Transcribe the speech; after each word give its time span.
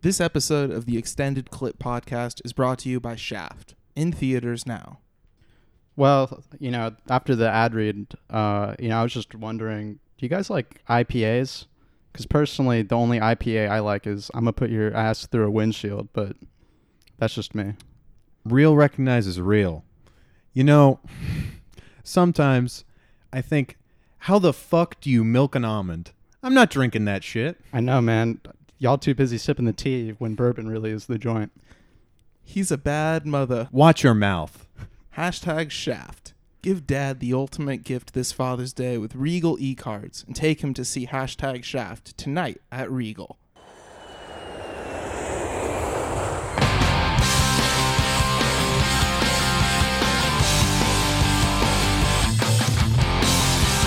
This 0.00 0.20
episode 0.20 0.70
of 0.70 0.86
the 0.86 0.96
Extended 0.96 1.50
Clip 1.50 1.76
Podcast 1.80 2.40
is 2.44 2.52
brought 2.52 2.78
to 2.80 2.88
you 2.88 3.00
by 3.00 3.16
Shaft, 3.16 3.74
in 3.96 4.12
theaters 4.12 4.64
now. 4.64 5.00
Well, 5.96 6.44
you 6.60 6.70
know, 6.70 6.94
after 7.08 7.34
the 7.34 7.50
ad 7.50 7.74
read, 7.74 8.06
uh, 8.30 8.76
you 8.78 8.90
know, 8.90 9.00
I 9.00 9.02
was 9.02 9.12
just 9.12 9.34
wondering, 9.34 9.94
do 9.94 10.24
you 10.24 10.28
guys 10.28 10.50
like 10.50 10.84
IPAs? 10.88 11.66
Because 12.12 12.26
personally, 12.26 12.82
the 12.82 12.94
only 12.94 13.18
IPA 13.18 13.70
I 13.70 13.80
like 13.80 14.06
is 14.06 14.30
I'm 14.34 14.42
gonna 14.42 14.52
put 14.52 14.70
your 14.70 14.94
ass 14.94 15.26
through 15.26 15.48
a 15.48 15.50
windshield, 15.50 16.10
but 16.12 16.36
that's 17.16 17.34
just 17.34 17.56
me. 17.56 17.74
real 18.44 18.76
recognizes 18.76 19.40
real. 19.40 19.84
You 20.52 20.62
know, 20.62 21.00
sometimes 22.04 22.84
I 23.32 23.40
think, 23.40 23.76
how 24.18 24.38
the 24.38 24.52
fuck 24.52 25.00
do 25.00 25.10
you 25.10 25.24
milk 25.24 25.56
an 25.56 25.64
almond? 25.64 26.12
I'm 26.40 26.54
not 26.54 26.70
drinking 26.70 27.04
that 27.06 27.24
shit. 27.24 27.58
I 27.72 27.80
know, 27.80 28.00
man. 28.00 28.40
Y'all 28.80 28.96
too 28.96 29.12
busy 29.14 29.36
sipping 29.38 29.64
the 29.64 29.72
tea 29.72 30.10
when 30.18 30.36
bourbon 30.36 30.68
really 30.68 30.90
is 30.90 31.06
the 31.06 31.18
joint. 31.18 31.50
He's 32.44 32.70
a 32.70 32.78
bad 32.78 33.26
mother. 33.26 33.68
Watch 33.72 34.04
your 34.04 34.14
mouth. 34.14 34.68
Hashtag 35.16 35.72
Shaft. 35.72 36.32
Give 36.62 36.86
dad 36.86 37.18
the 37.18 37.34
ultimate 37.34 37.82
gift 37.82 38.14
this 38.14 38.30
Father's 38.30 38.72
Day 38.72 38.96
with 38.96 39.16
Regal 39.16 39.56
e 39.58 39.74
cards 39.74 40.22
and 40.24 40.36
take 40.36 40.62
him 40.62 40.74
to 40.74 40.84
see 40.84 41.08
hashtag 41.08 41.64
Shaft 41.64 42.16
tonight 42.16 42.60
at 42.70 42.88
Regal. 42.88 43.36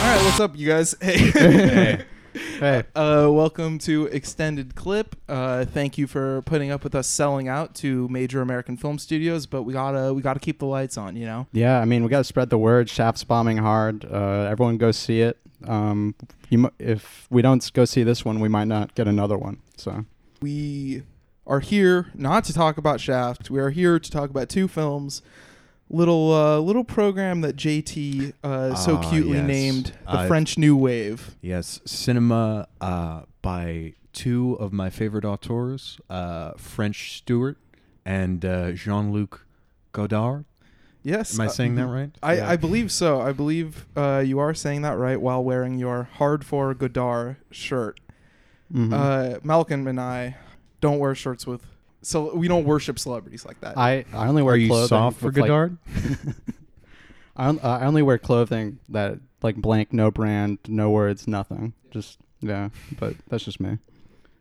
All 0.02 0.08
right, 0.08 0.26
what's 0.26 0.40
up, 0.42 0.58
you 0.58 0.68
guys? 0.68 0.96
Hey. 1.02 1.18
Hey, 1.32 2.06
Uh, 2.62 3.28
welcome 3.32 3.80
to 3.80 4.06
Extended 4.08 4.76
Clip. 4.76 5.16
Uh, 5.28 5.66
thank 5.66 5.98
you 5.98 6.06
for 6.06 6.42
putting 6.44 6.70
up 6.70 6.84
with 6.84 6.94
us 6.94 7.08
selling 7.08 7.48
out 7.48 7.74
to 7.76 8.08
major 8.10 8.42
American 8.42 8.78
film 8.78 9.00
studios, 9.00 9.46
but 9.48 9.64
we 9.64 9.74
gotta 9.74 10.14
we 10.14 10.22
gotta 10.22 10.40
keep 10.40 10.60
the 10.60 10.66
lights 10.66 10.96
on, 10.98 11.16
you 11.16 11.26
know. 11.26 11.48
yeah, 11.54 11.80
I 11.80 11.86
mean, 11.86 12.04
we 12.04 12.10
gotta 12.10 12.24
spread 12.24 12.50
the 12.52 12.58
word. 12.60 12.88
Shaft's 12.88 13.24
bombing 13.24 13.58
hard. 13.58 14.06
Uh, 14.06 14.48
everyone 14.50 14.78
go 14.78 14.92
see 14.92 15.22
it. 15.22 15.38
Um, 15.66 16.14
you, 16.50 16.66
m- 16.66 16.72
if 16.80 17.28
we 17.32 17.42
don't 17.42 17.68
go 17.74 17.84
see 17.86 18.04
this 18.04 18.24
one, 18.24 18.40
we 18.40 18.48
might 18.48 18.68
not 18.68 18.94
get 18.96 19.08
another 19.08 19.38
one. 19.38 19.60
So 19.76 20.06
We 20.42 21.04
are 21.48 21.60
here 21.62 22.12
not 22.14 22.44
to 22.46 22.54
talk 22.54 22.78
about 22.78 23.02
Shaft. 23.02 23.50
We 23.50 23.60
are 23.60 23.72
here 23.72 24.00
to 24.00 24.12
talk 24.12 24.30
about 24.30 24.50
two 24.50 24.68
films. 24.68 25.22
Little 25.94 26.34
uh, 26.34 26.60
little 26.60 26.86
program 26.86 27.42
that 27.42 27.58
JT 27.58 28.32
uh, 28.44 28.76
so 28.76 28.96
Ah, 28.98 29.10
cutely 29.10 29.38
yes. 29.38 29.48
named 29.48 29.86
the 30.06 30.12
Uh, 30.20 30.28
French 30.28 30.58
New 30.58 30.78
Wave. 30.78 31.36
Yes, 31.42 31.82
cinema 31.86 32.68
uh, 32.80 33.24
by 33.42 33.94
two 34.14 34.54
of 34.54 34.72
my 34.72 34.90
favorite 34.90 35.26
auteurs, 35.26 36.00
uh, 36.10 36.52
French 36.58 37.18
Stewart 37.18 37.58
and 38.06 38.46
uh, 38.46 38.72
Jean 38.72 39.12
Luc 39.12 39.46
Godard. 39.92 40.46
Yes, 41.04 41.34
Am 41.36 41.42
I 41.42 41.46
uh, 41.48 41.50
saying 41.50 41.76
that 41.76 41.88
right? 41.88 42.12
I, 42.24 42.36
Yeah. 42.36 42.50
I 42.52 42.56
believe 42.56 42.92
so. 42.92 43.20
I 43.22 43.32
believe 43.34 43.86
uh, 43.98 44.24
you 44.26 44.38
are 44.40 44.54
saying 44.54 44.84
that 44.84 44.98
right 44.98 45.20
while 45.20 45.44
wearing 45.44 45.78
your 45.80 46.04
Hard 46.14 46.46
for 46.46 46.74
Godard 46.74 47.38
shirt. 47.50 48.00
mhm. 48.74 48.94
Uh, 48.94 49.40
Malcolm 49.44 49.88
and 49.88 50.00
I 50.00 50.38
don't 50.80 51.00
wear 51.00 51.16
shirts 51.16 51.46
with, 51.48 51.66
so 52.02 52.36
we 52.36 52.48
don't 52.48 52.66
worship 52.66 53.00
celebrities 53.00 53.46
like 53.46 53.60
that. 53.62 53.78
I 53.78 54.06
I 54.14 54.28
only 54.28 54.42
wear 54.44 54.56
Are 54.56 54.58
you 54.58 54.68
clothing 54.68 54.88
soft 54.88 55.20
for 55.20 55.28
with, 55.28 55.38
like, 55.38 55.48
Godard? 55.48 55.78
I, 57.36 57.48
on- 57.48 57.60
I 57.62 57.86
only 57.86 58.02
wear 58.02 58.18
clothing 58.18 58.80
that 58.90 59.20
like 59.42 59.56
blank, 59.56 59.94
no 59.94 60.12
brand, 60.12 60.60
no 60.68 60.90
words, 60.90 61.28
nothing. 61.28 61.74
Just 61.90 62.20
yeah, 62.42 62.70
but 63.00 63.16
that's 63.30 63.44
just 63.46 63.60
me. 63.60 63.78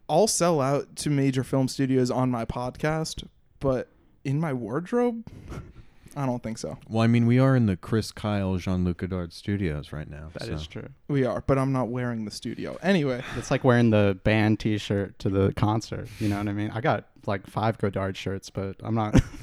I'll 0.09 0.27
sell 0.27 0.61
out 0.61 0.97
to 0.97 1.11
major 1.11 1.45
film 1.45 1.69
studios 1.69 2.11
on 2.11 2.31
my 2.31 2.45
podcast, 2.45 3.25
but 3.61 3.89
in 4.25 4.41
my 4.41 4.53
wardrobe, 4.53 5.25
I 6.17 6.27
don't 6.27 6.43
think 6.43 6.59
so. 6.59 6.77
well, 6.89 7.03
I 7.03 7.07
mean, 7.07 7.27
we 7.27 7.39
are 7.39 7.55
in 7.55 7.67
the 7.67 7.77
Chris 7.77 8.11
Kyle, 8.11 8.57
Jean 8.57 8.85
Luc 8.85 8.97
Godard 8.99 9.33
studios 9.33 9.93
right 9.93 10.11
now. 10.11 10.31
That 10.33 10.49
is 10.49 10.63
so. 10.63 10.67
true. 10.69 10.89
We 11.07 11.25
are, 11.25 11.45
but 11.47 11.59
I'm 11.59 11.73
not 11.73 11.89
wearing 11.89 12.25
the 12.25 12.33
studio. 12.33 12.77
Anyway, 12.83 13.23
It's 13.37 13.53
like 13.53 13.63
wearing 13.63 13.91
the 13.91 14.19
band 14.25 14.59
T-shirt 14.59 15.21
to 15.21 15.29
the 15.31 15.53
concert. 15.53 16.09
You 16.19 16.29
know 16.29 16.39
what 16.39 16.49
I 16.49 16.53
mean? 16.53 16.73
I 16.75 16.81
got 16.81 17.05
like 17.27 17.47
five 17.47 17.79
Godard 17.79 18.17
shirts, 18.17 18.51
but 18.51 18.77
I'm 18.83 18.95
not. 18.95 19.21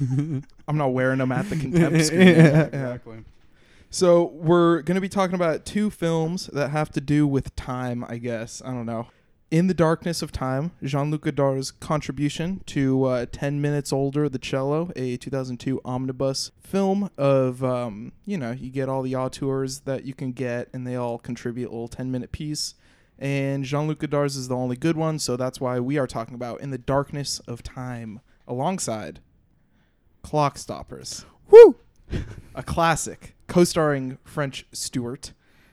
I'm 0.68 0.76
not 0.76 0.92
wearing 0.92 1.18
them 1.18 1.32
at 1.32 1.48
the 1.48 1.56
contempt 1.60 2.04
screen. 2.04 2.28
Yeah. 2.28 2.98
So 3.90 4.24
we're 4.34 4.82
going 4.82 4.96
to 4.96 5.00
be 5.00 5.08
talking 5.08 5.34
about 5.34 5.64
two 5.64 5.88
films 5.88 6.48
that 6.48 6.68
have 6.70 6.90
to 6.90 7.00
do 7.00 7.26
with 7.26 7.56
time, 7.56 8.04
I 8.06 8.18
guess. 8.18 8.60
I 8.62 8.68
don't 8.72 8.84
know. 8.84 9.06
In 9.50 9.66
the 9.66 9.72
Darkness 9.72 10.20
of 10.20 10.30
Time, 10.30 10.72
Jean-Luc 10.82 11.22
Godard's 11.22 11.70
contribution 11.70 12.60
to 12.66 13.04
uh, 13.04 13.26
10 13.32 13.62
Minutes 13.62 13.94
Older, 13.94 14.28
The 14.28 14.38
Cello, 14.38 14.90
a 14.94 15.16
2002 15.16 15.80
omnibus 15.86 16.50
film 16.60 17.08
of, 17.16 17.64
um, 17.64 18.12
you 18.26 18.36
know, 18.36 18.50
you 18.50 18.68
get 18.68 18.90
all 18.90 19.00
the 19.00 19.16
auteurs 19.16 19.80
that 19.80 20.04
you 20.04 20.12
can 20.12 20.32
get, 20.32 20.68
and 20.74 20.86
they 20.86 20.96
all 20.96 21.16
contribute 21.16 21.68
a 21.68 21.72
little 21.72 21.88
10-minute 21.88 22.30
piece. 22.30 22.74
And 23.18 23.64
Jean-Luc 23.64 23.98
Godard's 23.98 24.36
is 24.36 24.48
the 24.48 24.54
only 24.56 24.76
good 24.76 24.96
one, 24.96 25.18
so 25.18 25.36
that's 25.36 25.60
why 25.60 25.80
we 25.80 25.98
are 25.98 26.06
talking 26.06 26.34
about 26.34 26.60
In 26.60 26.70
the 26.70 26.78
Darkness 26.78 27.40
of 27.40 27.62
Time, 27.62 28.20
alongside 28.46 29.20
Clock 30.22 30.56
Stoppers 30.58 31.24
Woo! 31.50 31.76
a 32.54 32.62
classic 32.62 33.34
co-starring 33.48 34.18
French 34.24 34.66
Stewart, 34.72 35.32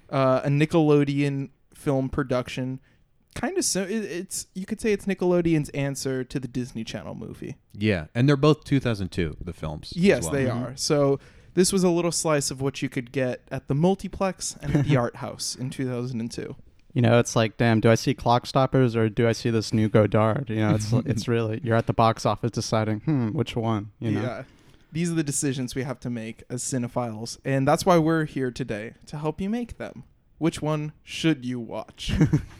uh, 0.09 0.41
a 0.43 0.49
Nickelodeon 0.49 1.49
film 1.73 2.09
production. 2.09 2.79
Kind 3.35 3.57
of 3.57 3.65
so 3.65 3.83
it, 3.83 3.89
it's 4.05 4.47
you 4.53 4.65
could 4.65 4.79
say 4.79 4.93
it's 4.93 5.05
Nickelodeon's 5.05 5.69
answer 5.69 6.23
to 6.23 6.39
the 6.39 6.47
Disney 6.47 6.83
Channel 6.85 7.15
movie. 7.15 7.57
Yeah, 7.73 8.05
and 8.15 8.27
they're 8.29 8.37
both 8.37 8.63
2002, 8.63 9.37
the 9.41 9.51
films. 9.53 9.91
Yes, 9.95 10.23
well. 10.23 10.31
they 10.31 10.45
Mhm. 10.45 10.55
are. 10.55 10.73
So 10.77 11.19
this 11.53 11.73
was 11.73 11.83
a 11.83 11.89
little 11.89 12.13
slice 12.13 12.49
of 12.49 12.61
what 12.61 12.81
you 12.81 12.87
could 12.89 13.11
get 13.11 13.41
at 13.51 13.67
the 13.67 13.75
multiplex 13.75 14.55
and 14.61 14.73
at 14.75 14.85
the 14.85 14.95
art 14.97 15.17
house 15.17 15.53
in 15.55 15.69
2002. 15.69 16.55
You 16.95 17.01
know, 17.01 17.19
it's 17.19 17.35
like, 17.35 17.57
damn, 17.57 17.81
do 17.81 17.91
I 17.91 17.95
see 17.95 18.13
Clock 18.13 18.45
Stoppers 18.45 18.95
or 18.95 19.09
do 19.09 19.27
I 19.27 19.33
see 19.33 19.49
this 19.49 19.73
new 19.73 19.89
Godard? 19.89 20.49
You 20.49 20.55
know, 20.55 20.75
it's 20.75 20.91
it's 21.05 21.27
really 21.27 21.59
you're 21.61 21.75
at 21.75 21.87
the 21.87 21.93
box 21.93 22.25
office 22.25 22.51
deciding, 22.51 23.01
hmm, 23.01 23.29
which 23.29 23.55
one? 23.55 23.91
You 23.99 24.11
know, 24.11 24.21
Yeah. 24.21 24.43
These 24.93 25.11
are 25.11 25.15
the 25.15 25.23
decisions 25.23 25.75
we 25.75 25.83
have 25.83 25.99
to 25.99 26.09
make 26.09 26.43
as 26.49 26.63
cinephiles, 26.63 27.37
and 27.43 27.67
that's 27.67 27.85
why 27.85 27.97
we're 27.97 28.23
here 28.23 28.49
today 28.49 28.93
to 29.07 29.17
help 29.17 29.41
you 29.41 29.49
make 29.49 29.77
them. 29.77 30.05
Which 30.37 30.61
one 30.61 30.93
should 31.03 31.43
you 31.43 31.59
watch? 31.59 32.13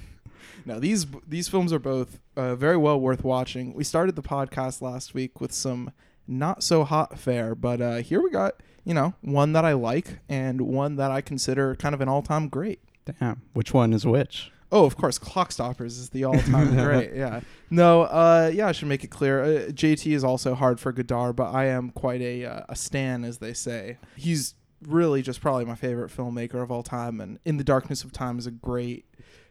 now, 0.66 0.79
these 0.79 1.06
these 1.25 1.47
films 1.47 1.72
are 1.72 1.79
both 1.79 2.19
uh, 2.35 2.56
very 2.56 2.75
well 2.75 3.00
worth 3.00 3.23
watching. 3.23 3.73
We 3.73 3.85
started 3.85 4.17
the 4.17 4.22
podcast 4.22 4.81
last 4.81 5.13
week 5.13 5.40
with 5.40 5.53
some 5.53 5.91
not 6.28 6.62
so 6.62 6.84
hot 6.84 7.17
fare, 7.17 7.56
but 7.56 7.79
uh, 7.79 7.96
here 7.97 8.22
we 8.22 8.29
got 8.31 8.62
you 8.84 8.94
know 8.94 9.13
one 9.22 9.53
that 9.53 9.63
I 9.63 9.72
like 9.72 10.19
and 10.28 10.59
one 10.59 10.97
that 10.97 11.12
I 11.12 11.22
consider 11.22 11.73
kind 11.78 11.96
of 11.96 12.02
an 12.02 12.09
all 12.09 12.22
time 12.22 12.50
great. 12.50 12.81
Damn, 13.05 13.41
which 13.53 13.73
one 13.73 13.93
is 13.93 14.05
which? 14.05 14.51
Oh, 14.71 14.85
of 14.85 14.97
course, 14.97 15.17
Clock 15.17 15.51
Stoppers 15.51 15.97
is 15.97 16.09
the 16.09 16.23
all-time 16.25 16.75
great. 16.83 17.13
Yeah. 17.13 17.41
No, 17.69 18.03
uh, 18.03 18.51
yeah, 18.53 18.67
I 18.67 18.71
should 18.71 18.88
make 18.88 19.03
it 19.03 19.09
clear. 19.09 19.43
Uh, 19.43 19.47
JT 19.69 20.11
is 20.11 20.23
also 20.23 20.55
hard 20.55 20.79
for 20.79 20.91
Godard, 20.91 21.35
but 21.35 21.53
I 21.53 21.66
am 21.66 21.91
quite 21.91 22.21
a 22.21 22.45
uh, 22.45 22.61
a 22.67 22.75
stan, 22.75 23.23
as 23.23 23.38
they 23.38 23.53
say. 23.53 23.97
He's 24.16 24.55
really 24.81 25.21
just 25.21 25.41
probably 25.41 25.65
my 25.65 25.75
favorite 25.75 26.11
filmmaker 26.11 26.61
of 26.61 26.71
all 26.71 26.83
time, 26.83 27.19
and 27.19 27.39
In 27.45 27.57
the 27.57 27.63
Darkness 27.63 28.03
of 28.03 28.11
Time 28.11 28.39
is 28.39 28.47
a 28.47 28.51
great 28.51 29.05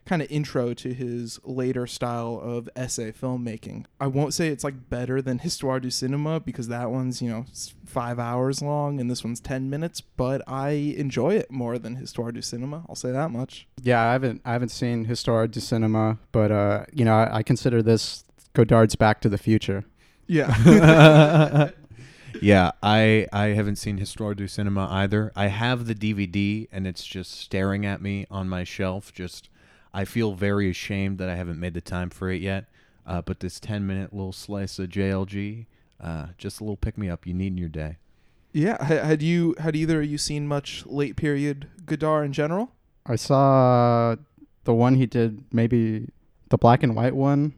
kind 0.04 0.20
of 0.20 0.30
intro 0.30 0.74
to 0.74 0.92
his 0.92 1.40
later 1.44 1.86
style 1.86 2.40
of 2.42 2.68
essay 2.76 3.10
filmmaking. 3.10 3.86
I 4.00 4.06
won't 4.06 4.34
say 4.34 4.48
it's 4.48 4.64
like 4.64 4.90
better 4.90 5.22
than 5.22 5.38
Histoire 5.38 5.80
du 5.80 5.90
Cinema 5.90 6.40
because 6.40 6.68
that 6.68 6.90
one's, 6.90 7.22
you 7.22 7.30
know, 7.30 7.46
5 7.86 8.18
hours 8.18 8.60
long 8.60 9.00
and 9.00 9.10
this 9.10 9.24
one's 9.24 9.40
10 9.40 9.70
minutes, 9.70 10.00
but 10.00 10.42
I 10.46 10.70
enjoy 10.96 11.34
it 11.36 11.50
more 11.50 11.78
than 11.78 11.96
Histoire 11.96 12.32
du 12.32 12.42
Cinema. 12.42 12.84
I'll 12.88 12.94
say 12.94 13.12
that 13.12 13.30
much. 13.30 13.66
Yeah, 13.82 14.02
I 14.02 14.12
haven't 14.12 14.42
I 14.44 14.52
haven't 14.52 14.70
seen 14.70 15.06
Histoire 15.06 15.46
du 15.46 15.60
Cinema, 15.60 16.18
but 16.32 16.52
uh, 16.52 16.84
you 16.92 17.04
know, 17.04 17.14
I, 17.14 17.38
I 17.38 17.42
consider 17.42 17.82
this 17.82 18.24
Godard's 18.52 18.96
Back 18.96 19.20
to 19.22 19.28
the 19.28 19.38
Future. 19.38 19.84
Yeah. 20.26 21.70
yeah, 22.42 22.72
I 22.82 23.26
I 23.32 23.46
haven't 23.48 23.76
seen 23.76 23.98
Histoire 23.98 24.34
du 24.34 24.46
Cinema 24.48 24.86
either. 24.90 25.32
I 25.36 25.48
have 25.48 25.86
the 25.86 25.94
DVD 25.94 26.68
and 26.72 26.86
it's 26.86 27.04
just 27.04 27.32
staring 27.32 27.84
at 27.86 28.00
me 28.02 28.26
on 28.30 28.48
my 28.48 28.64
shelf. 28.64 29.12
Just 29.12 29.48
I 29.92 30.04
feel 30.04 30.34
very 30.34 30.70
ashamed 30.70 31.18
that 31.18 31.28
I 31.28 31.36
haven't 31.36 31.60
made 31.60 31.74
the 31.74 31.80
time 31.80 32.10
for 32.10 32.30
it 32.30 32.40
yet. 32.42 32.66
Uh, 33.06 33.20
but 33.20 33.40
this 33.40 33.60
10 33.60 33.86
minute 33.86 34.12
little 34.14 34.32
slice 34.32 34.78
of 34.78 34.88
JLG, 34.88 35.66
uh, 36.00 36.26
just 36.38 36.58
a 36.60 36.64
little 36.64 36.76
pick 36.76 36.96
me 36.96 37.10
up 37.10 37.26
you 37.26 37.34
need 37.34 37.48
in 37.48 37.58
your 37.58 37.68
day. 37.68 37.98
Yeah, 38.52 38.82
had 38.84 39.20
you 39.22 39.54
had 39.58 39.74
either 39.76 40.00
of 40.00 40.06
you 40.06 40.16
seen 40.16 40.46
much 40.46 40.86
late 40.86 41.16
period 41.16 41.68
Godard 41.86 42.24
in 42.26 42.32
general? 42.32 42.70
I 43.04 43.16
saw 43.16 44.16
the 44.64 44.72
one 44.72 44.94
he 44.94 45.06
did, 45.06 45.44
maybe 45.52 46.08
the 46.48 46.56
black 46.56 46.82
and 46.82 46.94
white 46.96 47.14
one 47.16 47.52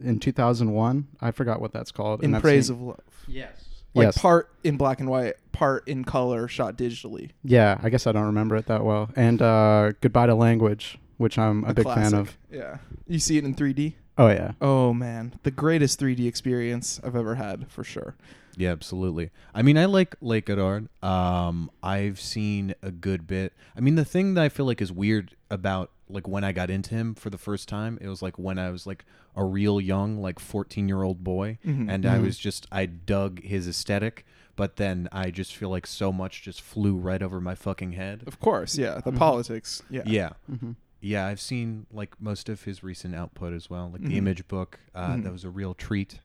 in 0.00 0.20
2001. 0.20 1.08
I 1.20 1.30
forgot 1.30 1.60
what 1.60 1.72
that's 1.72 1.90
called. 1.90 2.22
In 2.22 2.34
I've 2.34 2.42
Praise 2.42 2.66
seen- 2.68 2.76
of 2.76 2.82
Love. 2.82 3.00
Yes. 3.26 3.64
Like 3.96 4.08
yes. 4.08 4.18
part 4.18 4.50
in 4.62 4.76
black 4.76 5.00
and 5.00 5.08
white, 5.08 5.34
part 5.52 5.88
in 5.88 6.04
color, 6.04 6.48
shot 6.48 6.76
digitally. 6.76 7.30
yeah, 7.42 7.78
I 7.82 7.88
guess 7.88 8.06
I 8.06 8.12
don't 8.12 8.26
remember 8.26 8.56
it 8.56 8.66
that 8.66 8.84
well. 8.84 9.08
And 9.16 9.40
uh, 9.40 9.92
Goodbye 10.02 10.26
to 10.26 10.34
Language, 10.34 10.98
which 11.16 11.38
I'm 11.38 11.64
a, 11.64 11.72
big 11.72 11.86
fan 11.86 12.12
of. 12.12 12.36
Yeah. 12.50 12.78
You 13.08 13.18
see 13.18 13.38
it 13.38 13.44
in 13.44 13.54
3D? 13.54 13.94
Oh 14.18 14.28
yeah. 14.28 14.52
Oh 14.60 14.92
man, 14.92 15.38
the 15.42 15.50
greatest 15.50 15.98
3D 15.98 16.26
experience 16.26 17.00
I've 17.02 17.16
ever 17.16 17.36
had 17.36 17.70
for 17.70 17.84
sure. 17.84 18.16
Yeah, 18.56 18.72
absolutely. 18.72 19.30
I 19.54 19.62
mean, 19.62 19.76
I 19.76 19.84
like 19.84 20.14
Lake 20.20 20.46
Godard. 20.46 20.88
Um, 21.02 21.70
I've 21.82 22.18
seen 22.18 22.74
a 22.82 22.90
good 22.90 23.26
bit. 23.26 23.52
I 23.76 23.80
mean, 23.80 23.96
the 23.96 24.04
thing 24.04 24.34
that 24.34 24.44
I 24.44 24.48
feel 24.48 24.64
like 24.64 24.80
is 24.80 24.90
weird 24.90 25.36
about 25.50 25.90
like 26.08 26.28
when 26.28 26.44
I 26.44 26.52
got 26.52 26.70
into 26.70 26.94
him 26.94 27.14
for 27.14 27.30
the 27.30 27.38
first 27.38 27.68
time, 27.68 27.98
it 28.00 28.08
was 28.08 28.22
like 28.22 28.38
when 28.38 28.58
I 28.58 28.70
was 28.70 28.86
like 28.86 29.04
a 29.34 29.44
real 29.44 29.80
young, 29.80 30.18
like 30.20 30.38
fourteen 30.38 30.88
year 30.88 31.02
old 31.02 31.24
boy, 31.24 31.58
Mhm. 31.66 31.90
and 31.90 32.06
I 32.06 32.18
Mhm. 32.18 32.22
was 32.22 32.38
just 32.38 32.66
I 32.70 32.86
dug 32.86 33.42
his 33.42 33.66
aesthetic, 33.66 34.24
but 34.54 34.76
then 34.76 35.08
I 35.12 35.30
just 35.30 35.54
feel 35.56 35.68
like 35.70 35.86
so 35.86 36.12
much 36.12 36.42
just 36.42 36.60
flew 36.62 36.96
right 36.96 37.22
over 37.22 37.40
my 37.40 37.54
fucking 37.54 37.92
head. 37.92 38.22
Of 38.26 38.38
course, 38.40 38.78
yeah, 38.78 39.00
the 39.04 39.12
Mhm. 39.12 39.18
politics. 39.18 39.82
Yeah. 39.90 40.02
Yeah. 40.06 40.30
Mm-hmm. 40.50 40.72
Yeah, 41.00 41.26
I've 41.26 41.40
seen 41.40 41.86
like 41.92 42.20
most 42.20 42.48
of 42.48 42.62
his 42.64 42.82
recent 42.82 43.14
output 43.14 43.52
as 43.52 43.68
well, 43.68 43.90
like 43.92 44.02
the 44.02 44.16
image 44.16 44.46
book. 44.48 44.80
Uh. 44.94 45.16
That 45.18 45.32
was 45.32 45.44
a 45.44 45.50
real 45.50 45.74
treat. 45.74 46.20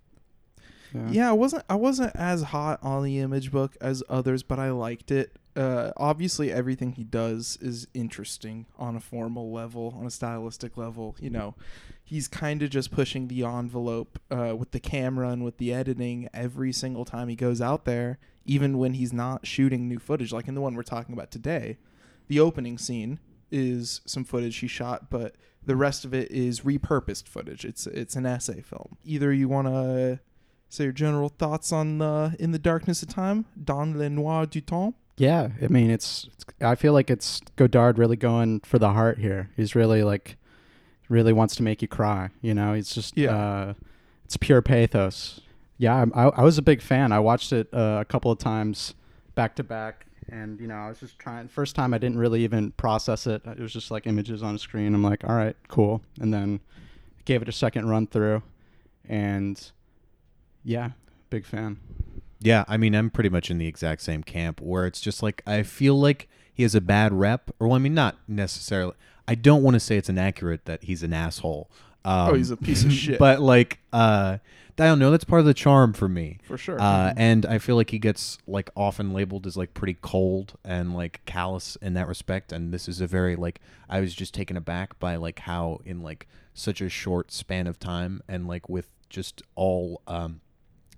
Yeah, 1.09 1.29
I 1.29 1.33
wasn't 1.33 1.63
I 1.69 1.75
wasn't 1.75 2.15
as 2.15 2.41
hot 2.43 2.79
on 2.83 3.03
the 3.03 3.19
image 3.19 3.51
book 3.51 3.77
as 3.79 4.03
others, 4.09 4.43
but 4.43 4.59
I 4.59 4.71
liked 4.71 5.09
it. 5.11 5.37
Uh, 5.55 5.91
obviously, 5.97 6.51
everything 6.51 6.93
he 6.93 7.03
does 7.03 7.57
is 7.61 7.87
interesting 7.93 8.65
on 8.77 8.95
a 8.95 8.99
formal 8.99 9.51
level, 9.51 9.95
on 9.99 10.05
a 10.05 10.11
stylistic 10.11 10.77
level. 10.77 11.15
You 11.19 11.29
know, 11.29 11.55
he's 12.03 12.27
kind 12.27 12.63
of 12.63 12.69
just 12.69 12.91
pushing 12.91 13.27
the 13.27 13.43
envelope 13.43 14.19
uh, 14.29 14.55
with 14.57 14.71
the 14.71 14.79
camera 14.79 15.29
and 15.29 15.43
with 15.43 15.57
the 15.57 15.73
editing 15.73 16.29
every 16.33 16.71
single 16.71 17.05
time 17.05 17.27
he 17.27 17.35
goes 17.35 17.61
out 17.61 17.85
there, 17.85 18.17
even 18.45 18.77
when 18.77 18.93
he's 18.93 19.13
not 19.13 19.45
shooting 19.45 19.87
new 19.87 19.99
footage. 19.99 20.31
Like 20.31 20.47
in 20.47 20.55
the 20.55 20.61
one 20.61 20.75
we're 20.75 20.83
talking 20.83 21.13
about 21.13 21.31
today, 21.31 21.77
the 22.27 22.39
opening 22.39 22.77
scene 22.77 23.19
is 23.51 24.01
some 24.05 24.23
footage 24.23 24.57
he 24.57 24.67
shot, 24.67 25.09
but 25.09 25.35
the 25.63 25.75
rest 25.75 26.05
of 26.05 26.13
it 26.13 26.31
is 26.31 26.61
repurposed 26.61 27.27
footage. 27.27 27.65
It's 27.65 27.85
it's 27.87 28.15
an 28.15 28.25
essay 28.25 28.61
film. 28.61 28.97
Either 29.03 29.31
you 29.33 29.49
want 29.49 29.67
to 29.67 30.19
say 30.69 30.85
your 30.85 30.93
general 30.93 31.29
thoughts 31.29 31.71
on 31.71 32.01
uh, 32.01 32.31
in 32.39 32.51
the 32.51 32.59
darkness 32.59 33.03
of 33.03 33.09
time, 33.09 33.45
Dans 33.61 33.95
le 33.95 34.09
noir 34.09 34.45
du 34.45 34.61
temps. 34.61 34.95
Yeah, 35.21 35.49
I 35.61 35.67
mean, 35.67 35.91
it's, 35.91 36.27
it's. 36.33 36.45
I 36.61 36.73
feel 36.73 36.93
like 36.93 37.11
it's 37.11 37.41
Godard 37.55 37.99
really 37.99 38.15
going 38.15 38.61
for 38.61 38.79
the 38.79 38.89
heart 38.93 39.19
here. 39.19 39.51
He's 39.55 39.75
really 39.75 40.01
like, 40.01 40.35
really 41.09 41.31
wants 41.31 41.55
to 41.57 41.63
make 41.63 41.83
you 41.83 41.87
cry. 41.87 42.31
You 42.41 42.55
know, 42.55 42.73
he's 42.73 42.91
just. 42.91 43.15
Yeah. 43.15 43.35
Uh, 43.35 43.73
it's 44.25 44.35
pure 44.35 44.63
pathos. 44.63 45.39
Yeah, 45.77 46.05
I, 46.15 46.23
I, 46.23 46.29
I 46.29 46.41
was 46.41 46.57
a 46.57 46.63
big 46.63 46.81
fan. 46.81 47.11
I 47.11 47.19
watched 47.19 47.53
it 47.53 47.71
uh, 47.71 47.99
a 48.01 48.05
couple 48.05 48.31
of 48.31 48.39
times, 48.39 48.95
back 49.35 49.55
to 49.57 49.63
back, 49.63 50.07
and 50.27 50.59
you 50.59 50.65
know, 50.65 50.73
I 50.73 50.89
was 50.89 50.99
just 50.99 51.19
trying. 51.19 51.47
First 51.47 51.75
time, 51.75 51.93
I 51.93 51.99
didn't 51.99 52.17
really 52.17 52.43
even 52.43 52.71
process 52.71 53.27
it. 53.27 53.43
It 53.45 53.59
was 53.59 53.73
just 53.73 53.91
like 53.91 54.07
images 54.07 54.41
on 54.41 54.55
a 54.55 54.59
screen. 54.59 54.95
I'm 54.95 55.03
like, 55.03 55.23
all 55.23 55.35
right, 55.35 55.55
cool, 55.67 56.01
and 56.19 56.33
then 56.33 56.61
gave 57.25 57.43
it 57.43 57.47
a 57.47 57.51
second 57.51 57.87
run 57.87 58.07
through, 58.07 58.41
and 59.07 59.71
yeah, 60.63 60.91
big 61.29 61.45
fan. 61.45 61.77
Yeah, 62.41 62.65
I 62.67 62.77
mean, 62.77 62.95
I'm 62.95 63.09
pretty 63.09 63.29
much 63.29 63.51
in 63.51 63.57
the 63.57 63.67
exact 63.67 64.01
same 64.01 64.23
camp 64.23 64.59
where 64.61 64.85
it's 64.85 64.99
just 64.99 65.21
like 65.21 65.43
I 65.45 65.63
feel 65.63 65.99
like 65.99 66.27
he 66.53 66.63
has 66.63 66.75
a 66.75 66.81
bad 66.81 67.13
rep, 67.13 67.51
or 67.59 67.67
well, 67.67 67.75
I 67.75 67.79
mean, 67.79 67.93
not 67.93 68.17
necessarily. 68.27 68.93
I 69.27 69.35
don't 69.35 69.63
want 69.63 69.75
to 69.75 69.79
say 69.79 69.97
it's 69.97 70.09
inaccurate 70.09 70.65
that 70.65 70.83
he's 70.83 71.03
an 71.03 71.13
asshole. 71.13 71.69
Um, 72.03 72.29
Oh, 72.29 72.33
he's 72.33 72.49
a 72.51 72.57
piece 72.57 72.83
of 72.83 72.91
shit. 72.91 73.19
But 73.19 73.39
like, 73.39 73.79
uh, 73.93 74.39
I 74.79 74.85
don't 74.85 74.97
know. 74.97 75.11
That's 75.11 75.23
part 75.23 75.41
of 75.41 75.45
the 75.45 75.53
charm 75.53 75.93
for 75.93 76.09
me. 76.09 76.39
For 76.43 76.57
sure. 76.57 76.81
Uh, 76.81 77.13
and 77.15 77.45
I 77.45 77.59
feel 77.59 77.75
like 77.75 77.91
he 77.91 77.99
gets 77.99 78.39
like 78.47 78.71
often 78.75 79.13
labeled 79.13 79.45
as 79.45 79.55
like 79.55 79.75
pretty 79.75 79.95
cold 80.01 80.53
and 80.65 80.95
like 80.95 81.21
callous 81.25 81.75
in 81.83 81.93
that 81.93 82.07
respect. 82.07 82.51
And 82.51 82.73
this 82.73 82.87
is 82.87 82.99
a 82.99 83.05
very 83.07 83.35
like 83.35 83.61
I 83.87 83.99
was 83.99 84.15
just 84.15 84.33
taken 84.33 84.57
aback 84.57 84.97
by 84.99 85.17
like 85.17 85.39
how 85.39 85.81
in 85.85 86.01
like 86.01 86.27
such 86.55 86.81
a 86.81 86.89
short 86.89 87.31
span 87.31 87.67
of 87.67 87.79
time 87.79 88.21
and 88.27 88.47
like 88.47 88.67
with 88.67 88.89
just 89.07 89.43
all 89.55 90.01
um, 90.07 90.41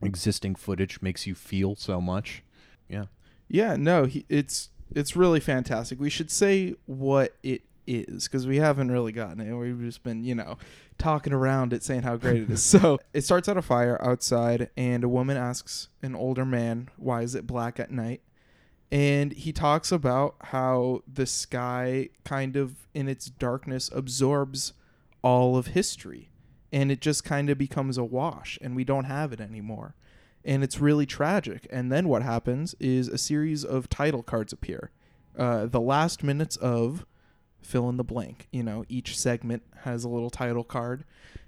existing 0.06 0.56
footage 0.56 1.02
makes 1.02 1.28
you 1.28 1.36
feel 1.36 1.76
so 1.76 2.00
much. 2.02 2.44
Yeah. 2.90 3.06
Yeah, 3.48 3.76
no, 3.76 4.06
he, 4.06 4.26
it's 4.30 4.70
it's 4.96 5.16
really 5.16 5.40
fantastic. 5.40 6.00
We 6.00 6.10
should 6.10 6.32
say 6.32 6.76
what 6.86 7.36
it 7.44 7.64
is 7.86 8.28
because 8.28 8.48
we 8.48 8.58
haven't 8.58 8.92
really 8.92 9.12
gotten 9.12 9.42
it. 9.42 9.54
We've 9.54 9.80
just 9.80 10.04
been, 10.04 10.24
you 10.24 10.36
know, 10.36 10.58
talking 10.98 11.34
around 11.34 11.74
it, 11.74 11.84
saying 11.84 12.04
how 12.04 12.16
great 12.18 12.44
it 12.44 12.52
is. 12.52 12.64
So 12.74 13.00
it 13.14 13.24
starts 13.24 13.50
out 13.50 13.58
a 13.58 13.62
fire 13.62 14.02
outside, 14.04 14.70
and 14.78 15.04
a 15.04 15.10
woman 15.10 15.38
asks 15.38 15.90
an 16.02 16.16
older 16.16 16.46
man, 16.46 16.90
"Why 16.98 17.22
is 17.22 17.36
it 17.36 17.46
black 17.48 17.80
at 17.80 17.92
night?" 17.92 18.22
And 18.92 19.34
he 19.34 19.52
talks 19.52 19.92
about 19.92 20.36
how 20.40 21.02
the 21.12 21.26
sky, 21.26 22.10
kind 22.24 22.56
of 22.56 22.88
in 22.94 23.08
its 23.08 23.26
darkness, 23.26 23.90
absorbs 23.94 24.74
all 25.24 25.58
of 25.58 25.68
history, 25.68 26.30
and 26.74 26.92
it 26.92 27.00
just 27.00 27.24
kind 27.24 27.50
of 27.50 27.58
becomes 27.58 27.98
a 27.98 28.04
wash, 28.04 28.60
and 28.62 28.76
we 28.76 28.84
don't 28.84 29.06
have 29.06 29.32
it 29.32 29.40
anymore 29.40 29.96
and 30.46 30.62
it's 30.62 30.80
really 30.80 31.06
tragic. 31.06 31.66
And 31.70 31.90
then 31.90 32.10
what 32.10 32.22
happens 32.22 32.76
is 32.78 33.08
a 33.08 33.18
series 33.18 33.64
of 33.64 33.88
title 33.90 34.22
cards 34.24 34.52
appear. 34.52 34.92
Uh, 35.38 35.68
the 35.68 35.80
last 35.80 36.22
minutes 36.22 36.58
of 36.58 37.06
fill 37.62 37.88
in 37.90 37.96
the 37.96 38.04
blank. 38.04 38.48
You 38.52 38.62
know, 38.64 38.84
each 38.90 39.18
segment 39.18 39.64
has 39.84 40.04
a 40.04 40.10
little 40.10 40.30
title 40.30 40.64
card, 40.66 41.06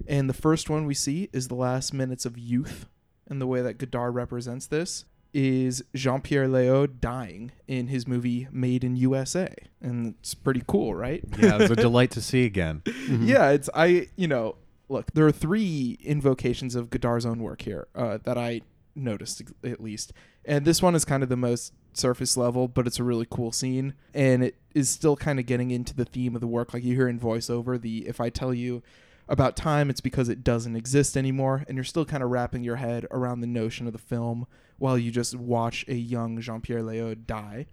and 0.08 0.28
the 0.30 0.34
first 0.34 0.70
one 0.70 0.86
we 0.86 0.94
see 0.94 1.28
is 1.32 1.48
the 1.48 1.54
last 1.54 1.92
minutes 1.92 2.24
of 2.24 2.38
youth. 2.38 2.86
And 3.28 3.40
the 3.40 3.46
way 3.46 3.60
that 3.60 3.76
Godard 3.78 4.14
represents 4.14 4.66
this 4.66 5.04
is 5.34 5.84
Jean 5.94 6.22
Pierre 6.22 6.48
Léaud 6.48 6.98
dying 7.00 7.52
in 7.68 7.88
his 7.88 8.06
movie 8.08 8.48
Made 8.50 8.82
in 8.82 8.96
USA, 8.96 9.52
and 9.82 10.14
it's 10.20 10.32
pretty 10.34 10.62
cool, 10.66 10.94
right? 10.94 11.22
Yeah, 11.38 11.56
it 11.56 11.60
was 11.62 11.70
a 11.72 11.76
delight 11.88 12.12
to 12.12 12.22
see 12.22 12.44
again. 12.46 12.80
Mhm. 12.86 13.26
Yeah, 13.28 13.50
it's 13.50 13.68
I. 13.74 14.08
You 14.16 14.28
know, 14.28 14.56
look, 14.88 15.12
there 15.12 15.26
are 15.26 15.32
three 15.32 15.98
invocations 16.00 16.74
of 16.74 16.90
Godard's 16.90 17.26
own 17.26 17.40
work 17.40 17.62
here 17.62 17.88
uh, 17.94 18.18
that 18.24 18.38
I 18.38 18.62
noticed 18.94 19.42
at 19.64 19.82
least, 19.82 20.12
and 20.44 20.64
this 20.64 20.82
one 20.82 20.94
is 20.94 21.04
kind 21.04 21.22
of 21.22 21.28
the 21.28 21.36
most 21.36 21.72
surface 21.92 22.36
level, 22.36 22.68
but 22.68 22.86
it's 22.86 22.98
a 22.98 23.04
really 23.04 23.26
cool 23.28 23.52
scene, 23.52 23.94
and 24.14 24.44
it 24.44 24.56
is 24.74 24.88
still 24.88 25.16
kind 25.16 25.38
of 25.38 25.46
getting 25.46 25.70
into 25.70 25.94
the 25.94 26.04
theme 26.04 26.34
of 26.34 26.40
the 26.40 26.46
work. 26.46 26.72
Like 26.72 26.84
you 26.84 26.94
hear 26.94 27.08
in 27.08 27.18
voiceover, 27.18 27.80
the 27.80 28.06
if 28.06 28.20
I 28.20 28.30
tell 28.30 28.54
you 28.54 28.82
about 29.28 29.56
time, 29.56 29.90
it's 29.90 30.00
because 30.00 30.28
it 30.28 30.44
doesn't 30.44 30.76
exist 30.76 31.16
anymore, 31.16 31.64
and 31.66 31.76
you're 31.76 31.84
still 31.84 32.04
kind 32.04 32.22
of 32.22 32.30
wrapping 32.30 32.62
your 32.62 32.76
head 32.76 33.06
around 33.10 33.40
the 33.40 33.46
notion 33.46 33.86
of 33.86 33.92
the 33.92 33.98
film 33.98 34.46
while 34.78 34.98
you 34.98 35.10
just 35.10 35.34
watch 35.34 35.84
a 35.88 35.94
young 35.94 36.40
Jean 36.40 36.60
Pierre 36.60 36.82
Léaud 36.82 37.26
die. 37.26 37.66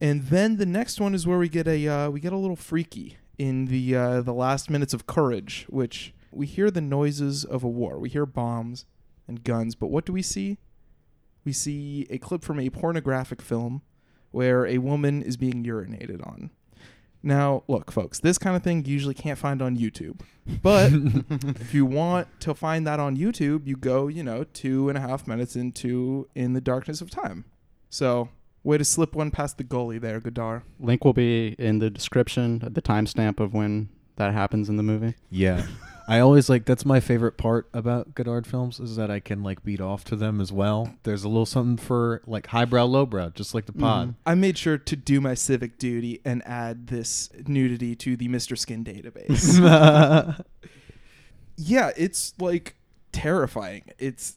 And 0.00 0.24
then 0.24 0.56
the 0.56 0.66
next 0.66 1.00
one 1.00 1.14
is 1.14 1.26
where 1.26 1.38
we 1.38 1.48
get 1.48 1.68
a 1.68 1.86
uh, 1.86 2.10
we 2.10 2.20
get 2.20 2.32
a 2.32 2.38
little 2.38 2.56
freaky 2.56 3.18
in 3.38 3.66
the 3.66 3.94
uh, 3.94 4.20
the 4.22 4.32
last 4.32 4.70
minutes 4.70 4.94
of 4.94 5.06
Courage, 5.06 5.66
which 5.68 6.12
we 6.32 6.46
hear 6.46 6.70
the 6.70 6.80
noises 6.80 7.44
of 7.44 7.62
a 7.62 7.68
war. 7.68 7.98
We 7.98 8.08
hear 8.08 8.26
bombs 8.26 8.84
and 9.28 9.44
guns, 9.44 9.74
but 9.74 9.88
what 9.88 10.04
do 10.04 10.12
we 10.12 10.22
see? 10.22 10.58
We 11.44 11.52
see 11.52 12.06
a 12.10 12.18
clip 12.18 12.44
from 12.44 12.60
a 12.60 12.70
pornographic 12.70 13.42
film 13.42 13.82
where 14.30 14.66
a 14.66 14.78
woman 14.78 15.22
is 15.22 15.36
being 15.36 15.64
urinated 15.64 16.26
on. 16.26 16.50
Now, 17.22 17.62
look, 17.68 17.92
folks, 17.92 18.18
this 18.18 18.36
kind 18.36 18.56
of 18.56 18.64
thing 18.64 18.84
you 18.84 18.92
usually 18.92 19.14
can't 19.14 19.38
find 19.38 19.62
on 19.62 19.76
YouTube. 19.76 20.20
But 20.62 20.90
if 21.60 21.72
you 21.72 21.86
want 21.86 22.28
to 22.40 22.54
find 22.54 22.86
that 22.86 22.98
on 22.98 23.16
YouTube, 23.16 23.66
you 23.66 23.76
go, 23.76 24.08
you 24.08 24.24
know, 24.24 24.44
two 24.44 24.88
and 24.88 24.98
a 24.98 25.00
half 25.00 25.28
minutes 25.28 25.54
into 25.54 26.28
In 26.34 26.52
the 26.54 26.60
Darkness 26.60 27.00
of 27.00 27.10
Time. 27.10 27.44
So, 27.90 28.30
way 28.64 28.78
to 28.78 28.84
slip 28.84 29.14
one 29.14 29.30
past 29.30 29.58
the 29.58 29.64
goalie 29.64 30.00
there, 30.00 30.18
Godard. 30.18 30.62
Link 30.80 31.04
will 31.04 31.12
be 31.12 31.54
in 31.58 31.78
the 31.78 31.90
description, 31.90 32.58
the 32.58 32.82
timestamp 32.82 33.38
of 33.38 33.54
when 33.54 33.88
that 34.16 34.32
happens 34.32 34.68
in 34.68 34.76
the 34.76 34.82
movie. 34.82 35.14
Yeah. 35.30 35.64
I 36.12 36.20
always 36.20 36.50
like 36.50 36.66
that's 36.66 36.84
my 36.84 37.00
favorite 37.00 37.38
part 37.38 37.70
about 37.72 38.14
Godard 38.14 38.46
films 38.46 38.78
is 38.78 38.96
that 38.96 39.10
I 39.10 39.18
can 39.18 39.42
like 39.42 39.64
beat 39.64 39.80
off 39.80 40.04
to 40.04 40.14
them 40.14 40.42
as 40.42 40.52
well. 40.52 40.94
There's 41.04 41.24
a 41.24 41.28
little 41.28 41.46
something 41.46 41.82
for 41.82 42.20
like 42.26 42.48
highbrow, 42.48 42.84
lowbrow, 42.84 43.30
just 43.30 43.54
like 43.54 43.64
the 43.64 43.72
mm-hmm. 43.72 43.80
pod. 43.80 44.14
I 44.26 44.34
made 44.34 44.58
sure 44.58 44.76
to 44.76 44.94
do 44.94 45.22
my 45.22 45.32
civic 45.32 45.78
duty 45.78 46.20
and 46.22 46.46
add 46.46 46.88
this 46.88 47.30
nudity 47.46 47.96
to 47.96 48.14
the 48.14 48.28
Mr. 48.28 48.58
Skin 48.58 48.84
database. 48.84 49.58
yeah, 51.56 51.92
it's 51.96 52.34
like 52.38 52.76
terrifying. 53.12 53.84
It's 53.98 54.36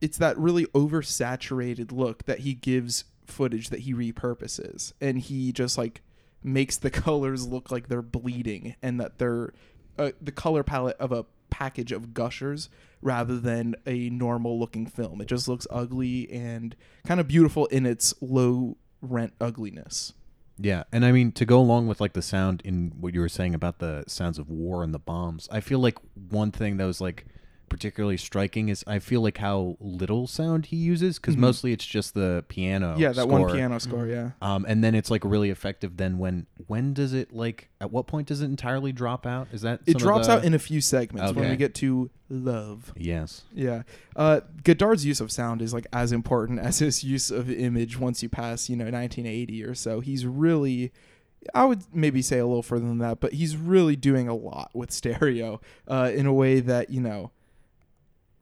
it's 0.00 0.18
that 0.18 0.36
really 0.36 0.66
oversaturated 0.66 1.92
look 1.92 2.24
that 2.24 2.40
he 2.40 2.54
gives 2.54 3.04
footage 3.24 3.68
that 3.68 3.80
he 3.80 3.94
repurposes 3.94 4.92
and 5.00 5.20
he 5.20 5.52
just 5.52 5.78
like 5.78 6.02
makes 6.42 6.76
the 6.76 6.90
colors 6.90 7.46
look 7.46 7.70
like 7.70 7.86
they're 7.86 8.02
bleeding 8.02 8.74
and 8.82 9.00
that 9.00 9.18
they're 9.18 9.52
the 9.96 10.32
color 10.32 10.62
palette 10.62 10.96
of 10.98 11.12
a 11.12 11.26
package 11.50 11.92
of 11.92 12.14
gushers 12.14 12.68
rather 13.00 13.38
than 13.38 13.76
a 13.86 14.10
normal 14.10 14.58
looking 14.58 14.86
film. 14.86 15.20
It 15.20 15.26
just 15.26 15.46
looks 15.46 15.66
ugly 15.70 16.30
and 16.32 16.74
kind 17.06 17.20
of 17.20 17.28
beautiful 17.28 17.66
in 17.66 17.86
its 17.86 18.14
low 18.20 18.76
rent 19.00 19.34
ugliness. 19.40 20.14
Yeah, 20.58 20.84
and 20.92 21.04
I 21.04 21.12
mean 21.12 21.32
to 21.32 21.44
go 21.44 21.58
along 21.58 21.88
with 21.88 22.00
like 22.00 22.12
the 22.12 22.22
sound 22.22 22.62
in 22.64 22.92
what 23.00 23.14
you 23.14 23.20
were 23.20 23.28
saying 23.28 23.54
about 23.54 23.78
the 23.78 24.04
sounds 24.06 24.38
of 24.38 24.48
war 24.48 24.82
and 24.82 24.94
the 24.94 24.98
bombs. 24.98 25.48
I 25.50 25.60
feel 25.60 25.80
like 25.80 25.98
one 26.30 26.52
thing 26.52 26.76
that 26.76 26.84
was 26.84 27.00
like 27.00 27.26
particularly 27.68 28.16
striking 28.16 28.68
is 28.68 28.84
I 28.86 28.98
feel 28.98 29.20
like 29.20 29.38
how 29.38 29.76
little 29.80 30.26
sound 30.26 30.66
he 30.66 30.76
uses 30.76 31.18
because 31.18 31.36
Mhm. 31.36 31.40
mostly 31.40 31.72
it's 31.72 31.84
just 31.86 32.14
the 32.14 32.44
piano. 32.48 32.94
yeah, 32.98 33.12
that 33.12 33.28
one 33.28 33.50
piano 33.52 33.78
score. 33.78 34.06
Yeah. 34.06 34.30
Um, 34.42 34.64
and 34.68 34.82
then 34.84 34.94
it's 34.94 35.10
like 35.10 35.24
really 35.24 35.50
effective. 35.50 35.96
Then 35.96 36.18
when 36.18 36.46
when 36.66 36.94
does 36.94 37.12
it 37.12 37.32
like 37.32 37.68
at 37.80 37.90
what 37.90 38.06
point 38.06 38.28
does 38.28 38.40
it 38.40 38.46
entirely 38.46 38.92
drop 38.92 39.26
out? 39.26 39.48
Is 39.52 39.62
that 39.62 39.80
It 39.86 39.98
drops 39.98 40.26
the- 40.26 40.34
out 40.34 40.44
in 40.44 40.54
a 40.54 40.58
few 40.58 40.80
segments 40.80 41.32
when 41.34 41.50
we 41.50 41.56
get 41.56 41.74
to 41.76 42.10
love. 42.30 42.92
yes. 42.96 43.42
Yeah. 43.54 43.82
Uh, 44.16 44.40
Godard's 44.62 45.04
use 45.04 45.20
of 45.20 45.30
sound 45.30 45.60
is 45.62 45.72
like 45.74 45.86
as 45.92 46.12
important 46.12 46.58
as 46.60 46.78
his 46.78 47.04
use 47.04 47.30
of 47.30 47.50
image 47.50 47.98
once 47.98 48.22
you 48.22 48.28
pass, 48.28 48.68
you 48.68 48.76
know, 48.76 48.88
1980 48.90 49.62
or 49.62 49.74
so. 49.74 50.00
He's 50.00 50.26
really, 50.26 50.90
I 51.54 51.66
would 51.66 51.82
maybe 51.92 52.22
say 52.22 52.38
a 52.38 52.46
little 52.46 52.62
further 52.62 52.86
than 52.86 52.98
that, 52.98 53.20
but 53.20 53.34
he's 53.34 53.56
really 53.56 53.96
doing 53.96 54.26
a 54.28 54.34
lot 54.34 54.70
with 54.74 54.90
stereo 54.90 55.60
uh, 55.86 56.10
in 56.14 56.26
a 56.26 56.32
way 56.32 56.60
that, 56.60 56.90
you 56.90 57.00
know, 57.00 57.30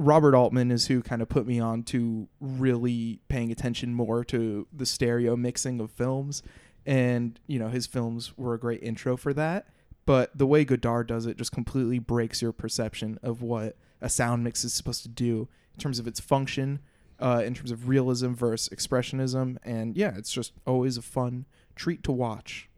Robert 0.02 0.34
Altman 0.34 0.70
is 0.70 0.88
who 0.88 1.02
kind 1.02 1.22
of 1.22 1.28
put 1.28 1.46
me 1.46 1.60
on 1.60 1.82
to 1.84 2.28
really 2.40 3.20
paying 3.28 3.52
attention 3.52 3.94
more 3.94 4.24
to 4.24 4.66
the 4.72 4.86
stereo 4.86 5.36
mixing 5.36 5.80
of 5.80 5.90
films. 5.90 6.42
And, 6.84 7.38
you 7.46 7.58
know, 7.58 7.68
his 7.68 7.86
films 7.86 8.36
were 8.36 8.54
a 8.54 8.58
great 8.58 8.82
intro 8.82 9.16
for 9.16 9.32
that. 9.34 9.66
But 10.04 10.36
the 10.36 10.46
way 10.46 10.64
Godard 10.64 11.06
does 11.06 11.26
it 11.26 11.36
just 11.36 11.52
completely 11.52 12.00
breaks 12.00 12.42
your 12.42 12.52
perception 12.52 13.18
of 13.22 13.40
what 13.40 13.76
a 14.00 14.08
sound 14.08 14.42
mix 14.42 14.64
is 14.64 14.74
supposed 14.74 15.02
to 15.04 15.08
do 15.08 15.48
in 15.74 15.80
terms 15.80 16.00
of 16.00 16.08
its 16.08 16.18
function, 16.18 16.80
uh, 17.20 17.42
in 17.44 17.54
terms 17.54 17.70
of 17.70 17.88
realism 17.88 18.32
versus 18.32 18.68
expressionism. 18.68 19.58
And 19.62 19.96
yeah, 19.96 20.12
it's 20.16 20.32
just 20.32 20.52
always 20.66 20.96
a 20.96 21.02
fun 21.02 21.46
treat 21.76 22.02
to 22.02 22.12
watch. 22.12 22.68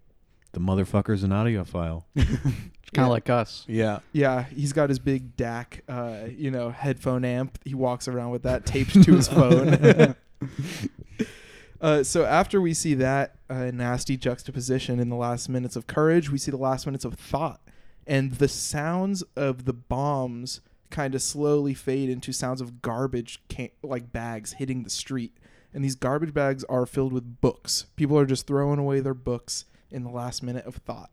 The 0.54 0.60
motherfucker's 0.60 1.22
an 1.22 1.30
audiophile. 1.30 2.04
Kind 2.16 2.28
of 2.28 2.52
Yeah. 2.92 3.06
like 3.06 3.28
us. 3.30 3.64
Yeah. 3.68 3.98
Yeah, 4.12 4.44
he's 4.44 4.72
got 4.72 4.88
his 4.88 4.98
big 4.98 5.36
DAC, 5.36 5.80
uh, 5.88 6.28
you 6.28 6.50
know, 6.50 6.70
headphone 6.70 7.24
amp. 7.24 7.58
He 7.64 7.74
walks 7.74 8.06
around 8.08 8.30
with 8.30 8.44
that 8.44 8.64
taped 8.64 9.02
to 9.02 9.14
his 9.14 9.26
phone. 9.28 10.14
uh, 11.80 12.02
so 12.02 12.24
after 12.24 12.60
we 12.60 12.72
see 12.72 12.94
that 12.94 13.34
uh, 13.50 13.70
nasty 13.72 14.16
juxtaposition 14.16 15.00
in 15.00 15.08
the 15.08 15.16
last 15.16 15.48
minutes 15.48 15.76
of 15.76 15.86
courage, 15.86 16.30
we 16.30 16.38
see 16.38 16.50
the 16.50 16.56
last 16.56 16.86
minutes 16.86 17.04
of 17.04 17.14
thought, 17.14 17.60
and 18.06 18.32
the 18.34 18.48
sounds 18.48 19.22
of 19.36 19.64
the 19.64 19.72
bombs 19.72 20.60
kind 20.90 21.14
of 21.14 21.22
slowly 21.22 21.74
fade 21.74 22.08
into 22.08 22.32
sounds 22.32 22.60
of 22.60 22.80
garbage, 22.80 23.42
can- 23.48 23.70
like 23.82 24.12
bags 24.12 24.54
hitting 24.54 24.84
the 24.84 24.90
street. 24.90 25.36
And 25.72 25.84
these 25.84 25.96
garbage 25.96 26.32
bags 26.32 26.62
are 26.64 26.86
filled 26.86 27.12
with 27.12 27.40
books. 27.40 27.86
People 27.96 28.16
are 28.16 28.26
just 28.26 28.46
throwing 28.46 28.78
away 28.78 29.00
their 29.00 29.14
books 29.14 29.64
in 29.94 30.04
the 30.04 30.10
last 30.10 30.42
minute 30.42 30.66
of 30.66 30.76
thought. 30.76 31.10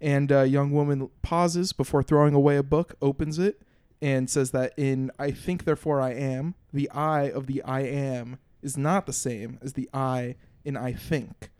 And 0.00 0.30
a 0.32 0.46
young 0.46 0.70
woman 0.70 1.10
pauses 1.20 1.72
before 1.72 2.02
throwing 2.02 2.34
away 2.34 2.56
a 2.56 2.62
book, 2.62 2.94
opens 3.02 3.38
it, 3.38 3.62
and 4.00 4.30
says 4.30 4.52
that 4.52 4.72
in 4.76 5.10
I 5.18 5.30
think 5.30 5.64
therefore 5.64 6.00
I 6.00 6.12
am, 6.12 6.54
the 6.72 6.90
I 6.90 7.24
of 7.24 7.46
the 7.46 7.62
I 7.64 7.80
am 7.80 8.38
is 8.62 8.76
not 8.76 9.06
the 9.06 9.12
same 9.12 9.58
as 9.62 9.74
the 9.74 9.90
I 9.92 10.36
in 10.64 10.76
I 10.76 10.92
think. 10.92 11.50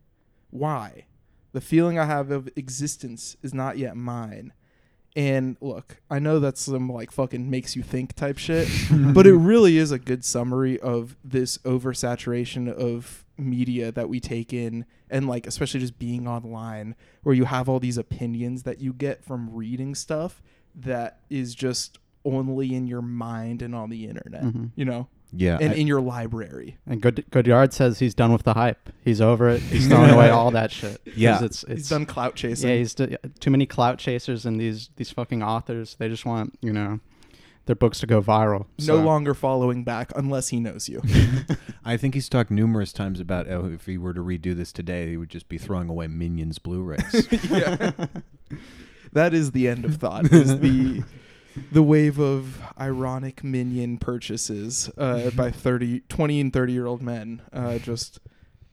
Why? 0.50 1.07
The 1.53 1.61
feeling 1.61 1.99
I 1.99 2.05
have 2.05 2.31
of 2.31 2.49
existence 2.57 3.37
is 3.43 3.53
not 3.53 3.77
yet 3.77 3.97
mine. 3.97 4.53
And 5.17 5.57
look, 5.61 5.97
I 6.09 6.19
know 6.21 6.38
that's 6.38 6.61
some 6.62 6.88
like 6.90 7.11
fucking 7.11 7.50
makes 7.50 7.75
you 7.75 7.83
think 7.83 8.14
type 8.14 8.38
shit, 8.38 8.69
but 9.14 9.26
it 9.26 9.35
really 9.35 9.76
is 9.76 9.90
a 9.90 9.99
good 9.99 10.25
summary 10.25 10.79
of 10.81 11.17
this 11.25 11.59
oversaturation 11.59 12.73
of 12.73 13.25
media 13.37 13.90
that 13.90 14.09
we 14.09 14.21
take 14.21 14.52
in 14.52 14.85
and 15.09 15.26
like 15.26 15.47
especially 15.47 15.81
just 15.81 15.99
being 15.99 16.29
online 16.29 16.95
where 17.23 17.35
you 17.35 17.47
have 17.47 17.69
all 17.69 17.81
these 17.81 17.97
opinions 17.97 18.64
that 18.64 18.81
you 18.81 18.93
get 18.93 19.25
from 19.25 19.49
reading 19.55 19.95
stuff 19.95 20.43
that 20.75 21.21
is 21.31 21.55
just 21.55 21.99
only 22.25 22.75
in 22.75 22.87
your 22.87 23.00
mind 23.02 23.62
and 23.62 23.75
on 23.75 23.88
the 23.88 24.07
internet, 24.07 24.43
Mhm. 24.45 24.71
you 24.76 24.85
know, 24.85 25.09
Yeah. 25.33 25.59
and 25.61 25.73
I- 25.73 25.77
in 25.77 25.87
your 25.87 26.01
library. 26.01 26.79
And 26.87 27.01
Good 27.01 27.25
Godard 27.31 27.73
says 27.73 27.99
he's 27.99 28.15
done 28.15 28.33
with 28.33 28.43
the 28.43 28.55
hype. 28.55 28.91
He's 29.05 29.21
over 29.21 29.49
it. 29.49 29.61
He's 29.63 29.87
throwing 29.89 30.11
away 30.11 30.31
all 30.31 30.51
that 30.53 30.71
shit. 30.73 31.01
Yeah. 31.17 31.45
it's, 31.45 31.63
it's 31.65 31.73
He's 31.73 31.89
done 31.89 32.07
clout 32.07 32.35
chasing. 32.37 32.69
Yeah, 32.69 32.77
he's 32.77 32.95
d- 32.95 33.17
too 33.39 33.51
many 33.51 33.67
clout 33.67 33.99
chasers 33.99 34.45
and 34.47 34.61
these 34.61 34.91
these 34.97 35.11
fucking 35.11 35.43
authors. 35.43 35.97
They 35.99 36.09
just 36.09 36.25
want 36.27 36.59
you 36.61 36.73
know 36.73 37.01
their 37.67 37.77
books 37.77 38.01
to 38.01 38.07
go 38.07 38.21
viral. 38.21 38.67
no 38.81 38.97
longer 38.97 39.33
following 39.35 39.85
back 39.85 40.11
unless 40.17 40.49
he 40.49 40.59
knows 40.59 40.89
you. 40.89 41.01
I 41.85 41.97
think 41.97 42.15
he's 42.15 42.29
talked 42.29 42.51
numerous 42.51 42.93
times 42.93 43.21
about 43.21 43.49
oh, 43.49 43.71
if 43.73 43.87
he 43.87 43.97
were 43.99 44.15
to 44.15 44.21
redo 44.21 44.57
this 44.57 44.73
today, 44.73 45.11
he 45.11 45.17
would 45.17 45.29
just 45.31 45.49
be 45.49 45.59
throwing 45.59 45.89
away 45.89 46.07
Minions 46.09 46.59
Blu-rays. 46.59 47.29
yeah. 47.51 47.93
that 49.13 49.33
is 49.35 49.53
the 49.53 49.69
end 49.69 49.85
of 49.85 49.97
thought. 49.97 50.33
Is 50.33 50.59
the 50.59 51.03
the 51.73 51.83
wave 51.83 52.19
of 52.19 52.61
ironic 52.78 53.42
minion 53.45 53.99
purchases 53.99 54.90
uh, 54.97 55.30
by 55.37 55.50
30, 55.50 56.00
20 56.09 56.40
and 56.40 56.52
30 56.52 56.73
year 56.73 56.87
old 56.87 57.02
men 57.02 57.42
uh, 57.52 57.78
just 57.78 58.19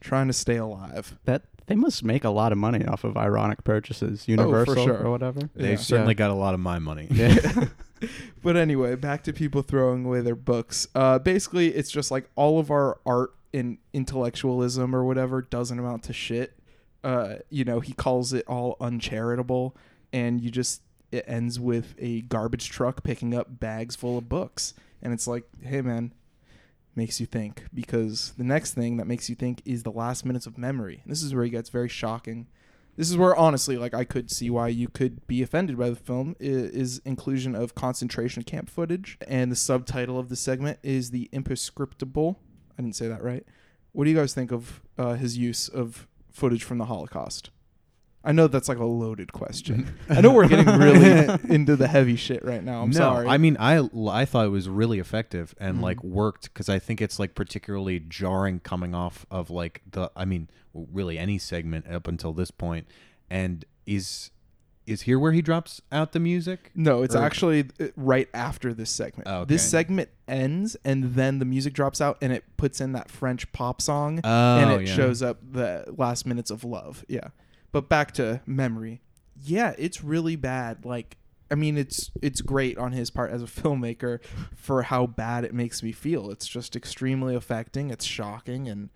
trying 0.00 0.26
to 0.28 0.32
stay 0.32 0.56
alive. 0.56 1.18
That 1.24 1.42
they 1.66 1.74
must 1.74 2.02
make 2.04 2.24
a 2.24 2.30
lot 2.30 2.52
of 2.52 2.58
money 2.58 2.84
off 2.86 3.04
of 3.04 3.16
ironic 3.16 3.62
purchases, 3.64 4.26
Universal 4.28 4.84
sure. 4.84 5.04
or 5.04 5.10
whatever. 5.10 5.40
They've 5.54 5.70
Yeah. 5.72 5.76
certainly 5.76 6.14
got 6.14 6.30
a 6.30 6.34
lot 6.34 6.54
of 6.54 6.60
my 6.60 6.78
money. 6.78 7.08
Yeah. 7.10 7.66
But 8.44 8.56
anyway, 8.56 8.94
back 8.94 9.24
to 9.24 9.32
people 9.32 9.62
throwing 9.62 10.04
away 10.04 10.20
their 10.20 10.36
books. 10.36 10.86
Uh, 10.94 11.18
basically, 11.18 11.74
it's 11.74 11.90
just 11.90 12.12
like 12.12 12.30
all 12.36 12.60
of 12.60 12.70
our 12.70 13.00
art 13.04 13.34
and 13.52 13.78
intellectualism 13.92 14.94
or 14.94 15.04
whatever 15.04 15.42
doesn't 15.42 15.76
amount 15.76 16.04
to 16.04 16.12
shit. 16.12 16.56
Uh, 17.02 17.36
you 17.50 17.64
know, 17.64 17.80
he 17.80 17.92
calls 17.92 18.32
it 18.32 18.44
all 18.46 18.76
uncharitable, 18.80 19.76
and 20.12 20.40
you 20.40 20.48
just 20.48 20.82
it 21.10 21.24
ends 21.26 21.58
with 21.58 21.94
a 21.98 22.22
garbage 22.22 22.68
truck 22.68 23.02
picking 23.02 23.34
up 23.34 23.60
bags 23.60 23.96
full 23.96 24.18
of 24.18 24.28
books, 24.28 24.74
and 25.02 25.12
it's 25.12 25.26
like, 25.26 25.44
hey 25.62 25.80
man, 25.80 26.12
makes 26.94 27.20
you 27.20 27.26
think 27.26 27.64
because 27.72 28.32
the 28.36 28.44
next 28.44 28.74
thing 28.74 28.96
that 28.96 29.06
makes 29.06 29.28
you 29.30 29.34
think 29.34 29.62
is 29.64 29.84
the 29.84 29.92
last 29.92 30.24
minutes 30.24 30.46
of 30.46 30.58
memory. 30.58 31.00
And 31.04 31.10
This 31.10 31.22
is 31.22 31.34
where 31.34 31.44
he 31.44 31.50
gets 31.50 31.70
very 31.70 31.88
shocking. 31.88 32.48
This 32.96 33.08
is 33.08 33.16
where 33.16 33.36
honestly, 33.36 33.76
like 33.76 33.94
I 33.94 34.02
could 34.02 34.28
see 34.28 34.50
why 34.50 34.68
you 34.68 34.88
could 34.88 35.24
be 35.28 35.40
offended 35.40 35.78
by 35.78 35.90
the 35.90 35.96
film 35.96 36.34
is 36.40 36.98
inclusion 37.04 37.54
of 37.54 37.76
concentration 37.76 38.42
camp 38.42 38.68
footage, 38.68 39.16
and 39.28 39.52
the 39.52 39.56
subtitle 39.56 40.18
of 40.18 40.28
the 40.28 40.36
segment 40.36 40.80
is 40.82 41.12
the 41.12 41.30
imprescriptible. 41.32 42.36
I 42.76 42.82
didn't 42.82 42.96
say 42.96 43.06
that 43.06 43.22
right. 43.22 43.46
What 43.92 44.04
do 44.04 44.10
you 44.10 44.16
guys 44.16 44.34
think 44.34 44.50
of 44.50 44.82
uh, 44.98 45.14
his 45.14 45.38
use 45.38 45.68
of 45.68 46.08
footage 46.32 46.64
from 46.64 46.78
the 46.78 46.86
Holocaust? 46.86 47.50
I 48.28 48.32
know 48.32 48.46
that's 48.46 48.68
like 48.68 48.78
a 48.78 48.84
loaded 48.84 49.32
question. 49.32 49.94
I 50.10 50.20
know 50.20 50.32
we're 50.32 50.46
getting 50.48 50.66
really 50.78 51.38
into 51.48 51.76
the 51.76 51.88
heavy 51.88 52.14
shit 52.16 52.44
right 52.44 52.62
now. 52.62 52.82
I'm 52.82 52.90
no, 52.90 52.96
sorry. 52.98 53.26
I 53.26 53.38
mean, 53.38 53.56
I 53.58 53.88
I 54.10 54.24
thought 54.26 54.44
it 54.44 54.50
was 54.50 54.68
really 54.68 54.98
effective 54.98 55.54
and 55.58 55.78
Mhm. 55.78 55.82
like 55.82 56.04
worked 56.04 56.44
because 56.52 56.68
I 56.68 56.78
think 56.78 57.00
it's 57.00 57.18
like 57.18 57.34
particularly 57.34 58.00
jarring 58.00 58.60
coming 58.60 58.94
off 58.94 59.24
of 59.30 59.48
like 59.50 59.80
the 59.90 60.10
I 60.14 60.24
mean, 60.26 60.48
really 60.74 61.18
any 61.18 61.38
segment 61.38 61.88
up 61.90 62.06
until 62.06 62.32
this 62.34 62.50
point, 62.50 62.86
and 63.30 63.64
is 63.86 64.30
is 64.86 65.02
here 65.02 65.18
where 65.18 65.32
he 65.32 65.42
drops 65.42 65.82
out 65.92 66.12
the 66.12 66.20
music. 66.20 66.70
No, 66.74 67.02
it's 67.02 67.14
Or- 67.14 67.22
actually 67.22 67.66
uh, 67.80 67.88
right 67.96 68.26
after 68.32 68.72
this 68.72 68.88
segment. 68.90 69.28
Oh, 69.28 69.44
This 69.44 69.62
segment 69.68 70.08
ends, 70.26 70.76
and 70.82 71.14
then 71.14 71.40
the 71.40 71.44
music 71.44 71.74
drops 71.74 72.00
out, 72.00 72.16
and 72.22 72.32
it 72.32 72.42
puts 72.56 72.80
in 72.80 72.92
that 72.92 73.10
French 73.10 73.50
pop 73.52 73.82
song, 73.82 74.20
Oh, 74.24 74.56
and 74.58 74.70
it 74.80 74.88
yeah. 74.88 74.94
shows 74.94 75.22
up 75.22 75.40
the 75.52 75.84
last 75.96 76.24
minutes 76.26 76.50
of 76.50 76.64
love. 76.64 77.04
Yeah, 77.06 77.28
but 77.72 77.88
back 77.88 78.12
to 78.12 78.40
memory. 78.46 79.00
Yeah, 79.40 79.74
it's 79.78 80.02
really 80.02 80.36
bad. 80.36 80.84
Like, 80.84 81.16
I 81.50 81.54
mean, 81.54 81.76
it's 81.76 82.10
it's 82.22 82.40
great 82.40 82.78
on 82.78 82.92
his 82.92 83.10
part 83.10 83.30
as 83.30 83.42
a 83.42 83.46
filmmaker 83.60 84.22
for 84.54 84.82
how 84.82 85.06
bad 85.06 85.44
it 85.44 85.54
makes 85.54 85.82
me 85.82 85.92
feel. 85.92 86.30
It's 86.30 86.48
just 86.48 86.76
extremely 86.76 87.34
affecting. 87.34 87.90
It's 87.90 88.04
shocking, 88.04 88.68
and 88.68 88.90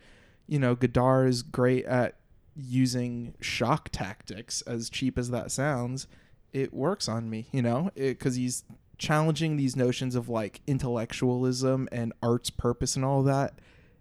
you 0.46 0.58
know, 0.58 0.74
Godard 0.74 1.28
is 1.28 1.42
great 1.42 1.84
at 1.86 2.16
using 2.54 3.34
shock 3.40 3.88
tactics. 3.90 4.62
As 4.62 4.90
cheap 4.90 5.16
as 5.16 5.30
that 5.30 5.50
sounds, 5.50 6.06
it 6.52 6.74
works 6.74 7.08
on 7.08 7.30
me. 7.30 7.48
You 7.52 7.62
know, 7.62 7.90
because 7.94 8.36
he's 8.36 8.64
challenging 8.98 9.56
these 9.56 9.74
notions 9.74 10.14
of 10.14 10.28
like 10.28 10.60
intellectualism 10.66 11.88
and 11.90 12.12
art's 12.22 12.50
purpose 12.50 12.94
and 12.94 13.04
all 13.04 13.24
that 13.24 13.54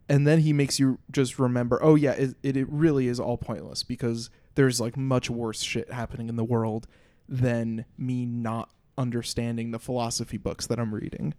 and 0.08 0.28
then 0.28 0.42
he 0.42 0.54
makes 0.54 0.78
you 0.80 1.00
just 1.10 1.40
remember 1.40 1.80
oh 1.82 1.96
yeah 1.96 2.12
it, 2.12 2.36
it, 2.44 2.56
it 2.56 2.68
really 2.70 3.08
is 3.08 3.20
all 3.20 3.36
pointless 3.36 3.82
because 3.82 4.30
there's 4.55 4.79
like 4.81 4.98
much 4.98 5.29
worse 5.29 5.62
shit 5.62 5.91
happening 5.91 6.29
in 6.29 6.36
the 6.36 6.43
world 6.43 6.88
than 7.29 7.86
me 7.98 8.25
not 8.25 8.70
understanding 8.98 9.72
the 9.72 9.79
philosophy 9.79 10.38
books 10.38 10.67
that 10.67 10.79
i'm 10.79 10.93
reading 10.93 11.34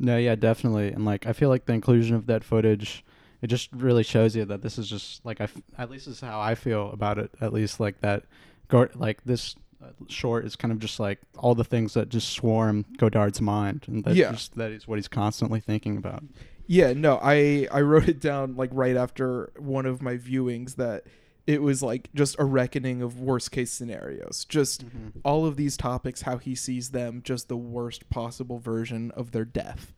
No, 0.00 0.16
yeah, 0.16 0.36
definitely. 0.36 0.88
And 0.92 1.04
like 1.04 1.26
I 1.26 1.32
feel 1.32 1.48
like 1.48 1.64
the 1.66 1.72
inclusion 1.72 2.14
of 2.14 2.26
that 2.26 2.44
footage 2.44 3.04
it 3.42 3.46
just 3.48 3.68
really 3.72 4.02
shows 4.04 4.36
you 4.36 4.44
that 4.44 4.62
this 4.62 4.78
is 4.78 4.88
just 4.88 5.24
like 5.24 5.40
I 5.40 5.44
f- 5.44 5.56
at 5.76 5.90
least 5.90 6.06
this 6.06 6.16
is 6.16 6.20
how 6.20 6.40
I 6.40 6.54
feel 6.56 6.90
about 6.92 7.18
it. 7.18 7.30
At 7.40 7.52
least 7.52 7.78
like 7.80 8.00
that 8.00 8.24
go 8.68 8.88
like 8.94 9.22
this 9.24 9.54
uh, 9.82 9.86
short 10.08 10.44
is 10.44 10.54
kind 10.56 10.70
of 10.72 10.78
just 10.80 10.98
like 11.00 11.18
all 11.36 11.54
the 11.56 11.64
things 11.64 11.94
that 11.94 12.08
just 12.10 12.28
swarm 12.30 12.84
Godard's 12.96 13.40
mind 13.40 13.84
and 13.88 14.04
that 14.04 14.14
Yeah. 14.16 14.30
just 14.32 14.54
that 14.56 14.70
is 14.72 14.86
what 14.86 14.98
he's 14.98 15.08
constantly 15.08 15.58
thinking 15.60 15.96
about. 15.96 16.22
yeah 16.68 16.92
no 16.92 17.18
i 17.22 17.66
i 17.72 17.80
wrote 17.80 18.08
it 18.08 18.20
down 18.20 18.54
like 18.56 18.70
right 18.72 18.96
after 18.96 19.50
one 19.58 19.86
of 19.86 20.02
my 20.02 20.16
viewings 20.16 20.76
that 20.76 21.04
it 21.48 21.62
was 21.62 21.82
like 21.82 22.10
just 22.14 22.36
a 22.38 22.44
reckoning 22.44 23.00
of 23.00 23.18
worst 23.20 23.50
case 23.50 23.70
scenarios. 23.72 24.44
Just 24.44 24.84
Mm-hmm. 24.86 25.18
all 25.24 25.46
of 25.46 25.56
these 25.56 25.76
topics, 25.78 26.22
how 26.22 26.36
he 26.36 26.54
sees 26.54 26.90
them, 26.90 27.22
just 27.24 27.48
the 27.48 27.56
worst 27.56 28.08
possible 28.10 28.58
version 28.58 29.10
of 29.12 29.32
their 29.32 29.46
death. 29.46 29.94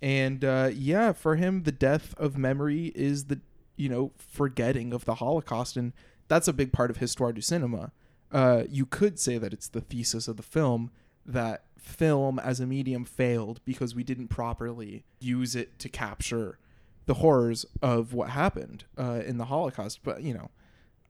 And 0.00 0.44
uh, 0.44 0.70
yeah, 0.74 1.12
for 1.12 1.36
him, 1.36 1.62
the 1.64 1.72
death 1.72 2.14
of 2.16 2.38
memory 2.38 2.90
is 2.94 3.26
the 3.26 3.40
you 3.76 3.88
know 3.88 4.12
forgetting 4.16 4.92
of 4.94 5.04
the 5.04 5.16
Holocaust, 5.16 5.76
and 5.76 5.92
that's 6.28 6.48
a 6.48 6.52
big 6.54 6.72
part 6.72 6.90
of 6.90 6.96
Histoire 6.96 7.32
du 7.34 7.42
Cinema. 7.42 7.92
Uh, 8.32 8.64
you 8.68 8.86
could 8.86 9.18
say 9.18 9.36
that 9.38 9.52
it's 9.52 9.68
the 9.68 9.80
thesis 9.82 10.26
of 10.26 10.36
the 10.38 10.42
film 10.42 10.90
that 11.26 11.64
film 11.78 12.38
as 12.38 12.60
a 12.60 12.66
medium 12.66 13.04
failed 13.04 13.60
because 13.66 13.94
we 13.94 14.02
didn't 14.02 14.28
properly 14.28 15.04
use 15.20 15.54
it 15.54 15.78
to 15.78 15.88
capture 15.90 16.58
the 17.06 17.14
horrors 17.14 17.66
of 17.82 18.14
what 18.14 18.30
happened 18.30 18.84
uh, 18.98 19.20
in 19.26 19.36
the 19.36 19.44
Holocaust. 19.46 20.00
But 20.02 20.22
you 20.22 20.32
know, 20.34 20.50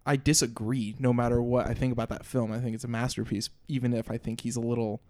I 0.06 0.16
disagree. 0.16 0.94
No 0.98 1.12
matter 1.12 1.40
what 1.40 1.66
I 1.66 1.74
think 1.74 1.92
about 1.92 2.08
that 2.10 2.24
film, 2.26 2.52
I 2.52 2.58
think 2.60 2.74
it's 2.74 2.84
a 2.84 2.88
masterpiece. 2.88 3.48
Even 3.68 3.92
if 3.94 4.10
I 4.10 4.18
think 4.18 4.42
he's 4.42 4.56
a 4.56 4.60
little 4.60 5.00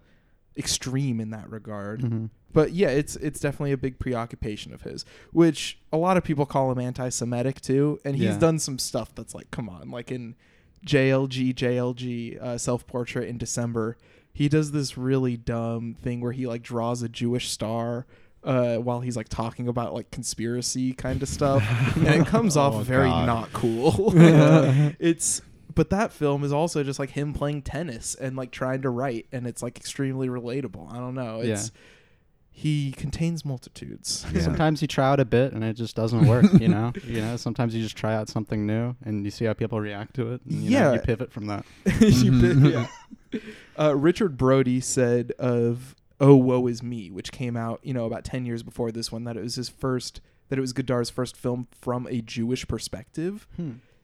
extreme 0.57 1.19
in 1.19 1.31
that 1.31 1.49
regard. 1.49 2.01
Mhm. 2.01 2.29
But 2.53 2.71
yeah, 2.71 2.87
it's 2.87 3.17
it's 3.17 3.41
definitely 3.41 3.73
a 3.73 3.77
big 3.77 3.99
preoccupation 3.99 4.73
of 4.73 4.83
his, 4.83 5.03
which 5.33 5.77
a 5.91 5.97
lot 5.97 6.15
of 6.15 6.23
people 6.23 6.45
call 6.45 6.71
him 6.71 6.79
anti-Semitic 6.79 7.59
too, 7.59 7.99
and 8.05 8.15
he's 8.15 8.25
Yeah. 8.35 8.37
done 8.39 8.59
some 8.59 8.79
stuff 8.79 9.13
that's 9.13 9.35
like, 9.35 9.51
come 9.51 9.67
on, 9.67 9.91
like 9.91 10.11
in 10.11 10.35
JLG 10.85 11.53
JLG 11.53 12.37
uh, 12.41 12.57
self-portrait 12.57 13.27
in 13.27 13.37
December, 13.37 13.97
he 14.31 14.47
does 14.47 14.71
this 14.71 14.97
really 14.97 15.35
dumb 15.35 15.95
thing 16.01 16.21
where 16.21 16.31
he 16.31 16.47
like 16.47 16.63
draws 16.63 17.01
a 17.01 17.09
Jewish 17.09 17.49
star. 17.49 18.05
Uh, 18.45 18.77
while 18.77 19.01
he's 19.01 19.17
like 19.17 19.27
talking 19.27 19.67
about 19.67 19.93
like 19.95 20.11
conspiracy 20.11 20.93
kind 20.93 21.21
of 21.23 21.27
stuff, 21.27 21.63
and 21.97 22.07
it 22.07 22.27
comes 22.27 22.55
off 22.55 22.75
Oh, 22.75 22.79
very 22.79 23.09
God. 23.09 23.25
not 23.25 23.51
cool. 23.53 24.13
It's 24.99 25.41
but 25.73 25.89
that 25.89 26.13
film 26.13 26.43
is 26.45 26.53
also 26.53 26.83
just 26.83 26.99
like 26.99 27.09
him 27.09 27.33
playing 27.33 27.63
tennis 27.63 28.15
and 28.15 28.35
like 28.37 28.51
trying 28.51 28.83
to 28.83 28.89
write, 28.89 29.25
and 29.31 29.45
it's 29.47 29.61
like 29.63 29.77
extremely 29.77 30.29
relatable. 30.29 30.89
I 30.91 30.97
don't 30.97 31.15
know. 31.15 31.41
It's 31.41 31.71
he 32.57 32.93
contains 32.93 33.43
multitudes. 33.43 34.25
Yeah. 34.33 34.39
Sometimes 34.41 34.81
you 34.81 34.87
try 34.87 35.09
out 35.09 35.19
a 35.19 35.25
bit 35.25 35.51
and 35.51 35.61
it 35.61 35.73
just 35.73 35.93
doesn't 35.95 36.25
work. 36.25 36.45
You 36.53 36.69
know, 36.69 36.93
you 37.03 37.19
know. 37.19 37.35
Sometimes 37.35 37.75
you 37.75 37.83
just 37.83 37.97
try 37.97 38.15
out 38.15 38.29
something 38.29 38.65
new 38.65 38.95
and 39.03 39.25
you 39.25 39.31
see 39.31 39.43
how 39.43 39.51
people 39.53 39.81
react 39.81 40.13
to 40.15 40.31
it. 40.33 40.41
And, 40.45 40.53
you 40.63 40.69
know, 40.69 40.77
Yeah. 40.77 40.93
you 40.93 40.99
pivot 40.99 41.33
from 41.33 41.47
that. 41.47 41.65
You 41.99 42.31
yeah. 42.69 42.87
Uh, 43.77 43.93
Richard 43.97 44.37
Brody 44.37 44.79
said 44.79 45.33
of 45.37 45.95
"Oh 46.19 46.35
Woe 46.35 46.67
Is 46.67 46.81
Me," 46.83 47.09
which 47.11 47.31
came 47.31 47.55
out, 47.57 47.79
you 47.83 47.93
know, 47.93 48.05
about 48.05 48.23
ten 48.23 48.45
years 48.45 48.63
before 48.63 48.91
this 48.91 49.11
one, 49.11 49.23
that 49.25 49.37
it 49.37 49.43
was 49.43 49.55
his 49.55 49.69
first, 49.69 50.21
that 50.49 50.57
it 50.57 50.61
was 50.61 50.73
Godard's 50.73 51.09
first 51.09 51.35
film 51.35 51.67
from 51.71 52.07
a 52.09 52.21
Jewish 52.21 52.67
perspective, 52.67 53.47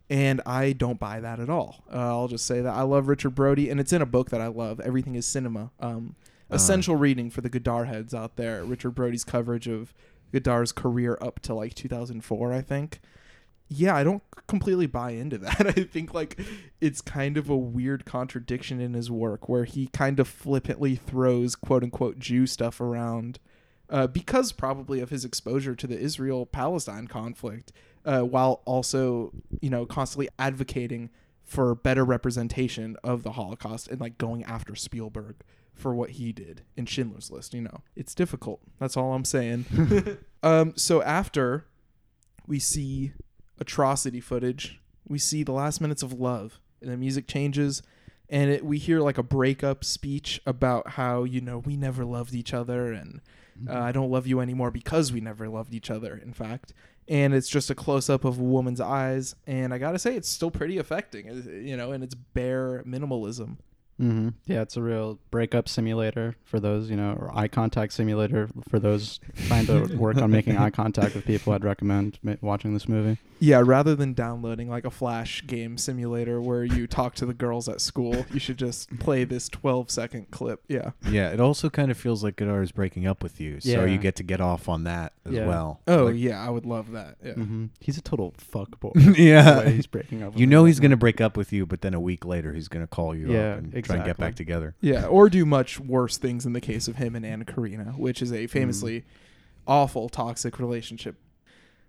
and 0.09 0.41
I 0.45 0.73
don't 0.73 0.99
buy 0.99 1.19
that 1.21 1.39
at 1.39 1.49
all. 1.49 1.83
Uh, 1.91 1.97
I'll 1.97 2.27
just 2.27 2.45
say 2.45 2.61
that 2.61 2.73
I 2.73 2.81
love 2.81 3.07
Richard 3.07 3.35
Brody, 3.35 3.69
and 3.69 3.79
it's 3.79 3.93
in 3.93 4.01
a 4.01 4.05
book 4.05 4.29
that 4.31 4.41
I 4.41 4.47
love. 4.47 4.79
Everything 4.81 5.15
is 5.15 5.25
cinema. 5.25 5.71
Um, 5.79 6.15
Uh. 6.49 6.55
essential 6.55 6.97
reading 6.97 7.29
for 7.29 7.39
the 7.39 7.47
Godard 7.49 7.87
heads 7.87 8.13
out 8.13 8.35
there. 8.35 8.63
Richard 8.65 8.91
Brody's 8.91 9.23
coverage 9.23 9.67
of 9.69 9.93
Godard's 10.33 10.73
career 10.73 11.17
up 11.21 11.39
to 11.41 11.53
like 11.53 11.73
2004, 11.75 12.51
I 12.51 12.61
think. 12.61 12.99
Yeah, 13.73 13.95
I 13.95 14.03
don't 14.03 14.21
completely 14.47 14.85
buy 14.85 15.11
into 15.11 15.37
that. 15.37 15.65
I 15.77 15.83
think 15.83 16.13
like 16.13 16.37
it's 16.81 16.99
kind 16.99 17.37
of 17.37 17.49
a 17.49 17.55
weird 17.55 18.03
contradiction 18.03 18.81
in 18.81 18.93
his 18.93 19.09
work 19.09 19.47
where 19.47 19.63
he 19.63 19.87
kind 19.87 20.19
of 20.19 20.27
flippantly 20.27 20.97
throws 20.97 21.55
quote 21.55 21.81
unquote 21.81 22.19
Jew 22.19 22.45
stuff 22.45 22.81
around 22.81 23.39
uh, 23.89 24.07
because 24.07 24.51
probably 24.51 24.99
of 24.99 25.09
his 25.09 25.23
exposure 25.23 25.73
to 25.73 25.87
the 25.87 25.97
Israel 25.97 26.45
Palestine 26.45 27.07
conflict, 27.07 27.71
uh, 28.03 28.21
while 28.21 28.61
also, 28.65 29.31
you 29.61 29.69
know, 29.69 29.85
constantly 29.85 30.27
advocating 30.37 31.09
for 31.43 31.73
better 31.73 32.03
representation 32.03 32.97
of 33.05 33.23
the 33.23 33.31
Holocaust 33.31 33.87
and 33.87 34.01
like 34.01 34.17
going 34.17 34.43
after 34.43 34.75
Spielberg 34.75 35.35
for 35.73 35.95
what 35.95 36.11
he 36.11 36.33
did 36.33 36.63
in 36.75 36.85
Schindler's 36.85 37.31
List. 37.31 37.53
You 37.53 37.61
know, 37.61 37.83
it's 37.95 38.13
difficult. 38.13 38.59
That's 38.79 38.97
all 38.97 39.13
I'm 39.13 39.25
saying. 39.25 40.17
um, 40.43 40.73
so 40.75 41.01
after 41.01 41.65
we 42.47 42.59
see 42.59 43.13
atrocity 43.61 44.19
footage, 44.19 44.81
we 45.07 45.17
see 45.17 45.43
the 45.43 45.53
last 45.53 45.79
minutes 45.79 46.03
of 46.03 46.19
love, 46.19 46.59
and 46.81 46.91
the 46.91 46.97
music 46.97 47.27
changes, 47.27 47.81
and 48.27 48.49
it, 48.49 48.65
we 48.65 48.77
hear 48.77 48.99
like 48.99 49.17
a 49.17 49.23
breakup 49.23 49.85
speech 49.85 50.41
about 50.45 50.89
how 50.89 51.23
you 51.23 51.39
know 51.39 51.59
we 51.59 51.77
never 51.77 52.03
loved 52.03 52.33
each 52.33 52.53
other, 52.53 52.91
and 52.91 53.21
uh, 53.69 53.77
I 53.79 53.91
don't 53.91 54.09
love 54.11 54.27
you 54.27 54.39
anymore 54.39 54.71
because 54.71 55.13
we 55.13 55.21
never 55.21 55.47
loved 55.47 55.73
each 55.73 55.91
other. 55.91 56.17
In 56.17 56.33
fact, 56.33 56.73
and 57.07 57.33
it's 57.33 57.49
just 57.49 57.69
a 57.69 57.75
close 57.75 58.09
up 58.09 58.25
of 58.25 58.39
a 58.39 58.43
woman's 58.43 58.81
eyes, 58.81 59.35
and 59.45 59.73
I 59.73 59.77
gotta 59.77 59.99
say 59.99 60.15
it's 60.15 60.29
still 60.29 60.51
pretty 60.51 60.77
affecting, 60.77 61.29
uh, 61.29 61.51
you 61.51 61.77
know, 61.77 61.91
and 61.91 62.03
its 62.03 62.15
bare 62.15 62.83
minimalism. 62.85 63.57
Mm-hmm. 64.01 64.29
Yeah, 64.45 64.61
it's 64.61 64.75
a 64.77 64.81
real 64.81 65.19
breakup 65.29 65.69
simulator 65.69 66.35
for 66.43 66.59
those, 66.59 66.89
you 66.89 66.95
know, 66.97 67.13
or 67.19 67.31
eye 67.37 67.47
contact 67.47 67.93
simulator 67.93 68.49
for 68.69 68.79
those 68.79 69.19
trying 69.47 69.65
to 69.67 69.85
work 69.97 70.17
on 70.17 70.31
making 70.31 70.57
eye 70.57 70.69
contact 70.71 71.15
with 71.15 71.25
people. 71.25 71.53
I'd 71.53 71.63
recommend 71.63 72.19
ma- 72.23 72.35
watching 72.41 72.73
this 72.73 72.87
movie. 72.89 73.19
Yeah, 73.39 73.61
rather 73.65 73.95
than 73.95 74.13
downloading 74.13 74.69
like 74.69 74.85
a 74.85 74.91
flash 74.91 75.45
game 75.47 75.77
simulator 75.77 76.39
where 76.39 76.63
you 76.63 76.85
talk 76.87 77.15
to 77.15 77.25
the 77.25 77.33
girls 77.33 77.67
at 77.67 77.81
school, 77.81 78.25
you 78.31 78.39
should 78.39 78.57
just 78.57 78.99
play 78.99 79.23
this 79.23 79.49
12 79.49 79.89
second 79.89 80.29
clip. 80.31 80.61
Yeah. 80.67 80.91
Yeah, 81.09 81.29
it 81.29 81.39
also 81.39 81.69
kind 81.69 81.89
of 81.89 81.97
feels 81.97 82.23
like 82.23 82.35
Godard 82.35 82.63
is 82.63 82.71
breaking 82.71 83.07
up 83.07 83.23
with 83.23 83.41
you, 83.41 83.59
so 83.59 83.69
Yeah. 83.69 83.85
you 83.85 83.97
get 83.97 84.15
to 84.17 84.23
get 84.23 84.41
off 84.41 84.69
on 84.69 84.83
that 84.83 85.13
as 85.25 85.33
Yeah. 85.33 85.47
well. 85.47 85.81
Oh, 85.87 86.05
Like- 86.05 86.15
yeah, 86.17 86.45
I 86.45 86.49
would 86.49 86.65
love 86.65 86.91
that. 86.91 87.15
Yeah. 87.23 87.33
Mm-hmm. 87.33 87.65
He's 87.79 87.97
a 87.97 88.01
total 88.01 88.33
fuckboy. 88.53 89.17
Yeah. 89.17 89.67
he's 89.69 89.87
breaking 89.87 90.21
up. 90.23 90.33
with 90.33 90.39
You 90.39 90.47
me 90.47 90.51
know 90.51 90.65
he's 90.65 90.79
gonna 90.79 90.97
break 90.97 91.19
up 91.19 91.35
with 91.37 91.51
you, 91.51 91.65
but 91.65 91.81
then 91.81 91.93
a 91.93 91.99
week 91.99 92.25
later 92.25 92.53
he's 92.53 92.67
gonna 92.67 92.87
call 92.87 93.15
you 93.15 93.31
Yeah, 93.31 93.53
up 93.53 93.57
and 93.59 93.73
try 93.91 93.97
and 93.97 94.05
get 94.05 94.17
back 94.17 94.35
together. 94.35 94.75
Yeah, 94.81 95.05
or 95.05 95.29
do 95.29 95.45
much 95.45 95.79
worse 95.79 96.17
things 96.17 96.45
in 96.45 96.53
the 96.53 96.61
case 96.61 96.87
of 96.87 96.95
him 96.97 97.15
and 97.15 97.25
Anna 97.25 97.45
Karina, 97.45 97.93
which 97.97 98.21
is 98.21 98.31
a 98.33 98.47
famously 98.47 99.05
awful 99.67 100.09
toxic 100.09 100.59
relationship. 100.59 101.15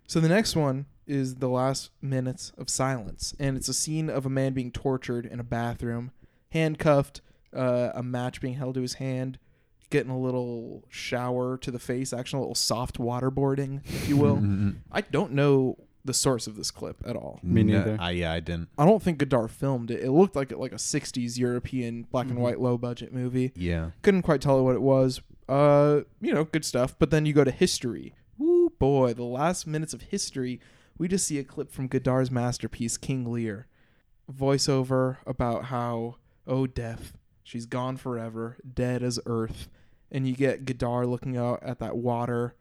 So 0.07 0.21
the 0.21 0.29
next 0.29 0.57
one 0.57 0.87
is 1.07 1.37
the 1.37 1.49
last 1.49 1.91
minutes 2.01 2.53
of 2.59 2.69
silence, 2.69 3.35
and 3.39 3.57
it's 3.57 3.69
a 3.69 3.75
scene 3.75 4.11
of 4.11 4.27
a 4.27 4.31
man 4.31 4.53
being 4.53 4.71
tortured 4.71 5.27
in 5.27 5.41
a 5.41 5.45
bathroom, 5.45 6.11
handcuffed, 6.51 7.21
uh, 7.55 7.91
a 7.95 8.03
match 8.03 8.41
being 8.41 8.55
held 8.55 8.75
to 8.75 8.83
his 8.83 8.95
hand, 8.95 9.39
getting 9.91 10.11
a 10.11 10.19
little 10.19 10.85
shower 10.89 11.57
to 11.59 11.71
the 11.71 11.79
face, 11.79 12.13
actually 12.13 12.39
a 12.39 12.41
little 12.41 12.55
soft 12.55 12.99
waterboarding, 12.99 13.81
if 13.85 14.09
you 14.09 14.17
will. 14.17 14.43
I 14.93 15.03
don't 15.03 15.33
know 15.33 15.77
the 16.05 16.15
source 16.15 16.47
of 16.47 16.57
this 16.57 16.71
clip 16.71 16.97
at 17.07 17.15
all. 17.17 17.39
Me 17.43 17.63
No, 17.63 17.79
neither. 17.79 17.97
I, 18.01 18.11
yeah, 18.11 18.33
I 18.33 18.41
didn't. 18.41 18.69
I 18.77 18.85
don't 18.85 19.03
think 19.03 19.19
Godard 19.19 19.51
filmed 19.53 19.91
it. 19.91 20.03
It 20.03 20.11
looked 20.11 20.35
like 20.37 20.51
like 20.53 20.73
a 20.73 20.79
'60s 20.79 21.39
European 21.39 22.07
black 22.11 22.27
and 22.29 22.37
Mhm. 22.39 22.43
white 22.43 22.61
low 22.61 22.77
budget 22.77 23.13
movie 23.13 23.53
Yeah. 23.55 23.91
couldn't 24.03 24.23
quite 24.23 24.41
tell 24.41 24.65
what 24.65 24.75
it 24.75 24.83
was. 24.83 25.21
Uh, 25.49 26.01
you 26.21 26.33
know, 26.35 26.45
good 26.45 26.65
stuff. 26.65 26.97
But 26.99 27.11
then 27.11 27.25
you 27.27 27.33
go 27.33 27.45
to 27.45 27.51
history. 27.51 28.15
Woo 28.39 28.71
boy, 28.79 29.13
the 29.15 29.23
last 29.23 29.67
minutes 29.67 29.93
of 29.95 30.03
history, 30.03 30.61
we 30.99 31.07
just 31.07 31.27
see 31.27 31.39
a 31.39 31.45
clip 31.45 31.71
from 31.71 31.87
Godard's 31.87 32.31
masterpiece, 32.31 32.97
King 32.97 33.31
Lear. 33.31 33.67
Voiceover 34.33 35.19
about 35.27 35.67
how, 35.67 36.17
oh 36.47 36.67
death, 36.67 37.17
she's 37.43 37.67
gone 37.67 37.97
forever, 37.97 38.57
dead 38.75 39.03
as 39.03 39.21
earth. 39.27 39.69
And 40.11 40.27
you 40.29 40.35
get 40.35 40.65
Godard 40.65 41.07
looking 41.07 41.37
out 41.37 41.63
at 41.63 41.79
that 41.79 41.97
water. 41.97 42.55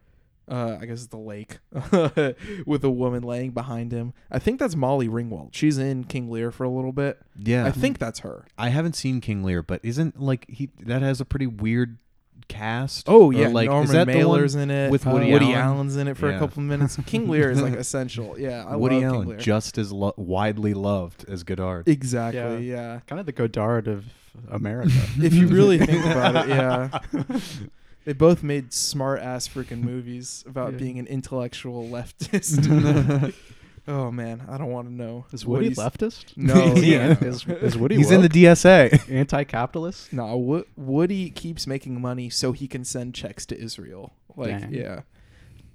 Uh, 0.52 0.78
I 0.82 0.86
guess 0.86 0.98
it's 1.00 1.08
the 1.08 1.18
lake 1.18 1.60
with 2.66 2.84
a 2.84 2.90
woman 2.92 3.24
laying 3.24 3.52
behind 3.52 3.92
him. 3.92 4.14
I 4.30 4.38
think 4.38 4.60
that's 4.60 4.76
Molly 4.76 5.08
Ringwald. 5.08 5.50
She's 5.54 5.78
in 5.78 6.04
King 6.04 6.30
Lear 6.30 6.52
for 6.52 6.66
a 6.66 6.70
little 6.70 6.92
bit. 6.92 7.20
Yeah. 7.40 7.66
I 7.66 7.72
think 7.72 7.98
that's 8.00 8.20
her. 8.20 8.46
I 8.58 8.70
haven't 8.70 8.98
seen 8.98 9.22
King 9.22 9.44
Lear, 9.44 9.64
but 9.64 9.80
isn't 9.84 10.20
like 10.22 10.50
he 10.50 10.70
that 10.82 11.02
has 11.02 11.22
a 11.22 11.26
pretty 11.26 11.48
weird 11.48 11.98
cast? 12.48 13.08
Oh 13.08 13.28
Or, 13.28 13.34
yeah, 13.34 13.48
like 13.48 13.70
Norman 13.70 13.86
is 13.86 13.92
that 13.94 14.08
the 14.08 14.14
one 14.14 14.18
Mailer's 14.18 14.56
in 14.56 14.70
it. 14.70 14.92
with 14.92 15.08
Uh, 15.08 15.12
Woody 15.12 15.32
Woody 15.32 15.54
Allen? 15.54 15.58
Allen's 15.78 15.96
in 15.96 16.10
it 16.10 16.18
for 16.18 16.28
a 16.28 16.34
Yeah. 16.34 16.40
couple 16.40 16.62
minutes. 16.64 16.98
King 17.06 17.30
Lear 17.30 17.50
is 17.52 17.62
like 17.62 17.76
essential. 17.76 18.38
Yeah, 18.38 18.66
I 18.68 18.76
Woody 18.76 18.96
love 18.96 19.02
King 19.04 19.10
Allen 19.16 19.28
Lear. 19.30 19.38
just 19.38 19.78
as 19.78 19.94
lo- 19.94 20.14
widely 20.18 20.74
loved 20.74 21.24
as 21.30 21.44
Godard. 21.44 21.88
exactly. 21.88 22.70
Yeah. 22.70 23.00
Kind 23.08 23.22
of 23.22 23.26
the 23.26 23.32
Godard 23.32 23.88
of 23.88 24.06
America. 24.50 24.92
If 25.22 25.34
you 25.34 25.48
really 25.48 25.78
think 25.78 26.06
about 26.06 26.36
it, 26.46 26.50
yeah. 26.50 27.00
They 28.06 28.14
both 28.14 28.42
made 28.44 28.74
smart 28.74 29.22
ass 29.22 29.48
freaking 29.48 29.82
movies 29.82 30.44
about 30.48 30.74
Yeah. 30.74 30.80
being 30.80 31.00
an 31.00 31.08
intellectual 31.08 31.88
leftist. 31.88 33.34
oh 33.88 34.12
man, 34.12 34.44
I 34.50 34.58
don't 34.58 34.72
want 34.72 34.88
to 34.88 34.94
know. 34.94 35.26
Is 35.32 35.46
Woody 35.46 35.70
Woody's- 35.70 35.78
leftist? 35.80 36.36
No, 36.36 36.76
yeah. 36.76 37.12
an- 37.20 37.24
is, 37.28 37.46
is 37.48 37.78
Woody 37.78 37.98
He's 37.98 38.12
in 38.12 38.22
the? 38.22 38.30
DSA. 38.30 39.10
anti-capitalist? 39.12 40.12
No, 40.14 40.36
Wo- 40.38 40.66
Woody 40.76 41.30
keeps 41.30 41.68
making 41.68 42.00
money 42.02 42.30
so 42.30 42.52
he 42.54 42.68
can 42.68 42.84
send 42.84 43.14
checks 43.14 43.46
to 43.48 43.60
Israel. 43.60 44.14
Like, 44.36 44.60
Dang. 44.62 44.74
yeah. 44.74 45.02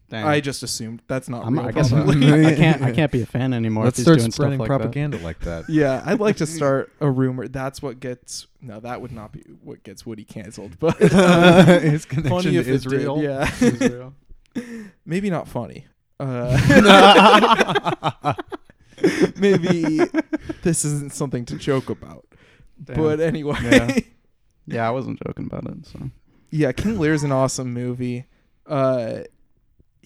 Dang. 0.09 0.25
I 0.25 0.41
just 0.41 0.63
assumed 0.63 1.03
that's 1.09 1.29
not 1.29 1.45
I'm, 1.45 1.59
real. 1.59 1.67
I 1.67 1.73
guess 1.73 1.91
I'm, 1.93 2.05
probably. 2.05 2.33
I 2.47 2.55
can't. 2.57 2.83
I 2.83 2.93
can't 2.93 3.11
be 3.11 3.23
a 3.23 3.27
fan 3.27 3.53
anymore. 3.53 3.85
Let's 3.85 3.99
if 3.99 3.99
he's 3.99 4.05
start 4.05 4.19
doing 4.19 4.31
stuff 4.31 4.45
spreading 4.45 4.59
like 4.61 4.69
propaganda 4.69 5.19
like 5.19 5.41
that. 5.41 5.69
Yeah, 5.69 6.03
I'd 6.07 6.21
like 6.21 6.37
to 6.37 6.47
start 6.47 6.93
a 7.01 7.11
rumor. 7.11 7.49
That's 7.49 7.83
what 7.83 7.99
gets. 7.99 8.47
No, 8.61 8.79
that 8.81 9.01
would 9.01 9.13
not 9.13 9.33
be 9.33 9.41
what 9.63 9.83
gets 9.83 10.07
Woody 10.07 10.25
canceled. 10.25 10.79
But 10.79 10.97
His 10.99 12.05
connection 12.05 12.23
funny 12.31 12.53
to 12.53 12.59
if 12.59 12.69
it 12.69 12.89
did, 12.89 13.03
yeah, 13.19 13.45
That. 13.45 14.13
maybe 15.05 15.29
not 15.29 15.49
funny. 15.49 15.87
Uh, 16.19 16.57
maybe 19.37 20.01
this 20.63 20.85
isn't 20.85 21.13
something 21.13 21.45
to 21.47 21.57
joke 21.57 21.91
about. 21.91 22.25
Damn. 22.83 22.97
But 22.97 23.21
anyway, 23.21 23.57
Yeah. 23.63 23.99
Yeah, 24.69 24.89
I 24.89 24.91
wasn't 24.91 25.21
joking 25.25 25.47
about 25.47 25.67
it. 25.67 25.87
So 25.87 26.11
yeah, 26.51 26.73
King 26.73 26.99
Lear's 26.99 27.23
an 27.23 27.33
awesome 27.33 27.73
movie. 27.73 28.27
Uh, 28.67 29.21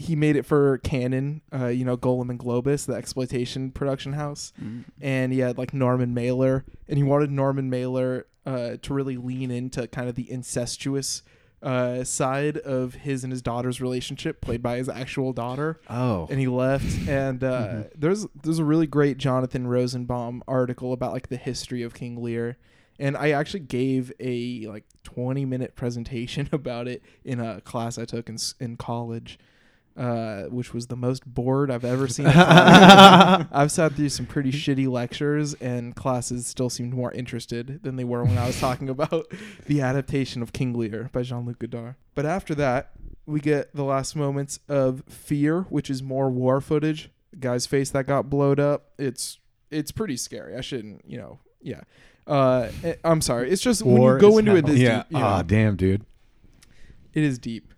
he 0.00 0.16
made 0.16 0.36
it 0.36 0.44
for 0.46 0.78
Cannon, 0.78 1.42
uh, 1.52 1.66
you 1.66 1.84
know, 1.84 1.96
Golan 1.96 2.30
and 2.30 2.38
Globus, 2.38 2.86
the 2.86 2.94
exploitation 2.94 3.70
production 3.70 4.14
house, 4.14 4.52
and 5.00 5.32
he 5.32 5.38
had 5.40 5.58
like 5.58 5.72
Norman 5.74 6.14
Mailer, 6.14 6.64
and 6.88 6.96
he 6.96 7.02
wanted 7.02 7.30
Norman 7.30 7.68
Mailer 7.70 8.26
uh, 8.46 8.76
to 8.82 8.94
really 8.94 9.16
lean 9.16 9.50
into 9.50 9.86
kind 9.88 10.08
of 10.08 10.14
the 10.14 10.30
incestuous 10.30 11.22
uh, 11.62 12.02
side 12.04 12.56
of 12.56 12.94
his 12.94 13.22
and 13.22 13.30
his 13.32 13.42
daughter's 13.42 13.80
relationship, 13.82 14.40
played 14.40 14.62
by 14.62 14.78
his 14.78 14.88
actual 14.88 15.32
daughter. 15.34 15.78
Oh. 15.90 16.26
and 16.30 16.40
he 16.40 16.46
left. 16.46 17.06
And 17.06 17.44
uh, 17.44 17.68
Mhm. 17.68 17.90
there's 17.98 18.26
there's 18.42 18.58
a 18.58 18.64
really 18.64 18.86
great 18.86 19.18
Jonathan 19.18 19.66
Rosenbaum 19.66 20.42
article 20.48 20.92
about 20.94 21.12
like 21.12 21.28
the 21.28 21.36
history 21.36 21.82
of 21.82 21.92
King 21.92 22.22
Lear, 22.22 22.56
and 22.98 23.14
I 23.16 23.32
actually 23.32 23.60
gave 23.60 24.10
a 24.18 24.66
like 24.68 24.84
20 25.04 25.44
minute 25.44 25.74
presentation 25.76 26.48
about 26.52 26.88
it 26.88 27.02
in 27.24 27.40
a 27.40 27.60
class 27.60 27.98
I 27.98 28.06
took 28.06 28.28
in 28.30 28.38
in 28.58 28.76
college. 28.78 29.38
Uh, 29.96 30.44
which 30.44 30.72
was 30.72 30.86
the 30.86 30.96
most 30.96 31.26
bored 31.26 31.70
I've 31.70 31.84
ever 31.84 32.08
seen. 32.08 32.26
I've 32.26 33.70
sat 33.72 33.92
through 33.94 34.08
some 34.08 34.24
pretty 34.24 34.50
shitty 34.52 34.88
lectures, 34.88 35.52
and 35.54 35.94
classes 35.94 36.46
still 36.46 36.70
seemed 36.70 36.94
more 36.94 37.12
interested 37.12 37.82
than 37.82 37.96
they 37.96 38.04
were 38.04 38.24
when 38.24 38.38
I 38.38 38.46
was 38.46 38.58
talking 38.58 38.88
about 38.96 39.26
the 39.66 39.80
adaptation 39.82 40.40
of 40.42 40.52
King 40.52 40.72
Lear 40.74 41.10
by 41.12 41.22
Jean 41.22 41.44
Luc 41.44 41.58
Godard. 41.58 41.96
But 42.14 42.24
after 42.24 42.54
that, 42.54 42.92
we 43.26 43.40
get 43.40 43.74
the 43.74 43.84
last 43.84 44.16
moments 44.16 44.60
of 44.68 45.02
Fear, 45.08 45.62
which 45.68 45.90
is 45.90 46.02
more 46.02 46.30
war 46.30 46.60
footage. 46.62 47.10
Guy's 47.38 47.66
face 47.66 47.90
that 47.90 48.06
got 48.06 48.30
blowed 48.30 48.60
up. 48.60 48.92
It's 48.98 49.38
it's 49.70 49.90
pretty 49.92 50.16
scary. 50.16 50.56
I 50.56 50.62
shouldn't, 50.62 51.04
you 51.06 51.18
know, 51.18 51.40
yeah. 51.60 51.80
Uh, 52.26 52.70
eh, 52.84 52.94
I'm 53.04 53.20
sorry. 53.20 53.50
It's 53.50 53.60
just 53.60 53.82
when 53.82 54.00
you 54.00 54.18
go 54.18 54.38
into 54.38 54.52
it 54.56 54.64
hell. 54.66 54.74
this 54.74 54.82
yeah. 54.82 54.96
deep, 54.98 55.06
you 55.10 55.18
know, 55.18 55.24
Ah, 55.24 55.42
damn, 55.42 55.76
dude. 55.76 56.06
it 57.12 57.22
is 57.22 57.38
deep. 57.38 57.74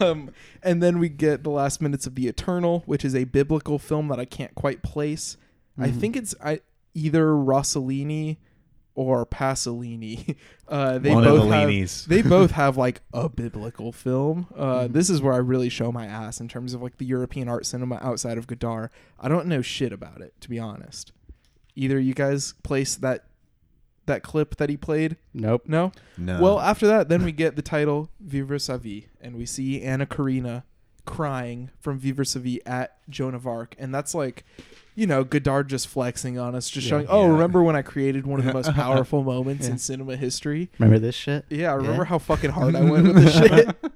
Um, 0.00 0.30
and 0.62 0.82
then 0.82 0.98
we 0.98 1.08
get 1.08 1.42
the 1.44 1.50
last 1.50 1.80
minutes 1.80 2.06
of 2.06 2.14
The 2.14 2.26
Eternal, 2.28 2.82
which 2.86 3.04
is 3.04 3.14
a 3.14 3.24
biblical 3.24 3.78
film 3.78 4.08
that 4.08 4.18
I 4.20 4.24
can't 4.24 4.54
quite 4.54 4.82
place. 4.82 5.36
I 5.78 5.88
Mhm. 5.88 6.00
think 6.00 6.16
it's 6.16 6.34
I, 6.42 6.60
either 6.94 7.26
Rossellini 7.32 8.36
or 8.94 9.26
Pasolini. 9.26 10.36
Uh, 10.66 10.96
they 10.96 11.10
One 11.14 11.24
both 11.24 11.52
have, 11.52 12.08
they 12.08 12.22
both 12.28 12.52
have 12.52 12.78
like 12.78 13.02
a 13.12 13.28
biblical 13.28 13.92
film. 13.92 14.46
Uh, 14.56 14.84
Mhm. 14.84 14.92
This 14.94 15.10
is 15.10 15.20
where 15.20 15.34
I 15.34 15.36
really 15.36 15.68
show 15.68 15.92
my 15.92 16.06
ass 16.06 16.40
in 16.40 16.48
terms 16.48 16.72
of 16.72 16.80
like 16.80 16.96
the 16.96 17.04
European 17.04 17.50
art 17.50 17.66
cinema 17.66 17.96
outside 18.00 18.38
of 18.38 18.46
Godard. 18.46 18.88
I 19.20 19.28
don't 19.28 19.46
know 19.46 19.60
shit 19.60 19.92
about 19.92 20.22
it 20.22 20.32
to 20.40 20.48
be 20.48 20.58
honest. 20.58 21.12
Either 21.76 21.98
you 21.98 22.14
guys 22.14 22.54
place 22.62 22.94
that 22.96 23.24
that 24.06 24.22
clip 24.22 24.56
that 24.56 24.68
he 24.70 24.76
played? 24.76 25.16
Nope. 25.32 25.64
No. 25.66 25.92
No. 26.18 26.40
Well, 26.40 26.60
after 26.60 26.86
that, 26.86 27.08
then 27.08 27.24
we 27.24 27.32
get 27.32 27.56
the 27.56 27.62
title 27.62 28.10
Vivre 28.20 28.58
sa 28.58 28.76
vie, 28.76 29.06
and 29.20 29.36
we 29.36 29.46
see 29.46 29.82
Anna 29.82 30.06
Karina 30.06 30.64
crying 31.06 31.70
from 31.80 31.98
Vivre 31.98 32.24
sa 32.24 32.40
vie 32.40 32.60
at 32.66 32.96
Joan 33.10 33.34
of 33.34 33.46
Arc, 33.46 33.74
and 33.78 33.94
that's 33.94 34.14
like, 34.14 34.44
you 34.94 35.06
know, 35.06 35.24
Godard 35.24 35.68
just 35.68 35.86
flexing 35.88 36.38
on 36.38 36.54
us, 36.54 36.70
just 36.70 36.86
Yeah. 36.86 36.90
showing, 36.90 37.06
oh, 37.08 37.26
Yeah. 37.26 37.32
remember 37.32 37.62
when 37.62 37.76
I 37.76 37.82
created 37.82 38.26
one 38.26 38.38
of 38.40 38.46
the 38.46 38.52
most 38.52 38.72
powerful 38.74 39.22
moments 39.22 39.66
Yeah. 39.66 39.72
in 39.72 39.78
cinema 39.78 40.16
history? 40.16 40.70
Remember 40.78 40.98
this 40.98 41.14
shit? 41.14 41.44
Yeah, 41.50 41.72
I 41.72 41.74
remember 41.74 42.02
Yeah. 42.04 42.08
how 42.08 42.18
fucking 42.18 42.50
hard 42.52 42.74
I 42.76 42.82
went 42.82 43.04
with 43.14 43.16
this 43.16 43.34
shit. 43.34 43.76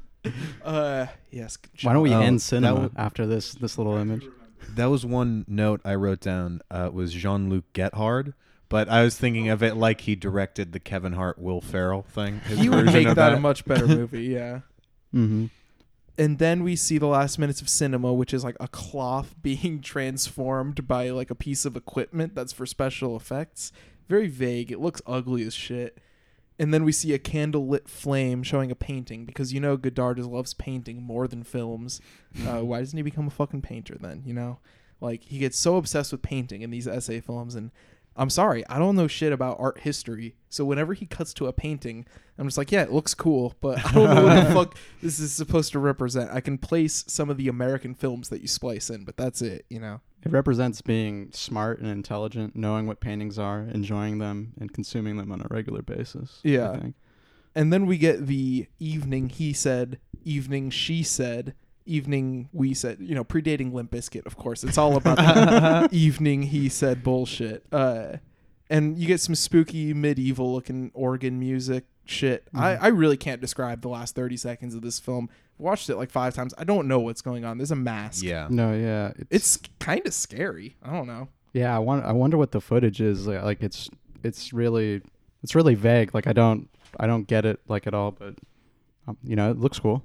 Uh, 0.64 1.06
yes. 1.30 1.56
Why 1.82 1.92
don't 1.92 2.02
we 2.02 2.12
Oh, 2.12 2.20
end 2.20 2.42
cinema 2.42 2.80
would- 2.80 2.92
after 2.96 3.24
this 3.26 3.54
this 3.54 3.78
little 3.78 3.96
image? 3.96 4.26
that 4.74 4.86
was 4.86 5.06
one 5.06 5.44
note 5.48 5.80
I 5.84 5.94
wrote 5.94 6.20
down. 6.20 6.60
Uh, 6.70 6.90
was 6.92 7.12
Jean 7.14 7.48
Luc 7.48 7.64
Gethard, 7.72 8.34
but 8.68 8.88
I 8.88 9.02
was 9.02 9.16
thinking 9.16 9.48
of 9.48 9.62
it 9.62 9.76
like 9.76 10.02
he 10.02 10.14
directed 10.14 10.72
the 10.72 10.80
Kevin 10.80 11.14
Hart 11.14 11.38
Will 11.38 11.60
Ferrell 11.60 12.02
thing. 12.02 12.40
His 12.40 12.58
He 12.58 12.68
would 12.68 12.86
version 12.86 12.92
make 12.94 13.08
of 13.08 13.16
that, 13.16 13.34
a 13.34 13.40
much 13.40 13.64
better 13.64 13.86
movie, 13.88 14.24
yeah. 14.24 14.60
Mm-hmm. 15.14 15.46
and 16.18 16.38
then 16.38 16.62
we 16.62 16.76
see 16.76 16.98
the 16.98 17.06
last 17.06 17.38
minutes 17.38 17.62
of 17.62 17.68
cinema 17.70 18.12
which 18.12 18.34
is 18.34 18.44
like 18.44 18.56
a 18.60 18.68
cloth 18.68 19.34
being 19.42 19.80
transformed 19.80 20.86
by 20.86 21.08
like 21.08 21.30
a 21.30 21.34
piece 21.34 21.64
of 21.64 21.76
equipment 21.76 22.34
that's 22.34 22.52
for 22.52 22.66
special 22.66 23.16
effects 23.16 23.72
very 24.06 24.28
vague 24.28 24.70
it 24.70 24.80
looks 24.80 25.00
ugly 25.06 25.44
as 25.44 25.54
shit 25.54 25.96
and 26.58 26.74
then 26.74 26.84
we 26.84 26.92
see 26.92 27.14
a 27.14 27.18
candlelit 27.18 27.88
flame 27.88 28.42
showing 28.42 28.70
a 28.70 28.74
painting 28.74 29.24
because 29.24 29.52
you 29.54 29.60
know 29.60 29.76
Godard 29.76 30.16
just 30.16 30.28
loves 30.28 30.54
painting 30.54 31.02
more 31.02 31.28
than 31.28 31.42
films. 31.44 32.00
Uh, 32.46 32.60
why 32.60 32.80
doesn't 32.80 32.96
he 32.96 33.02
become 33.02 33.26
a 33.26 33.30
fucking 33.30 33.62
painter 33.62 33.96
then? 33.98 34.22
You 34.24 34.34
know, 34.34 34.58
like 35.00 35.22
he 35.24 35.38
gets 35.38 35.58
so 35.58 35.76
obsessed 35.76 36.12
with 36.12 36.20
painting 36.22 36.62
in 36.62 36.70
these 36.70 36.86
essay 36.86 37.20
films, 37.20 37.54
and 37.54 37.70
I'm 38.18 38.30
sorry, 38.30 38.66
I 38.68 38.78
don't 38.78 38.96
know 38.96 39.06
shit 39.06 39.32
about 39.32 39.56
art 39.60 39.78
history. 39.80 40.34
So 40.50 40.64
whenever 40.64 40.92
he 40.92 41.06
cuts 41.06 41.32
to 41.34 41.46
a 41.46 41.52
painting, 41.52 42.04
I'm 42.36 42.46
just 42.46 42.58
like, 42.58 42.72
yeah, 42.72 42.82
it 42.82 42.92
looks 42.92 43.14
cool, 43.14 43.54
but 43.60 43.78
I 43.84 43.92
don't 43.92 44.14
know 44.14 44.24
what 44.24 44.48
the 44.48 44.54
fuck 44.54 44.76
this 45.00 45.20
is 45.20 45.32
supposed 45.32 45.72
to 45.72 45.78
represent. 45.78 46.30
I 46.32 46.40
can 46.40 46.58
place 46.58 47.04
some 47.06 47.30
of 47.30 47.36
the 47.36 47.48
American 47.48 47.94
films 47.94 48.28
that 48.30 48.40
you 48.42 48.48
splice 48.48 48.90
in, 48.90 49.04
but 49.04 49.16
that's 49.16 49.40
it. 49.40 49.64
You 49.70 49.80
know. 49.80 50.00
It 50.24 50.32
represents 50.32 50.82
being 50.82 51.30
smart 51.32 51.78
and 51.78 51.88
intelligent, 51.88 52.56
knowing 52.56 52.86
what 52.88 52.98
paintings 53.00 53.38
are, 53.38 53.60
enjoying 53.72 54.18
them, 54.18 54.52
and 54.60 54.72
consuming 54.72 55.16
them 55.16 55.30
on 55.30 55.40
a 55.40 55.46
regular 55.48 55.80
basis. 55.82 56.40
I 56.44 56.48
Yeah. 56.48 56.76
think. 56.76 56.94
And 57.54 57.72
then 57.72 57.86
we 57.86 57.98
get 57.98 58.26
the 58.26 58.66
evening 58.80 59.28
he 59.28 59.52
said, 59.52 60.00
evening 60.24 60.70
she 60.70 61.02
said, 61.04 61.54
evening 61.88 62.48
we 62.52 62.74
said, 62.74 62.98
you 63.00 63.14
know, 63.14 63.24
predating 63.24 63.72
Limp 63.72 63.90
Bizkit, 63.90 64.26
of 64.26 64.36
course. 64.36 64.62
It's 64.64 64.78
all 64.78 64.96
about 64.96 65.16
the 65.16 65.88
evening 65.96 66.42
he 66.44 66.68
said 66.68 67.02
bullshit. 67.02 67.64
Uh, 67.72 68.16
and 68.70 68.98
you 68.98 69.06
get 69.06 69.20
some 69.20 69.34
spooky 69.34 69.94
medieval 69.94 70.52
looking 70.52 70.90
organ 70.94 71.38
music 71.40 71.84
shit. 72.04 72.46
I, 72.54 72.72
Mhm. 72.74 72.78
I 72.82 72.88
really 72.88 73.16
can't 73.16 73.40
describe 73.40 73.80
the 73.82 73.88
last 73.88 74.14
30 74.14 74.36
seconds 74.36 74.74
of 74.74 74.82
this 74.82 74.98
film. 74.98 75.28
Watched 75.58 75.90
it 75.90 75.96
like 75.96 76.10
five 76.10 76.34
times. 76.34 76.54
I 76.58 76.64
don't 76.64 76.86
know 76.86 77.00
what's 77.00 77.20
going 77.22 77.44
on. 77.44 77.58
There's 77.58 77.70
a 77.72 77.76
mask. 77.76 78.22
Yeah. 78.24 78.46
No, 78.50 78.74
yeah, 78.74 79.12
It's 79.30 79.58
kind 79.80 80.06
of 80.06 80.14
scary. 80.14 80.76
I 80.82 80.92
don't 80.92 81.06
know. 81.06 81.28
yeah. 81.52 81.74
I 81.74 81.78
want. 81.80 82.04
I 82.04 82.12
wonder 82.12 82.36
what 82.38 82.52
the 82.52 82.60
footage 82.60 83.00
is 83.00 83.26
like. 83.26 83.42
like, 83.42 83.62
It's 83.62 83.88
it's 84.22 84.52
really 84.52 85.02
it's 85.42 85.54
really 85.54 85.74
vague. 85.74 86.14
Like 86.14 86.26
I 86.26 86.32
don't 86.32 86.68
I 87.00 87.06
don't 87.06 87.26
get 87.26 87.44
it 87.44 87.60
like 87.68 87.86
at 87.86 87.94
all. 87.94 88.12
But 88.12 88.34
um, 89.08 89.16
you 89.24 89.34
know, 89.34 89.50
it 89.50 89.58
looks 89.58 89.78
cool. 89.80 90.04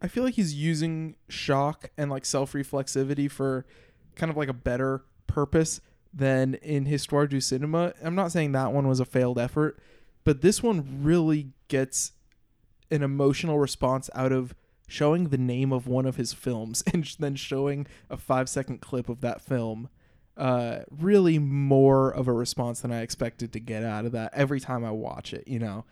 I 0.00 0.08
feel 0.08 0.24
like 0.24 0.34
he's 0.34 0.54
using 0.54 1.16
shock 1.28 1.90
and 1.96 2.10
like 2.10 2.24
self 2.24 2.52
reflexivity 2.52 3.30
for 3.30 3.66
kind 4.14 4.30
of 4.30 4.36
like 4.36 4.48
a 4.48 4.54
better 4.54 5.04
purpose 5.26 5.80
than 6.12 6.54
in 6.54 6.86
Histoire 6.86 7.26
du 7.26 7.40
Cinema. 7.40 7.92
I'm 8.02 8.14
not 8.14 8.32
saying 8.32 8.52
that 8.52 8.72
one 8.72 8.88
was 8.88 9.00
a 9.00 9.04
failed 9.04 9.38
effort, 9.38 9.78
but 10.24 10.40
this 10.40 10.62
one 10.62 11.00
really 11.02 11.48
gets 11.68 12.12
an 12.90 13.02
emotional 13.02 13.58
response 13.58 14.08
out 14.14 14.32
of 14.32 14.54
showing 14.88 15.28
the 15.28 15.38
name 15.38 15.72
of 15.72 15.86
one 15.86 16.06
of 16.06 16.16
his 16.16 16.32
films 16.32 16.82
and 16.92 17.04
then 17.18 17.34
showing 17.34 17.86
a 18.08 18.16
five 18.16 18.48
second 18.48 18.80
clip 18.80 19.08
of 19.08 19.20
that 19.20 19.40
film. 19.40 19.88
Uh, 20.36 20.80
really 20.90 21.38
more 21.38 22.10
of 22.10 22.28
a 22.28 22.32
response 22.32 22.80
than 22.80 22.92
I 22.92 23.00
expected 23.00 23.54
to 23.54 23.60
get 23.60 23.82
out 23.82 24.04
of 24.04 24.12
that 24.12 24.34
every 24.34 24.60
time 24.60 24.84
I 24.84 24.90
watch 24.90 25.32
it, 25.32 25.48
you 25.48 25.58
know 25.58 25.86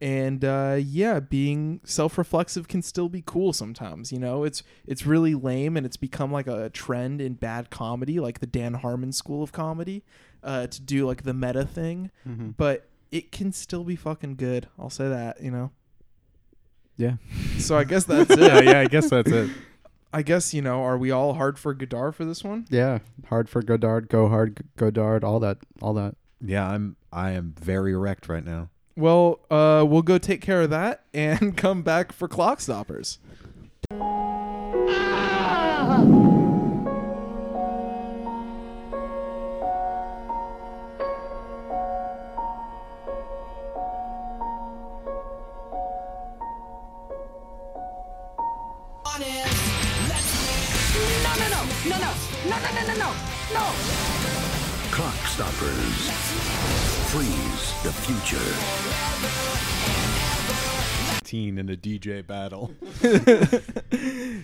and 0.00 0.44
uh, 0.44 0.78
yeah, 0.80 1.20
being 1.20 1.80
self-reflexive 1.84 2.68
can 2.68 2.80
still 2.80 3.08
be 3.08 3.22
cool 3.24 3.52
sometimes. 3.52 4.10
You 4.10 4.18
know, 4.18 4.44
it's 4.44 4.62
it's 4.86 5.04
really 5.04 5.34
lame, 5.34 5.76
and 5.76 5.84
it's 5.84 5.98
become 5.98 6.32
like 6.32 6.46
a 6.46 6.70
trend 6.70 7.20
in 7.20 7.34
bad 7.34 7.70
comedy, 7.70 8.18
like 8.18 8.40
the 8.40 8.46
Dan 8.46 8.74
Harmon 8.74 9.12
school 9.12 9.42
of 9.42 9.52
comedy, 9.52 10.02
uh, 10.42 10.68
to 10.68 10.80
do 10.80 11.06
like 11.06 11.24
the 11.24 11.34
meta 11.34 11.66
thing. 11.66 12.10
Mm-hmm. 12.26 12.50
But 12.50 12.88
it 13.10 13.30
can 13.30 13.52
still 13.52 13.84
be 13.84 13.96
fucking 13.96 14.36
good. 14.36 14.68
I'll 14.78 14.90
say 14.90 15.08
that. 15.08 15.42
You 15.42 15.50
know. 15.50 15.70
Yeah. 16.96 17.16
So 17.58 17.76
I 17.76 17.84
guess 17.84 18.04
that's 18.06 18.30
it. 18.30 18.64
yeah, 18.64 18.80
I 18.80 18.86
guess 18.86 19.10
that's 19.10 19.30
it. 19.30 19.50
I 20.14 20.22
guess 20.22 20.54
you 20.54 20.62
know. 20.62 20.82
Are 20.82 20.96
we 20.96 21.10
all 21.10 21.34
hard 21.34 21.58
for 21.58 21.74
Godard 21.74 22.16
for 22.16 22.24
this 22.24 22.42
one? 22.42 22.66
Yeah. 22.70 23.00
Hard 23.26 23.50
for 23.50 23.62
Godard. 23.62 24.08
Go 24.08 24.28
hard. 24.28 24.64
Godard. 24.76 25.24
All 25.24 25.40
that. 25.40 25.58
All 25.82 25.92
that. 25.94 26.16
Yeah, 26.40 26.66
I'm 26.66 26.96
I 27.12 27.32
am 27.32 27.54
very 27.60 27.94
wrecked 27.94 28.30
right 28.30 28.44
now. 28.44 28.70
Well, 28.96 29.40
uh, 29.50 29.84
we'll 29.88 30.02
go 30.02 30.18
take 30.18 30.40
care 30.40 30.62
of 30.62 30.70
that 30.70 31.04
and 31.14 31.56
come 31.56 31.82
back 31.82 32.12
for 32.12 32.28
Clock 32.28 32.60
Stoppers. 32.60 33.18
Future. 58.30 58.54
Teen 61.24 61.58
in 61.58 61.68
a 61.68 61.76
DJ 61.76 62.26
battle. 62.26 62.72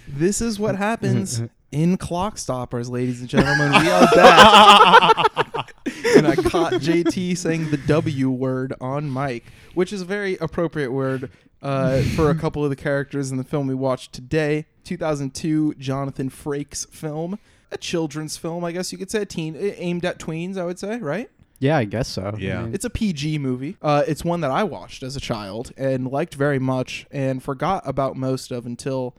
This 0.08 0.40
is 0.40 0.58
what 0.58 0.76
happens 0.76 1.42
in 1.72 1.98
Clock 1.98 2.38
Stoppers, 2.38 2.88
ladies 2.88 3.20
and 3.20 3.28
gentlemen. 3.28 3.70
We 3.82 3.90
are 3.90 4.08
back. 4.14 5.72
and 6.16 6.26
I 6.26 6.36
caught 6.36 6.72
JT 6.74 7.36
saying 7.36 7.70
the 7.70 7.76
W 7.76 8.30
word 8.30 8.72
on 8.80 9.12
mic, 9.12 9.44
which 9.74 9.92
is 9.92 10.00
a 10.00 10.06
very 10.06 10.38
appropriate 10.38 10.90
word 10.90 11.30
uh, 11.60 12.00
for 12.14 12.30
a 12.30 12.34
couple 12.34 12.64
of 12.64 12.70
the 12.70 12.76
characters 12.76 13.30
in 13.30 13.36
the 13.36 13.44
film 13.44 13.66
we 13.66 13.74
watched 13.74 14.14
today. 14.14 14.64
2002 14.84 15.74
Jonathan 15.74 16.30
Frakes 16.30 16.88
film, 16.88 17.38
a 17.70 17.76
children's 17.76 18.38
film, 18.38 18.64
I 18.64 18.72
guess 18.72 18.90
you 18.90 18.96
could 18.96 19.10
say, 19.10 19.22
a 19.22 19.26
teen 19.26 19.54
aimed 19.54 20.06
at 20.06 20.18
tweens, 20.18 20.56
I 20.56 20.64
would 20.64 20.78
say, 20.78 20.98
right? 20.98 21.28
Yeah, 21.58 21.76
I 21.78 21.84
guess 21.84 22.08
so. 22.08 22.32
I 22.34 22.38
Yeah. 22.38 22.62
mean, 22.64 22.74
It's 22.74 22.84
a 22.84 22.90
PG 22.90 23.38
movie. 23.38 23.76
Uh, 23.80 24.02
it's 24.06 24.24
one 24.24 24.40
that 24.42 24.50
I 24.50 24.62
watched 24.64 25.02
as 25.02 25.16
a 25.16 25.20
child 25.20 25.72
and 25.76 26.06
liked 26.10 26.34
very 26.34 26.58
much, 26.58 27.06
and 27.10 27.42
forgot 27.42 27.82
about 27.86 28.16
most 28.16 28.50
of 28.50 28.66
until 28.66 29.14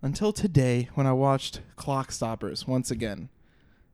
until 0.00 0.32
today 0.32 0.88
when 0.94 1.06
I 1.08 1.12
watched 1.12 1.60
Clock 1.76 2.12
Stoppers 2.12 2.66
once 2.68 2.90
again. 2.90 3.30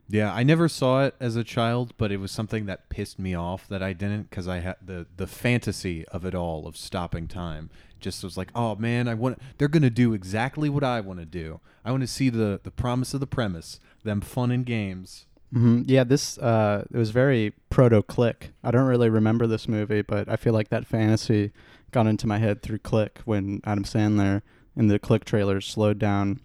Yeah, 0.06 0.34
I 0.34 0.42
never 0.42 0.68
saw 0.68 1.04
it 1.04 1.14
as 1.18 1.34
a 1.34 1.42
child, 1.42 1.94
but 1.96 2.12
it 2.12 2.18
was 2.18 2.30
something 2.30 2.66
that 2.66 2.90
pissed 2.90 3.18
me 3.18 3.34
off 3.34 3.66
that 3.68 3.82
I 3.82 3.94
didn't 3.94 4.28
because 4.28 4.46
I 4.46 4.58
had 4.58 4.76
the 4.84 5.06
the 5.16 5.26
fantasy 5.26 6.04
of 6.08 6.26
it 6.26 6.34
all 6.34 6.66
of 6.66 6.76
stopping 6.76 7.26
time. 7.26 7.70
Just 8.00 8.22
was 8.22 8.36
like, 8.36 8.50
oh 8.54 8.74
man, 8.76 9.08
I 9.08 9.14
want. 9.14 9.38
They're 9.56 9.68
gonna 9.68 9.88
do 9.88 10.12
exactly 10.12 10.68
what 10.68 10.84
I 10.84 11.00
want 11.00 11.20
to 11.20 11.24
do. 11.26 11.60
I 11.86 11.90
want 11.90 12.02
to 12.02 12.06
see 12.06 12.28
the 12.28 12.60
the 12.62 12.70
promise 12.70 13.14
of 13.14 13.20
the 13.20 13.26
premise, 13.26 13.80
them 14.02 14.20
fun 14.20 14.50
and 14.50 14.66
games. 14.66 15.24
Mhm. 15.54 15.84
Yeah, 15.86 16.04
this 16.04 16.38
uh, 16.38 16.84
it 16.92 16.96
was 16.96 17.10
very 17.10 17.52
proto 17.70 18.02
Click. 18.02 18.52
I 18.62 18.70
don't 18.70 18.86
really 18.86 19.10
remember 19.10 19.46
this 19.46 19.68
movie, 19.68 20.02
but 20.02 20.28
I 20.28 20.36
feel 20.36 20.52
like 20.52 20.68
that 20.70 20.86
fantasy 20.86 21.52
got 21.92 22.06
into 22.06 22.26
my 22.26 22.38
head 22.38 22.62
through 22.62 22.78
Click 22.78 23.20
when 23.24 23.60
Adam 23.64 23.84
Sandler 23.84 24.42
in 24.76 24.88
the 24.88 24.98
Click 24.98 25.24
trailer 25.24 25.60
slowed 25.60 25.98
down 25.98 26.40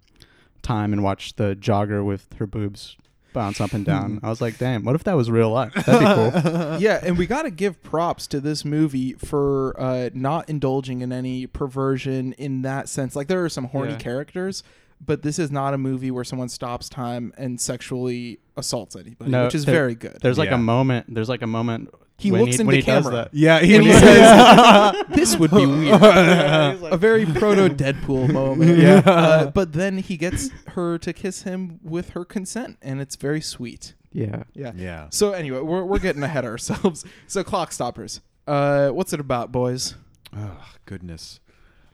time 0.61 0.93
and 0.93 1.03
watched 1.03 1.37
the 1.37 1.55
jogger 1.55 2.05
with 2.05 2.27
her 2.37 2.45
boobs 2.45 2.97
bounce 3.33 3.61
up 3.61 3.73
and 3.73 3.85
down. 3.85 4.19
I 4.23 4.29
was 4.29 4.41
like, 4.41 4.57
damn, 4.57 4.83
what 4.83 4.95
if 4.95 5.03
that 5.05 5.13
was 5.15 5.29
real 5.31 5.51
life? 5.51 5.73
That'd 5.73 5.99
be 6.01 6.51
cool. 6.51 6.77
yeah, 6.79 6.99
and 7.03 7.17
we 7.17 7.25
got 7.27 7.43
to 7.43 7.51
give 7.51 7.81
props 7.83 8.27
to 8.27 8.39
this 8.39 8.65
movie 8.65 9.13
for 9.13 9.79
uh, 9.79 10.09
not 10.13 10.49
indulging 10.49 11.01
in 11.01 11.11
any 11.13 11.45
perversion 11.47 12.33
in 12.33 12.63
that 12.63 12.89
sense. 12.89 13.15
Like 13.15 13.27
there 13.27 13.43
are 13.45 13.49
some 13.49 13.65
horny 13.65 13.91
Yeah. 13.93 13.97
characters, 13.99 14.63
but 15.03 15.21
this 15.21 15.39
is 15.39 15.49
not 15.51 15.73
a 15.73 15.77
movie 15.77 16.11
where 16.11 16.23
someone 16.23 16.49
stops 16.49 16.89
time 16.89 17.33
and 17.37 17.59
sexually 17.59 18.39
assaults 18.57 18.95
anybody, 18.95 19.31
No, 19.31 19.45
which 19.45 19.55
is 19.55 19.65
there- 19.65 19.75
very 19.75 19.95
good. 19.95 20.17
There's 20.21 20.37
like 20.37 20.49
Yeah. 20.49 20.55
a 20.55 20.59
moment. 20.59 21.13
There's 21.13 21.29
like 21.29 21.41
a 21.41 21.47
moment. 21.47 21.89
He 22.17 22.31
when 22.33 22.41
looks 22.41 22.55
he, 22.57 22.61
into 22.61 22.67
when 22.67 22.75
he 22.75 22.81
does 22.81 23.03
camera. 23.05 23.15
that. 23.15 23.29
Yeah, 23.33 23.57
And 23.59 23.83
he 23.83 23.93
says, 23.93 24.93
"This 25.15 25.37
would 25.37 25.51
be 25.51 25.65
weird." 25.65 26.01
a 26.03 26.97
very 26.97 27.25
proto 27.25 27.69
Deadpool 27.73 28.33
moment. 28.33 28.77
Yeah. 28.77 29.01
Uh, 29.05 29.45
but 29.51 29.71
then 29.71 29.99
he 29.99 30.17
gets 30.17 30.49
her 30.75 30.97
to 30.97 31.13
kiss 31.13 31.43
him 31.43 31.79
with 31.81 32.09
her 32.09 32.25
consent, 32.25 32.77
and 32.81 32.99
it's 32.99 33.15
very 33.15 33.39
sweet. 33.39 33.93
Yeah. 34.11 34.43
Yeah. 34.53 34.73
Yeah. 34.75 35.07
So 35.11 35.31
anyway, 35.31 35.61
we're 35.61 35.85
we're 35.85 35.99
getting 35.99 36.21
ahead 36.23 36.43
of 36.43 36.51
ourselves. 36.51 37.05
So 37.27 37.41
Clock 37.41 37.71
Stoppers. 37.71 38.19
Uh, 38.45 38.89
what's 38.89 39.13
it 39.13 39.21
about, 39.21 39.53
boys? 39.53 39.95
Oh 40.35 40.57
goodness, 40.85 41.39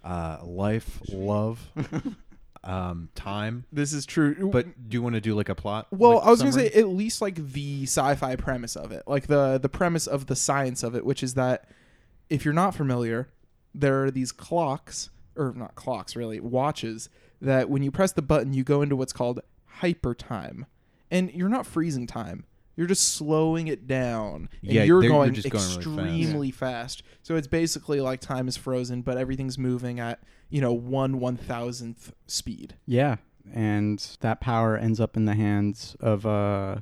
uh, 0.04 0.40
life, 0.44 1.02
love, 1.14 1.70
um, 2.66 3.10
time. 3.16 3.66
This 3.72 3.94
is 3.94 4.06
true. 4.06 4.50
But 4.52 4.90
do 4.90 4.96
you 4.96 5.02
want 5.02 5.16
to 5.16 5.22
do 5.22 5.36
like 5.36 5.50
a 5.50 5.56
plot? 5.56 5.88
well, 5.92 6.16
like, 6.16 6.26
I 6.26 6.30
was 6.32 6.40
gonna 6.40 6.54
say 6.54 6.70
at 6.72 6.88
least 6.90 7.22
like 7.22 7.36
the 7.36 7.84
sci-fi 7.84 8.36
premise 8.36 8.76
of 8.76 8.92
it, 8.92 9.04
like 9.08 9.28
the 9.28 9.58
the 9.58 9.70
premise 9.70 10.08
of 10.08 10.26
the 10.26 10.36
science 10.36 10.84
of 10.84 10.96
it, 10.96 11.06
which 11.06 11.24
is 11.24 11.36
that 11.36 11.70
if 12.30 12.44
you're 12.44 12.54
not 12.54 12.76
familiar, 12.76 13.30
there 13.74 14.04
are 14.04 14.12
these 14.12 14.32
clocks, 14.32 15.10
or 15.36 15.54
not 15.56 15.76
clocks, 15.76 16.16
really 16.16 16.40
watches 16.40 17.10
that 17.42 17.70
when 17.70 17.84
you 17.84 17.92
press 17.92 18.12
the 18.12 18.22
button, 18.22 18.54
you 18.54 18.64
go 18.64 18.82
into 18.82 18.96
what's 18.96 19.14
called 19.14 19.42
hyper 19.66 20.16
time, 20.16 20.66
and 21.12 21.32
you're 21.32 21.50
not 21.50 21.66
freezing 21.66 22.08
time. 22.08 22.46
You're 22.78 22.88
just 22.88 23.16
slowing 23.16 23.68
it 23.68 23.88
down, 23.88 24.50
and 24.62 24.72
Yeah, 24.72 24.84
you're 24.84 25.02
they're- 25.02 25.10
you're 25.10 25.18
going 25.18 25.34
just 25.34 25.50
going 25.50 25.64
really 25.64 25.76
fast. 25.76 25.88
extremely 25.88 26.52
fast. 26.52 27.04
So 27.24 27.36
it's 27.36 27.48
basically 27.48 28.02
like 28.02 28.20
time 28.20 28.48
is 28.48 28.58
frozen, 28.58 29.02
but 29.02 29.18
everything's 29.18 29.58
moving 29.58 30.00
at 30.00 30.20
you 30.50 30.62
know 30.62 30.74
one 30.74 31.20
one 31.20 31.38
thousandth 31.38 32.14
speed. 32.28 32.76
Yeah, 32.86 33.16
and 33.54 34.00
that 34.22 34.42
power 34.42 34.76
ends 34.78 35.00
up 35.00 35.16
in 35.16 35.26
the 35.26 35.36
hands 35.36 35.96
of 36.00 36.26
uh, 36.26 36.78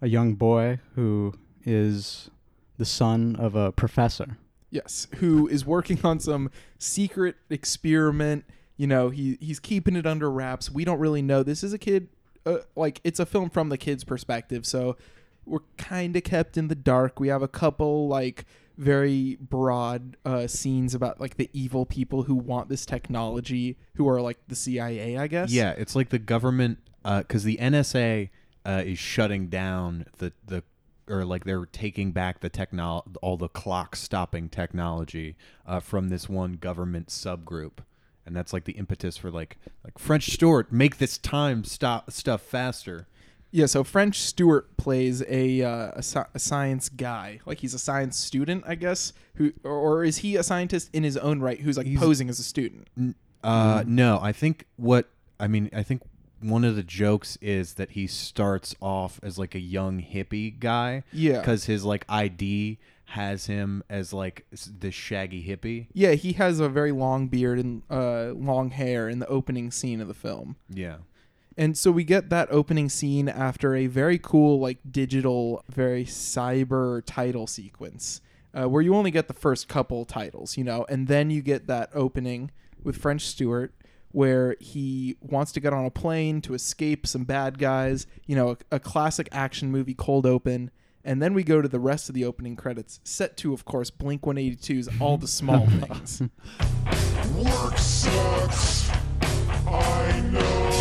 a 0.00 0.08
young 0.08 0.34
boy 0.34 0.80
who 0.96 1.32
is 1.64 2.28
the 2.76 2.84
son 2.84 3.36
of 3.36 3.54
a 3.54 3.72
professor. 3.72 4.36
Yes, 4.70 5.06
who 5.16 5.46
is 5.48 5.64
working 5.66 6.00
on 6.04 6.18
some 6.20 6.50
secret 6.78 7.36
experiment. 7.50 8.44
You 8.76 8.86
know, 8.86 9.10
he 9.10 9.38
he's 9.40 9.60
keeping 9.60 9.96
it 9.96 10.06
under 10.06 10.30
wraps. 10.30 10.70
We 10.70 10.84
don't 10.84 10.98
really 10.98 11.22
know. 11.22 11.42
This 11.42 11.62
is 11.62 11.72
a 11.72 11.78
kid, 11.78 12.08
uh, 12.46 12.58
like 12.76 13.00
it's 13.04 13.20
a 13.20 13.26
film 13.26 13.48
from 13.50 13.68
the 13.68 13.78
kid's 13.78 14.04
perspective, 14.04 14.66
so 14.66 14.96
we're 15.46 15.60
kind 15.76 16.16
of 16.16 16.24
kept 16.24 16.56
in 16.56 16.68
the 16.68 16.74
dark. 16.74 17.20
We 17.20 17.28
have 17.28 17.42
a 17.42 17.48
couple 17.48 18.08
like 18.08 18.44
very 18.78 19.36
broad 19.40 20.16
uh, 20.24 20.46
scenes 20.46 20.94
about 20.94 21.20
like 21.20 21.36
the 21.36 21.50
evil 21.52 21.86
people 21.86 22.24
who 22.24 22.34
want 22.34 22.68
this 22.68 22.86
technology, 22.86 23.76
who 23.94 24.08
are 24.08 24.20
like 24.20 24.38
the 24.48 24.56
CIA, 24.56 25.16
I 25.16 25.26
guess. 25.26 25.50
Yeah, 25.50 25.70
it's 25.76 25.94
like 25.94 26.08
the 26.10 26.18
government, 26.18 26.78
because 27.02 27.44
the 27.44 27.56
NSA 27.58 28.30
uh, 28.64 28.82
is 28.84 28.98
shutting 28.98 29.48
down 29.48 30.06
the 30.18 30.32
the 30.46 30.62
or 31.08 31.24
like 31.24 31.44
they're 31.44 31.66
taking 31.66 32.12
back 32.12 32.40
the 32.40 32.50
technol 32.50 33.04
all 33.20 33.36
the 33.36 33.48
clock 33.48 33.96
stopping 33.96 34.48
technology 34.48 35.36
uh, 35.66 35.80
from 35.80 36.08
this 36.08 36.28
one 36.28 36.54
government 36.54 37.08
subgroup, 37.08 37.78
and 38.24 38.36
that's 38.36 38.52
like 38.52 38.64
the 38.64 38.72
impetus 38.72 39.16
for 39.16 39.30
like 39.30 39.58
like 39.84 39.98
French 39.98 40.30
Stewart 40.30 40.72
make 40.72 40.98
this 40.98 41.18
time 41.18 41.64
stop 41.64 42.10
stuff 42.10 42.42
faster. 42.42 43.08
Yeah, 43.52 43.66
so 43.66 43.84
French 43.84 44.18
Stewart 44.18 44.76
plays 44.78 45.22
a, 45.28 45.62
uh, 45.62 45.92
a, 45.94 46.26
a 46.34 46.38
science 46.38 46.88
guy, 46.88 47.38
like 47.46 47.58
he's 47.60 47.74
a 47.74 47.78
science 47.78 48.16
student, 48.16 48.64
I 48.66 48.74
guess. 48.74 49.12
Who 49.34 49.52
or, 49.62 49.70
or 49.72 50.04
is 50.04 50.18
he 50.18 50.36
a 50.36 50.42
scientist 50.42 50.88
in 50.92 51.02
his 51.04 51.16
own 51.18 51.40
right? 51.40 51.60
Who's 51.60 51.76
like 51.76 51.86
He's- 51.86 52.00
posing 52.00 52.28
as 52.28 52.38
a 52.38 52.42
student? 52.42 52.88
Uh, 53.44 53.84
no, 53.86 54.18
I 54.22 54.32
think 54.32 54.66
what 54.76 55.10
I 55.38 55.48
mean, 55.48 55.68
I 55.74 55.82
think 55.82 56.02
one 56.40 56.64
of 56.64 56.76
the 56.76 56.82
jokes 56.82 57.36
is 57.40 57.74
that 57.74 57.90
he 57.90 58.06
starts 58.06 58.74
off 58.80 59.20
as 59.22 59.38
like 59.38 59.54
a 59.54 59.60
young 59.60 60.00
hippie 60.02 60.58
guy. 60.58 61.04
Yeah. 61.12 61.38
Because 61.40 61.66
his 61.66 61.84
like 61.84 62.04
ID 62.08 62.78
has 63.06 63.46
him 63.46 63.82
as 63.90 64.12
like 64.12 64.46
s- 64.52 64.70
this 64.78 64.94
shaggy 64.94 65.46
hippie. 65.46 65.88
Yeah, 65.92 66.12
he 66.12 66.32
has 66.34 66.58
a 66.60 66.68
very 66.68 66.92
long 66.92 67.28
beard 67.28 67.58
and 67.58 67.82
uh, 67.90 68.32
long 68.34 68.70
hair 68.70 69.08
in 69.08 69.18
the 69.18 69.26
opening 69.26 69.70
scene 69.70 70.00
of 70.00 70.08
the 70.08 70.14
film. 70.14 70.56
Yeah. 70.70 70.96
And 71.56 71.76
so 71.76 71.90
we 71.90 72.04
get 72.04 72.30
that 72.30 72.48
opening 72.50 72.88
scene 72.88 73.28
after 73.28 73.74
a 73.74 73.86
very 73.86 74.18
cool, 74.18 74.58
like 74.58 74.78
digital, 74.90 75.64
very 75.68 76.04
cyber 76.04 77.02
title 77.04 77.46
sequence, 77.46 78.20
uh, 78.54 78.68
where 78.68 78.82
you 78.82 78.94
only 78.94 79.10
get 79.10 79.28
the 79.28 79.34
first 79.34 79.68
couple 79.68 80.04
titles, 80.04 80.56
you 80.56 80.64
know, 80.64 80.86
and 80.88 81.08
then 81.08 81.30
you 81.30 81.42
get 81.42 81.66
that 81.66 81.90
opening 81.94 82.50
with 82.82 82.96
French 82.96 83.26
Stewart, 83.26 83.74
where 84.10 84.56
he 84.60 85.16
wants 85.20 85.52
to 85.52 85.60
get 85.60 85.72
on 85.72 85.84
a 85.84 85.90
plane 85.90 86.40
to 86.42 86.54
escape 86.54 87.06
some 87.06 87.24
bad 87.24 87.58
guys, 87.58 88.06
you 88.26 88.36
know, 88.36 88.50
a, 88.50 88.76
a 88.76 88.80
classic 88.80 89.28
action 89.32 89.70
movie 89.70 89.94
cold 89.94 90.26
open. 90.26 90.70
And 91.04 91.20
then 91.20 91.34
we 91.34 91.42
go 91.42 91.60
to 91.60 91.68
the 91.68 91.80
rest 91.80 92.08
of 92.08 92.14
the 92.14 92.24
opening 92.24 92.54
credits, 92.54 93.00
set 93.02 93.36
to, 93.38 93.52
of 93.52 93.64
course, 93.64 93.90
Blink 93.90 94.22
182's 94.22 94.88
All 95.00 95.18
the 95.18 95.26
Small 95.26 95.66
Things. 95.80 96.22
Work 97.34 97.78
sucks. 97.78 98.88
I 99.66 100.20
know. 100.30 100.71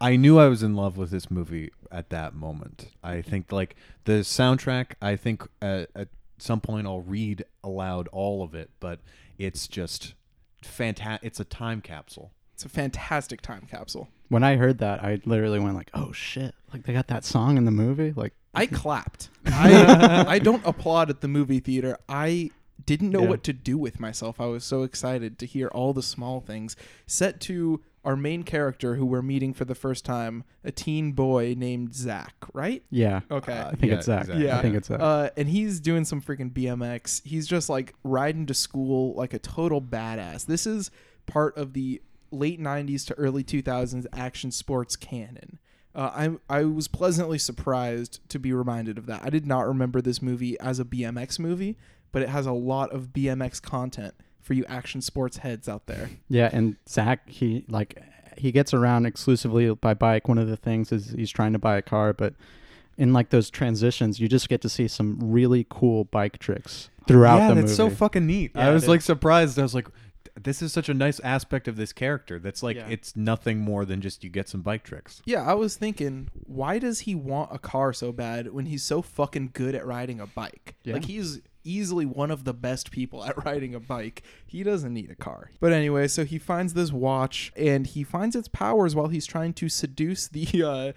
I 0.00 0.16
knew 0.16 0.38
I 0.38 0.48
was 0.48 0.62
in 0.62 0.74
love 0.74 0.96
with 0.96 1.10
this 1.10 1.30
movie 1.30 1.70
at 1.90 2.10
that 2.10 2.34
moment. 2.34 2.88
I 3.02 3.22
think 3.22 3.52
like 3.52 3.76
the 4.04 4.20
soundtrack. 4.20 4.92
I 5.00 5.16
think 5.16 5.42
uh, 5.62 5.84
at 5.94 6.08
some 6.38 6.60
point 6.60 6.86
I'll 6.86 7.00
read 7.00 7.44
aloud 7.62 8.08
all 8.08 8.42
of 8.42 8.54
it, 8.54 8.70
but 8.80 9.00
it's 9.38 9.66
just 9.68 10.14
fantastic. 10.62 11.26
It's 11.26 11.40
a 11.40 11.44
time 11.44 11.80
capsule. 11.80 12.32
It's 12.54 12.64
a 12.64 12.68
fantastic 12.68 13.40
time 13.40 13.66
capsule. 13.70 14.08
When 14.28 14.42
I 14.44 14.56
heard 14.56 14.78
that, 14.78 15.02
I 15.02 15.20
literally 15.24 15.58
went 15.60 15.74
like, 15.76 15.90
"Oh 15.94 16.12
shit!" 16.12 16.54
Like 16.72 16.84
they 16.84 16.92
got 16.92 17.08
that 17.08 17.24
song 17.24 17.56
in 17.56 17.64
the 17.64 17.70
movie. 17.70 18.12
Like 18.14 18.32
I 18.54 18.66
clapped. 18.82 19.28
I 19.46 20.24
I 20.28 20.38
don't 20.38 20.64
applaud 20.66 21.10
at 21.10 21.20
the 21.20 21.28
movie 21.28 21.60
theater. 21.60 21.98
I 22.08 22.50
didn't 22.86 23.10
know 23.10 23.22
Yeah. 23.22 23.28
what 23.30 23.44
to 23.44 23.52
do 23.52 23.78
with 23.78 24.00
myself. 24.00 24.40
I 24.40 24.46
was 24.46 24.64
so 24.64 24.82
excited 24.82 25.38
to 25.38 25.46
hear 25.46 25.68
all 25.68 25.92
the 25.92 26.02
small 26.02 26.40
things 26.40 26.76
set 27.06 27.40
to 27.42 27.80
our 28.04 28.16
main 28.16 28.42
character 28.42 28.96
who 28.96 29.06
we're 29.06 29.22
meeting 29.22 29.54
for 29.54 29.64
the 29.64 29.74
first 29.74 30.04
time, 30.04 30.44
a 30.62 30.70
teen 30.70 31.12
boy 31.12 31.54
named 31.56 31.94
Zach, 31.94 32.34
right? 32.52 32.82
yeah, 32.90 33.20
Okay. 33.30 33.52
Uh, 33.52 33.68
I 33.68 33.74
think 33.74 33.90
Yeah, 33.92 33.96
it's 33.98 34.06
Zach. 34.06 34.20
exactly. 34.22 34.50
I 34.50 34.62
think 34.62 34.74
it's 34.76 34.88
Zach. 34.88 35.00
Uh, 35.00 35.30
and 35.36 35.48
he's 35.48 35.80
doing 35.80 36.04
some 36.04 36.20
freaking 36.20 36.50
BMX. 36.52 37.22
He's 37.24 37.46
just 37.46 37.68
like 37.68 37.94
riding 38.04 38.46
to 38.46 38.54
school 38.54 39.14
like 39.14 39.32
a 39.34 39.38
total 39.38 39.80
badass. 39.80 40.46
This 40.46 40.66
is 40.66 40.90
part 41.26 41.56
of 41.56 41.72
the 41.72 42.02
late 42.30 42.60
90s 42.60 43.06
to 43.06 43.14
early 43.14 43.42
2000s 43.44 44.06
action 44.12 44.50
sports 44.50 44.96
canon. 44.96 45.58
Uh, 45.94 46.36
I 46.50 46.58
I 46.60 46.64
was 46.64 46.88
pleasantly 46.88 47.38
surprised 47.38 48.18
to 48.30 48.38
be 48.40 48.52
reminded 48.52 48.98
of 48.98 49.06
that. 49.06 49.22
I 49.24 49.30
did 49.30 49.46
not 49.46 49.66
remember 49.68 50.00
this 50.02 50.20
movie 50.20 50.58
as 50.58 50.80
a 50.80 50.84
BMX 50.84 51.38
movie, 51.38 51.78
but 52.10 52.20
it 52.20 52.28
has 52.28 52.46
a 52.46 52.52
lot 52.52 52.92
of 52.92 53.12
BMX 53.12 53.62
content 53.62 54.14
for 54.44 54.54
you 54.54 54.64
action 54.68 55.00
sports 55.00 55.38
heads 55.38 55.68
out 55.68 55.86
there. 55.86 56.10
Yeah, 56.28 56.50
and 56.52 56.76
Zach, 56.88 57.28
he 57.28 57.64
like 57.68 58.00
he 58.36 58.52
gets 58.52 58.74
around 58.74 59.06
exclusively 59.06 59.72
by 59.74 59.94
bike. 59.94 60.28
One 60.28 60.38
of 60.38 60.48
the 60.48 60.56
things 60.56 60.92
is 60.92 61.10
he's 61.10 61.30
trying 61.30 61.52
to 61.54 61.58
buy 61.58 61.76
a 61.76 61.82
car, 61.82 62.12
but 62.12 62.34
in 62.96 63.12
like 63.12 63.30
those 63.30 63.50
transitions, 63.50 64.20
you 64.20 64.28
just 64.28 64.48
get 64.48 64.60
to 64.62 64.68
see 64.68 64.86
some 64.86 65.18
really 65.20 65.66
cool 65.68 66.04
bike 66.04 66.38
tricks 66.38 66.90
throughout 67.08 67.38
yeah, 67.38 67.48
the 67.48 67.62
that's 67.62 67.74
so 67.74 67.90
fucking 67.90 68.26
neat. 68.26 68.52
Yeah, 68.54 68.68
I 68.68 68.70
was 68.72 68.86
like 68.86 69.00
surprised. 69.00 69.58
I 69.58 69.62
was 69.62 69.74
like, 69.74 69.88
this 70.40 70.62
is 70.62 70.72
such 70.72 70.88
a 70.88 70.94
nice 70.94 71.20
aspect 71.20 71.68
of 71.68 71.76
this 71.76 71.92
character. 71.92 72.38
That's 72.38 72.62
like 72.62 72.76
Yeah. 72.76 72.88
it's 72.88 73.16
nothing 73.16 73.60
more 73.60 73.84
than 73.84 74.00
just 74.00 74.24
you 74.24 74.30
get 74.30 74.48
some 74.48 74.62
bike 74.62 74.84
tricks. 74.84 75.22
Yeah, 75.24 75.42
I 75.42 75.54
was 75.54 75.76
thinking, 75.76 76.28
why 76.46 76.78
does 76.78 77.00
he 77.00 77.14
want 77.14 77.50
a 77.52 77.58
car 77.58 77.92
so 77.92 78.12
bad 78.12 78.52
when 78.52 78.66
he's 78.66 78.82
so 78.82 79.02
fucking 79.02 79.50
good 79.52 79.74
at 79.74 79.86
riding 79.86 80.20
a 80.20 80.26
bike? 80.26 80.74
Yeah. 80.82 80.94
Like 80.94 81.04
he's 81.04 81.40
easily 81.64 82.04
one 82.06 82.30
of 82.30 82.44
the 82.44 82.54
best 82.54 82.90
people 82.90 83.24
at 83.24 83.44
riding 83.44 83.74
a 83.74 83.80
bike. 83.80 84.22
He 84.46 84.62
doesn't 84.62 84.92
need 84.92 85.10
a 85.10 85.14
car. 85.16 85.50
But 85.60 85.72
anyway, 85.72 86.08
so 86.08 86.24
he 86.24 86.38
finds 86.38 86.74
this 86.74 86.92
watch 86.92 87.52
and 87.56 87.86
he 87.86 88.04
finds 88.04 88.36
its 88.36 88.48
powers 88.48 88.94
while 88.94 89.08
he's 89.08 89.26
trying 89.26 89.52
to 89.54 89.68
seduce 89.68 90.28
the 90.28 90.46
uh 90.66 90.92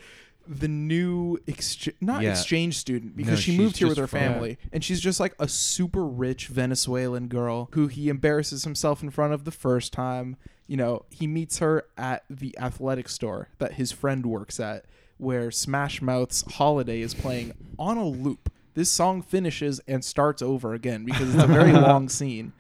the 0.50 0.68
new 0.70 1.38
exchange 1.46 1.98
not 2.00 2.22
Yeah. 2.22 2.30
exchange 2.32 2.78
student 2.78 3.18
because 3.18 3.32
No, 3.32 3.36
she 3.38 3.58
moved 3.58 3.78
here 3.78 3.90
with 3.90 3.98
her 3.98 4.08
family 4.08 4.58
and 4.72 4.82
she's 4.82 5.02
just 5.02 5.20
like 5.20 5.34
a 5.40 5.48
super 5.50 6.06
rich 6.06 6.48
Venezuelan 6.48 7.28
girl 7.28 7.68
who 7.74 7.88
he 7.88 8.08
embarrasses 8.08 8.64
himself 8.64 9.04
in 9.04 9.10
front 9.10 9.34
of 9.34 9.44
the 9.44 9.52
first 9.52 9.92
time. 9.92 10.38
You 10.66 10.78
know, 10.78 11.04
he 11.10 11.28
meets 11.28 11.60
her 11.60 11.84
at 11.98 12.24
the 12.30 12.58
athletic 12.60 13.10
store 13.10 13.50
that 13.58 13.74
his 13.74 13.92
friend 13.92 14.26
works 14.26 14.58
at 14.60 14.86
where 15.18 15.52
Smash 15.52 16.02
Mouth's 16.02 16.44
Holiday 16.54 17.02
is 17.02 17.14
playing 17.14 17.52
on 17.78 17.98
a 17.98 18.08
loop. 18.08 18.50
This 18.78 18.92
song 18.92 19.24
finishes 19.24 19.82
and 19.88 20.06
starts 20.06 20.44
over 20.44 20.76
again 20.76 21.04
because 21.04 21.34
it's 21.34 21.44
a 21.44 21.48
very 21.48 21.72
long 21.88 22.10
scene. 22.10 22.54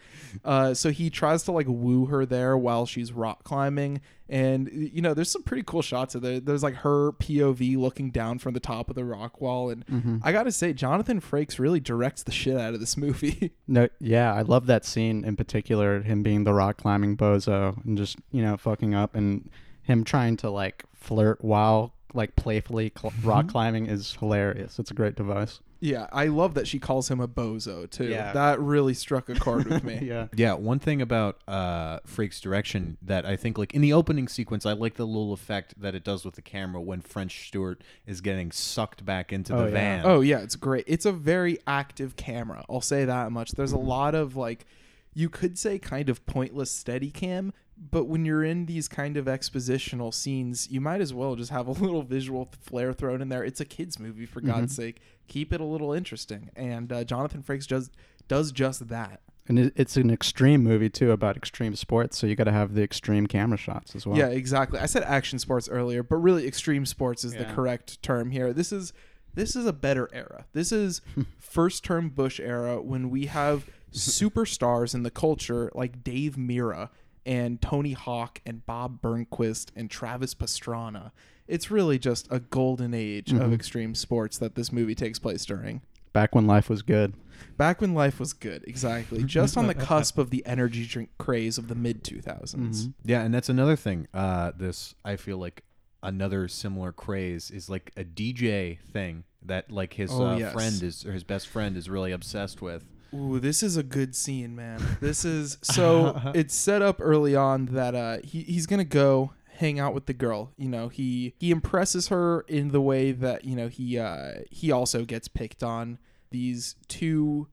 Uh, 0.43 0.73
so 0.73 0.89
he 0.89 1.11
tries 1.11 1.43
to 1.43 1.51
like 1.51 1.67
woo 1.67 2.07
her 2.07 2.25
there 2.25 2.57
while 2.57 2.87
she's 2.87 3.13
rock 3.13 3.43
climbing, 3.43 4.01
and 4.27 4.67
you 4.73 4.99
know 4.99 5.13
there's 5.13 5.29
some 5.29 5.43
pretty 5.43 5.61
cool 5.61 5.83
shots 5.83 6.15
of 6.15 6.23
there. 6.23 6.39
There's 6.39 6.63
like 6.63 6.73
her 6.77 7.11
POV 7.11 7.77
looking 7.77 8.09
down 8.09 8.39
from 8.39 8.55
the 8.55 8.59
top 8.59 8.89
of 8.89 8.95
the 8.95 9.05
rock 9.05 9.39
wall, 9.39 9.69
and 9.69 10.19
I 10.23 10.31
gotta 10.31 10.51
say, 10.51 10.73
Jonathan 10.73 11.21
Frakes 11.21 11.59
really 11.59 11.79
directs 11.79 12.23
the 12.23 12.31
shit 12.31 12.57
out 12.57 12.73
of 12.73 12.79
this 12.79 12.97
movie. 12.97 13.51
No, 13.67 13.87
yeah, 13.99 14.33
I 14.33 14.41
love 14.41 14.65
that 14.67 14.85
scene 14.85 15.23
in 15.23 15.35
particular. 15.35 16.01
Him 16.01 16.23
being 16.23 16.45
the 16.45 16.53
rock 16.53 16.77
climbing 16.77 17.15
bozo 17.15 17.83
and 17.85 17.95
just 17.95 18.17
you 18.31 18.41
know 18.41 18.57
fucking 18.57 18.95
up, 18.95 19.13
and 19.13 19.51
him 19.83 20.03
trying 20.03 20.35
to 20.37 20.49
like 20.49 20.83
flirt 20.95 21.43
while 21.43 21.93
like 22.15 22.35
playfully 22.35 22.91
cl- 22.99 23.13
rock 23.23 23.49
climbing 23.49 23.85
is 23.85 24.13
hilarious. 24.13 24.79
It's 24.79 24.89
a 24.89 24.95
great 24.95 25.15
device. 25.15 25.59
Yeah, 25.79 26.07
I 26.11 26.25
love 26.27 26.55
that 26.55 26.67
she 26.67 26.79
calls 26.79 27.09
him 27.09 27.19
a 27.19 27.27
bozo 27.27 27.89
too. 27.89 28.05
Yeah. 28.07 28.33
That 28.33 28.59
really 28.59 28.93
struck 28.93 29.29
a 29.29 29.35
chord 29.35 29.65
with 29.67 29.83
me. 29.83 29.99
yeah, 30.03 30.27
Yeah, 30.35 30.53
one 30.53 30.79
thing 30.79 31.01
about 31.01 31.39
uh, 31.47 31.99
Frakes' 32.01 32.41
direction 32.41 32.97
that 33.01 33.25
I 33.25 33.35
think, 33.35 33.57
like 33.57 33.73
in 33.73 33.81
the 33.81 33.93
opening 33.93 34.27
sequence, 34.27 34.65
I 34.65 34.73
like 34.73 34.95
the 34.95 35.05
little 35.05 35.33
effect 35.33 35.79
that 35.79 35.93
it 35.95 36.03
does 36.03 36.25
with 36.25 36.35
the 36.35 36.41
camera 36.41 36.81
when 36.81 37.01
French 37.01 37.47
Stewart 37.47 37.83
is 38.05 38.21
getting 38.21 38.51
sucked 38.51 39.05
back 39.05 39.31
into 39.31 39.53
Oh, 39.53 39.59
the 39.59 39.65
yeah. 39.65 39.71
van. 39.71 40.01
Oh 40.05 40.21
yeah, 40.21 40.39
it's 40.39 40.55
great. 40.55 40.85
It's 40.87 41.05
a 41.05 41.11
very 41.11 41.59
active 41.67 42.15
camera. 42.15 42.65
I'll 42.69 42.81
say 42.81 43.05
that 43.05 43.31
much. 43.31 43.51
There's 43.51 43.71
a 43.73 43.77
lot 43.77 44.15
of 44.15 44.35
like 44.35 44.65
you 45.13 45.29
could 45.29 45.57
say 45.57 45.79
kind 45.79 46.09
of 46.09 46.25
pointless 46.25 46.69
steady 46.71 47.09
cam, 47.11 47.53
but 47.79 48.05
when 48.05 48.25
you're 48.25 48.43
in 48.43 48.65
these 48.65 48.87
kind 48.87 49.17
of 49.17 49.25
expositional 49.25 50.13
scenes, 50.13 50.69
you 50.69 50.81
might 50.81 51.01
as 51.01 51.13
well 51.13 51.35
just 51.35 51.51
have 51.51 51.67
a 51.67 51.71
little 51.83 52.01
visual 52.01 52.49
flair 52.61 52.93
thrown 52.93 53.21
in 53.21 53.29
there. 53.29 53.43
It's 53.43 53.61
a 53.61 53.65
kids 53.65 53.99
movie 53.99 54.25
for 54.25 54.41
God's 54.41 54.75
sake. 54.75 54.99
Keep 55.27 55.53
it 55.53 55.61
a 55.61 55.65
little 55.65 55.93
interesting. 55.93 56.49
And 56.55 56.91
uh, 56.91 57.03
Jonathan 57.03 57.43
Frakes 57.43 57.67
does 57.67 57.91
does 58.27 58.51
just 58.51 58.89
that. 58.89 59.21
and 59.47 59.71
it's 59.75 59.95
an 59.95 60.09
extreme 60.09 60.61
movie 60.63 60.89
too 60.89 61.11
about 61.11 61.37
extreme 61.37 61.75
sports, 61.75 62.17
so 62.17 62.27
you 62.27 62.35
got 62.35 62.43
to 62.45 62.51
have 62.51 62.73
the 62.73 62.83
extreme 62.83 63.27
camera 63.27 63.57
shots 63.57 63.95
as 63.95 64.05
well. 64.05 64.17
Yeah, 64.17 64.27
exactly. 64.27 64.79
I 64.79 64.85
said 64.85 65.03
action 65.03 65.39
sports 65.39 65.69
earlier, 65.69 66.03
but 66.03 66.17
really 66.17 66.45
extreme 66.45 66.85
sports 66.85 67.23
is 67.23 67.33
the 67.33 67.45
correct 67.45 68.01
term 68.01 68.31
here. 68.31 68.51
This 68.53 68.71
is 68.71 68.91
this 69.33 69.55
is 69.55 69.65
a 69.65 69.73
better 69.73 70.09
era. 70.11 70.45
This 70.53 70.71
is 70.71 71.01
first 71.39 71.83
term 71.83 72.09
Bush 72.09 72.39
era 72.39 72.81
when 72.81 73.09
we 73.09 73.27
have 73.27 73.69
superstars 73.93 74.93
in 74.93 75.03
the 75.03 75.11
culture 75.11 75.71
like 75.73 76.03
Dave 76.03 76.35
Mirra 76.35 76.89
and 77.27 77.61
Tony 77.61 77.91
Hawk 77.93 78.41
and 78.45 78.65
Bob 78.65 79.01
Burnquist 79.01 79.67
and 79.75 79.91
Travis 79.91 80.33
Pastrana. 80.33 81.11
It's 81.47 81.69
really 81.69 81.99
just 81.99 82.27
a 82.31 82.39
golden 82.39 82.93
age 82.93 83.31
of 83.33 83.53
extreme 83.53 83.93
sports 83.95 84.37
that 84.39 84.55
this 84.55 84.71
movie 84.71 84.95
takes 84.95 85.19
place 85.19 85.45
during. 85.45 85.81
back 86.13 86.33
when 86.33 86.47
life 86.47 86.69
was 86.69 86.81
good. 86.81 87.13
Back 87.57 87.81
when 87.81 87.93
life 87.93 88.19
was 88.19 88.33
good, 88.33 88.63
exactly. 88.67 89.23
Just 89.23 89.55
on 89.57 89.67
the 89.67 89.73
cusp 89.91 90.17
of 90.17 90.29
the 90.31 90.43
energy 90.45 90.85
drink 90.87 91.09
craze 91.19 91.57
of 91.59 91.67
the 91.67 91.75
mid 91.75 92.03
2000s. 92.03 92.93
Yeah, 93.03 93.21
and 93.21 93.33
that's 93.33 93.49
another 93.49 93.75
thing. 93.75 94.07
Uh, 94.13 94.51
this 94.57 94.95
I 95.05 95.15
feel 95.17 95.37
like 95.37 95.63
another 96.03 96.47
similar 96.47 96.91
craze 96.91 97.51
is 97.51 97.69
like 97.69 97.91
a 97.97 98.03
DJ 98.03 98.79
thing 98.79 99.23
that 99.43 99.71
like 99.71 99.93
his 99.93 100.11
Oh, 100.11 100.25
uh, 100.27 100.37
yes. 100.37 100.53
friend 100.53 100.81
is 100.83 101.05
or 101.05 101.11
his 101.13 101.23
best 101.23 101.47
friend 101.47 101.77
is 101.77 101.89
really 101.89 102.11
obsessed 102.11 102.61
with. 102.61 102.85
Ooh, 103.13 103.39
this 103.39 103.63
is 103.63 103.77
a 103.77 103.83
good 103.83 104.15
scene, 104.15 104.55
man. 104.55 104.81
This 104.99 105.25
is 105.25 105.57
so 105.61 106.31
it's 106.35 106.53
set 106.55 106.81
up 106.81 106.97
early 106.99 107.35
on 107.35 107.67
that 107.67 107.95
uh 107.95 108.17
he, 108.23 108.41
he's 108.43 108.65
gonna 108.65 108.83
go 108.83 109.33
hang 109.57 109.79
out 109.79 109.93
with 109.93 110.05
the 110.05 110.13
girl. 110.13 110.51
You 110.57 110.69
know, 110.69 110.87
he 110.87 111.33
he 111.39 111.51
impresses 111.51 112.07
her 112.07 112.41
in 112.41 112.69
the 112.71 112.81
way 112.81 113.11
that, 113.11 113.45
you 113.45 113.55
know, 113.55 113.67
he 113.67 113.97
uh 113.97 114.41
he 114.49 114.71
also 114.71 115.05
gets 115.05 115.27
picked 115.27 115.63
on. 115.63 115.99
These 116.29 116.75
two 116.87 117.47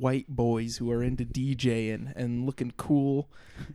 white 0.00 0.28
boys 0.28 0.76
who 0.76 0.90
are 0.90 1.02
into 1.02 1.24
DJing 1.24 2.12
and 2.16 2.46
looking 2.46 2.72
cool 2.76 3.28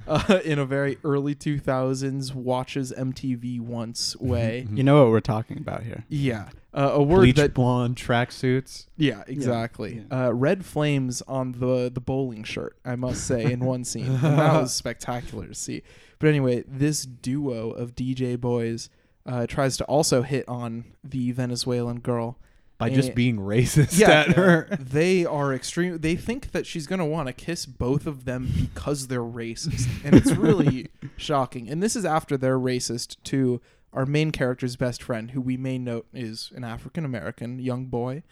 uh, 0.07 0.39
in 0.45 0.59
a 0.59 0.65
very 0.65 0.97
early 1.03 1.35
2000s 1.35 2.33
watches 2.33 2.93
MTV 2.97 3.59
once 3.59 4.15
way. 4.17 4.67
You 4.71 4.83
know 4.83 5.03
what 5.03 5.11
we're 5.11 5.19
talking 5.21 5.57
about 5.57 5.83
here. 5.83 6.05
Yeah. 6.09 6.49
Uh, 6.73 6.91
a 6.93 7.01
word 7.03 7.21
Bleach 7.21 7.35
that 7.37 7.53
blonde 7.53 7.95
tracksuits. 7.95 8.85
yeah, 8.95 9.23
exactly. 9.27 10.05
Uh, 10.11 10.31
red 10.33 10.63
flames 10.63 11.23
on 11.23 11.53
the 11.53 11.89
the 11.91 11.99
bowling 11.99 12.43
shirt, 12.43 12.77
I 12.85 12.95
must 12.95 13.25
say, 13.25 13.51
in 13.51 13.61
one 13.61 13.83
scene. 13.85 14.05
And 14.05 14.21
that 14.21 14.61
was 14.61 14.73
spectacular 14.73 15.47
to 15.47 15.55
see. 15.55 15.81
But 16.19 16.27
anyway, 16.27 16.63
this 16.67 17.05
duo 17.05 17.71
of 17.71 17.95
DJ 17.95 18.39
boys 18.39 18.89
uh, 19.25 19.47
tries 19.47 19.77
to 19.77 19.83
also 19.85 20.21
hit 20.21 20.47
on 20.47 20.85
the 21.03 21.31
Venezuelan 21.31 22.01
girl 22.01 22.37
By 22.79 22.89
just 22.89 23.09
And- 23.09 23.15
being 23.15 23.37
racist 23.37 23.99
yeah, 23.99 24.09
at 24.21 24.29
her. 24.37 24.67
they 24.79 25.25
are 25.25 25.53
extreme. 25.53 25.97
They 25.99 26.15
think 26.15 26.51
that 26.51 26.65
she's 26.65 26.87
gonna 26.87 27.05
want 27.05 27.27
to 27.27 27.33
kiss 27.33 27.65
both 27.67 28.07
of 28.07 28.25
them 28.25 28.49
because 28.57 29.07
they're 29.07 29.19
racist, 29.21 29.87
and 30.03 30.15
it's 30.15 30.31
really 30.31 30.87
shocking. 31.17 31.69
And 31.69 31.83
this 31.83 31.95
is 31.95 32.05
after 32.05 32.37
they're 32.37 32.57
racist 32.57 33.17
to 33.25 33.59
our 33.91 34.05
main 34.05 34.31
character's 34.31 34.75
best 34.77 35.03
friend, 35.03 35.31
who 35.31 35.41
we 35.41 35.57
may 35.57 35.77
note 35.77 36.07
is 36.13 36.51
an 36.55 36.63
African 36.63 37.03
American 37.05 37.59
young 37.59 37.85
boy. 37.87 38.23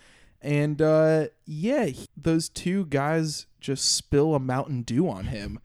And 0.41 0.81
uh, 0.81 1.27
yeah, 1.45 1.85
he- 1.85 2.07
those 2.15 2.47
two 2.47 2.85
guys 2.85 3.47
just 3.59 3.95
spill 3.95 4.33
a 4.33 4.39
Mountain 4.39 4.83
Dew 4.83 5.09
on 5.09 5.25
him, 5.25 5.59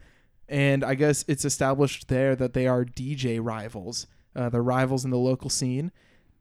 and 0.48 0.82
I 0.84 0.96
guess 0.96 1.24
it's 1.28 1.44
established 1.44 2.08
there 2.08 2.34
that 2.34 2.52
they 2.52 2.66
are 2.66 2.84
DJ 2.84 3.38
rivals. 3.40 4.08
Uh, 4.34 4.48
they're 4.48 4.62
rivals 4.62 5.04
in 5.04 5.10
the 5.12 5.18
local 5.18 5.50
scene 5.50 5.92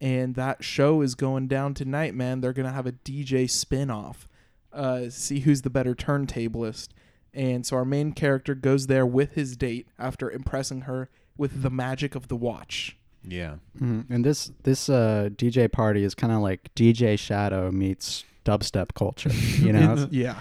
and 0.02 0.36
that 0.36 0.64
show 0.64 1.02
is 1.02 1.16
going 1.16 1.48
down 1.48 1.74
tonight, 1.76 2.14
man. 2.16 2.42
They're 2.42 2.52
gonna 2.54 2.74
have 2.74 2.88
a 2.88 2.92
DJ 2.92 3.50
spin-off. 3.50 4.28
Uh, 4.74 5.10
see 5.10 5.42
who's 5.42 5.62
the 5.62 5.70
better 5.70 5.94
turntablist. 5.96 6.90
And 7.34 7.66
so 7.66 7.78
our 7.78 7.86
main 7.86 8.12
character 8.12 8.56
goes 8.56 8.88
there 8.88 9.06
with 9.06 9.36
his 9.36 9.56
date 9.56 9.88
after 10.00 10.30
impressing 10.30 10.82
her 10.82 11.10
with 11.38 11.62
the 11.62 11.70
magic 11.70 12.16
of 12.16 12.28
the 12.28 12.36
watch. 12.36 12.98
Yeah. 13.24 13.56
Mhm. 13.80 14.10
And 14.10 14.26
this 14.26 14.52
this 14.64 14.90
uh, 14.90 15.30
DJ 15.36 15.72
party 15.72 16.04
is 16.04 16.16
kind 16.16 16.34
of 16.34 16.42
like 16.42 16.74
DJ 16.76 17.18
Shadow 17.18 17.72
meets 17.72 18.26
dubstep 18.44 18.94
culture. 18.96 19.30
You 19.30 19.72
know, 19.74 20.08
Yeah. 20.12 20.40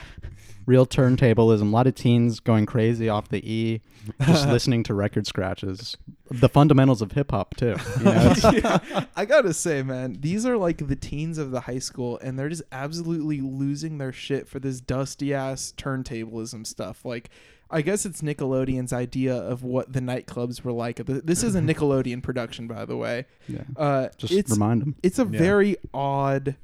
Real 0.70 0.86
turntablism. 0.86 1.62
A 1.62 1.64
lot 1.74 1.86
of 1.88 1.94
teens 1.96 2.38
going 2.38 2.64
crazy 2.64 3.08
off 3.08 3.28
the 3.28 3.44
E, 3.44 3.80
just 4.24 4.48
listening 4.54 4.84
to 4.84 4.94
record 4.94 5.26
scratches. 5.26 5.96
The 6.30 6.48
fundamentals 6.48 7.02
of 7.02 7.10
hip 7.12 7.32
hop 7.32 7.56
too. 7.56 7.74
You 7.98 8.04
know, 8.04 8.34
yeah. 8.52 9.04
I 9.16 9.24
gotta 9.24 9.52
say, 9.52 9.82
man, 9.82 10.16
these 10.20 10.46
are 10.46 10.56
like 10.56 10.86
the 10.86 10.94
teens 10.96 11.38
of 11.38 11.50
the 11.50 11.60
high 11.60 11.80
school, 11.80 12.18
and 12.22 12.38
they're 12.38 12.48
just 12.48 12.62
absolutely 12.70 13.40
losing 13.40 13.98
their 13.98 14.12
shit 14.12 14.46
for 14.48 14.60
this 14.60 14.80
dusty 14.80 15.34
ass 15.34 15.74
turntablism 15.76 16.64
stuff. 16.64 17.04
Like, 17.04 17.30
I 17.68 17.82
guess 17.82 18.06
it's 18.06 18.22
Nickelodeon's 18.22 18.92
idea 18.92 19.34
of 19.34 19.64
what 19.64 19.92
the 19.92 20.00
nightclubs 20.00 20.62
were 20.62 20.72
like. 20.72 20.96
This 21.04 21.42
is 21.42 21.54
a 21.56 21.60
Nickelodeon 21.60 22.22
production, 22.22 22.68
by 22.68 22.84
the 22.84 22.96
way. 22.96 23.26
yeah. 23.48 23.62
Uh, 23.76 24.08
Just 24.16 24.32
it's, 24.32 24.52
remind 24.52 24.82
them. 24.82 24.94
it's 25.02 25.18
a 25.18 25.24
Yeah. 25.24 25.38
very 25.38 25.76
odd 25.92 26.54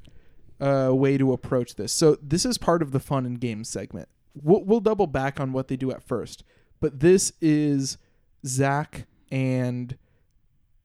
uh, 0.59 0.89
way 0.93 1.17
to 1.17 1.33
approach 1.33 1.75
this. 1.75 1.91
So 1.93 2.17
this 2.21 2.45
is 2.45 2.57
part 2.57 2.81
of 2.81 2.91
the 2.91 2.99
fun 2.99 3.25
and 3.25 3.39
games 3.39 3.69
segment. 3.69 4.07
We'll, 4.41 4.63
we'll 4.63 4.79
double 4.79 5.07
back 5.07 5.39
on 5.39 5.51
what 5.53 5.67
they 5.67 5.75
do 5.77 5.91
at 5.91 6.03
first, 6.03 6.43
but 6.79 6.99
this 6.99 7.33
is 7.41 7.97
Zach 8.45 9.05
and 9.31 9.97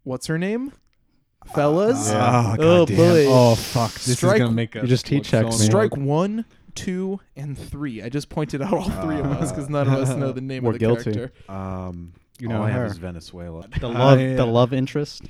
what's 0.05 0.27
her 0.27 0.39
name, 0.39 0.73
fellas. 1.55 2.11
Yeah. 2.11 2.55
Oh, 2.59 2.87
goddamn. 2.87 2.97
boy. 2.97 3.27
Oh 3.29 3.55
fuck! 3.55 3.93
This 3.95 4.17
Strike- 4.17 4.37
is 4.37 4.41
gonna 4.41 4.53
make 4.53 4.75
us 4.77 4.83
You 4.83 4.89
just 4.89 5.09
heat 5.09 5.17
look 5.17 5.25
checked 5.25 5.53
so. 5.55 5.65
Strike 5.65 5.97
one, 5.97 6.45
two, 6.75 7.21
and 7.37 7.59
three. 7.59 8.03
I 8.03 8.09
just 8.09 8.29
pointed 8.31 8.63
out 8.63 8.73
all 8.73 8.89
three 8.89 9.19
of 9.19 9.27
us 9.27 9.53
because 9.53 9.69
none 9.69 9.87
of 9.87 9.95
us 9.95 10.17
know 10.17 10.33
the 10.33 10.41
name 10.53 10.65
We're 10.65 10.71
of 10.71 10.75
the 10.75 10.79
guilty. 10.79 11.13
character. 11.13 11.53
Um, 11.53 12.15
You 12.39 12.49
All 12.51 12.55
know 12.59 12.63
I 12.65 12.71
her. 12.71 12.83
have 12.85 12.93
is 12.93 12.99
Venezuela. 12.99 13.69
the 13.81 13.89
love, 13.89 14.19
I, 14.19 14.25
the 14.35 14.43
uh, 14.43 14.47
love 14.47 14.73
interest. 14.73 15.23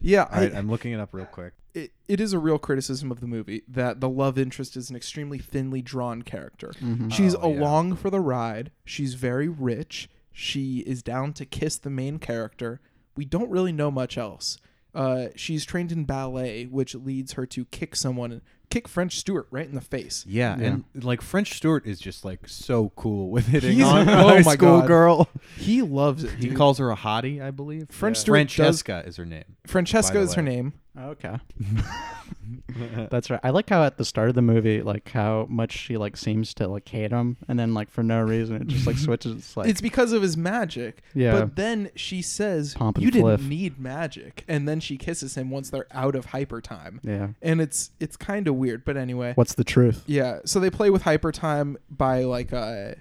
Yeah, 0.00 0.22
All 0.24 0.40
right, 0.40 0.54
I, 0.54 0.58
I'm 0.58 0.70
looking 0.70 0.92
it 0.92 1.00
up 1.00 1.12
real 1.12 1.26
quick. 1.26 1.52
It, 1.84 1.92
it 2.08 2.20
is 2.20 2.32
a 2.32 2.38
real 2.38 2.58
criticism 2.58 3.10
of 3.10 3.20
the 3.20 3.26
movie 3.26 3.62
that 3.68 4.00
the 4.00 4.08
love 4.08 4.38
interest 4.38 4.76
is 4.76 4.90
an 4.90 4.96
extremely 4.96 5.38
thinly 5.38 5.82
drawn 5.82 6.22
character. 6.22 6.72
Mhm. 6.80 7.12
She's 7.12 7.34
Oh, 7.34 7.52
yeah. 7.52 7.60
along 7.60 7.96
for 7.96 8.10
the 8.10 8.20
ride. 8.20 8.70
She's 8.84 9.14
very 9.14 9.48
rich. 9.48 10.08
She 10.32 10.78
is 10.80 11.02
down 11.02 11.32
to 11.34 11.44
kiss 11.44 11.76
the 11.76 11.90
main 11.90 12.18
character. 12.18 12.80
We 13.16 13.24
don't 13.24 13.50
really 13.50 13.72
know 13.72 13.90
much 13.90 14.16
else. 14.16 14.58
Uh, 14.94 15.26
she's 15.36 15.64
trained 15.64 15.92
in 15.92 16.04
ballet, 16.04 16.64
which 16.64 16.94
leads 16.94 17.32
her 17.34 17.44
to 17.46 17.64
kick 17.66 17.94
someone, 17.94 18.40
kick 18.70 18.88
French 18.88 19.18
Stewart 19.18 19.46
right 19.50 19.68
in 19.68 19.74
the 19.74 19.80
face. 19.80 20.24
Yeah, 20.26 20.56
Yeah. 20.58 20.66
and 20.66 20.84
like 20.94 21.20
French 21.20 21.54
Stewart 21.56 21.86
is 21.86 21.98
just 22.00 22.24
like 22.24 22.48
so 22.48 22.90
cool 22.96 23.30
with 23.30 23.46
hitting 23.48 23.74
He's- 23.76 23.86
on 23.88 24.08
a 24.08 24.12
oh 24.24 24.28
high 24.28 24.40
my 24.42 24.54
school 24.54 24.78
God. 24.80 24.86
girl. 24.86 25.28
He 25.56 25.82
loves 25.82 26.24
it. 26.24 26.30
He 26.38 26.50
calls 26.52 26.78
her 26.78 26.90
a 26.90 26.96
hottie, 26.96 27.40
I 27.42 27.50
believe. 27.50 27.88
French 27.90 28.16
Stewart 28.18 28.36
Francesca 28.38 29.02
is 29.06 29.16
her 29.16 29.26
name. 29.26 29.44
Francesca 29.66 30.14
by 30.14 30.20
the 30.20 30.24
is 30.26 30.34
her 30.34 30.42
name. 30.42 30.72
Okay. 31.00 31.36
That's 33.10 33.30
right. 33.30 33.40
I 33.42 33.50
like 33.50 33.68
how 33.70 33.84
at 33.84 33.98
the 33.98 34.04
start 34.04 34.28
of 34.28 34.34
the 34.34 34.42
movie, 34.42 34.82
like 34.82 35.08
how 35.10 35.46
much 35.48 35.72
she 35.72 35.96
like 35.96 36.16
seems 36.16 36.54
to 36.54 36.68
like 36.68 36.88
hate 36.88 37.10
him, 37.10 37.36
and 37.48 37.58
then 37.58 37.74
like 37.74 37.90
for 37.90 38.02
no 38.02 38.20
reason 38.20 38.56
it 38.56 38.66
just 38.66 38.86
like 38.86 38.96
switches. 38.98 39.56
Like 39.56 39.68
it's 39.68 39.80
because 39.80 40.12
of 40.12 40.22
his 40.22 40.36
magic. 40.36 41.02
Yeah. 41.14 41.32
But 41.32 41.56
then 41.56 41.90
she 41.94 42.22
says, 42.22 42.74
Pomp 42.74 42.96
and 42.96 43.04
"You 43.04 43.10
didn't 43.10 43.48
need 43.48 43.78
magic," 43.80 44.44
and 44.48 44.68
then 44.68 44.80
she 44.80 44.96
kisses 44.96 45.34
him 45.34 45.50
once 45.50 45.70
they're 45.70 45.86
out 45.92 46.14
of 46.14 46.26
hyper 46.26 46.60
time. 46.60 47.00
yeah. 47.02 47.28
And 47.42 47.60
it's 47.60 47.90
it's 48.00 48.16
kind 48.16 48.48
of 48.48 48.54
weird, 48.56 48.84
but 48.84 48.96
anyway. 48.96 49.32
What's 49.34 49.54
the 49.54 49.64
truth? 49.64 50.02
Yeah, 50.06 50.40
so 50.44 50.60
they 50.60 50.70
play 50.70 50.90
with 50.90 51.02
hyper 51.02 51.32
time 51.32 51.76
by 51.90 52.24
like 52.24 52.52
uh 52.52 52.92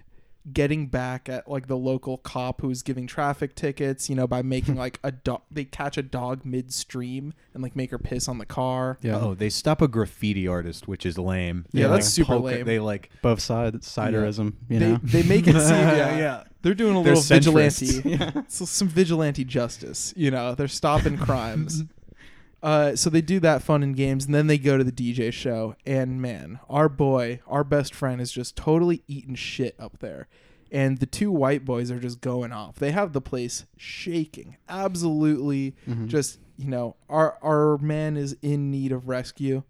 getting 0.53 0.87
back 0.87 1.27
at 1.29 1.49
like 1.49 1.67
the 1.67 1.77
local 1.77 2.17
cop 2.17 2.61
who's 2.61 2.81
giving 2.81 3.07
traffic 3.07 3.55
tickets, 3.55 4.09
you 4.09 4.15
know, 4.15 4.27
by 4.27 4.41
making 4.41 4.75
like 4.85 4.99
a 5.03 5.11
dog 5.11 5.41
they 5.51 5.65
catch 5.65 5.97
a 5.97 6.03
dog 6.03 6.45
midstream 6.45 7.33
and 7.53 7.61
like 7.63 7.75
make 7.75 7.91
her 7.91 7.97
piss 7.97 8.27
on 8.27 8.37
the 8.37 8.45
car. 8.45 8.97
Yeah. 9.01 9.19
Oh, 9.19 9.33
they 9.33 9.49
stop 9.49 9.81
a 9.81 9.87
graffiti 9.87 10.47
artist, 10.47 10.87
which 10.87 11.05
is 11.05 11.17
lame. 11.17 11.65
Yeah, 11.71 11.87
They, 11.87 11.93
that's 11.93 12.07
super 12.09 12.33
poke- 12.33 12.43
lame. 12.45 12.65
They 12.65 12.79
like 12.79 13.09
Both 13.21 13.39
sides, 13.41 13.87
siderism. 13.87 14.53
You 14.69 14.79
know. 14.79 14.99
they 15.03 15.23
make 15.23 15.47
it 15.47 15.53
seem 15.59 15.71
yeah, 15.75 16.17
Yeah. 16.17 16.43
They're 16.63 16.73
doing 16.73 16.97
a 16.97 17.03
They're 17.03 17.15
little 17.15 17.21
vigilante. 17.37 17.85
centrists. 18.01 18.45
so 18.51 18.65
some 18.65 18.87
vigilante 18.87 19.43
justice, 19.45 20.13
you 20.17 20.31
know, 20.31 20.55
they're 20.55 20.67
stopping 20.67 21.17
crimes. 21.17 21.83
Uh, 22.63 22.95
so 22.95 23.09
they 23.09 23.21
do 23.21 23.39
that 23.39 23.61
fun 23.61 23.83
and 23.83 23.95
games, 23.95 24.25
and 24.25 24.33
then 24.33 24.47
they 24.47 24.57
go 24.57 24.77
to 24.77 24.83
the 24.83 24.91
DJ 24.91 25.31
show. 25.31 25.75
And 25.85 26.21
man, 26.21 26.59
our 26.69 26.89
boy, 26.89 27.39
our 27.47 27.63
best 27.63 27.93
friend, 27.93 28.19
is 28.19 28.31
just 28.31 28.55
totally 28.55 29.03
eating 29.07 29.35
shit 29.35 29.75
up 29.79 29.99
there. 29.99 30.27
And 30.71 30.97
the 30.97 31.05
two 31.05 31.31
white 31.31 31.63
boys 31.63 31.91
are 31.91 31.99
just 31.99 32.19
going 32.19 32.51
off. 32.51 32.75
They 32.75 32.91
have 32.91 33.13
the 33.13 33.21
place 33.21 33.65
shaking, 33.77 34.57
absolutely. 34.67 35.75
Just 36.07 36.39
you 36.57 36.67
know, 36.67 36.95
our 37.07 37.37
our 37.41 37.77
man 37.77 38.17
is 38.17 38.35
in 38.41 38.71
need 38.71 38.91
of 38.91 39.07
rescue. 39.07 39.63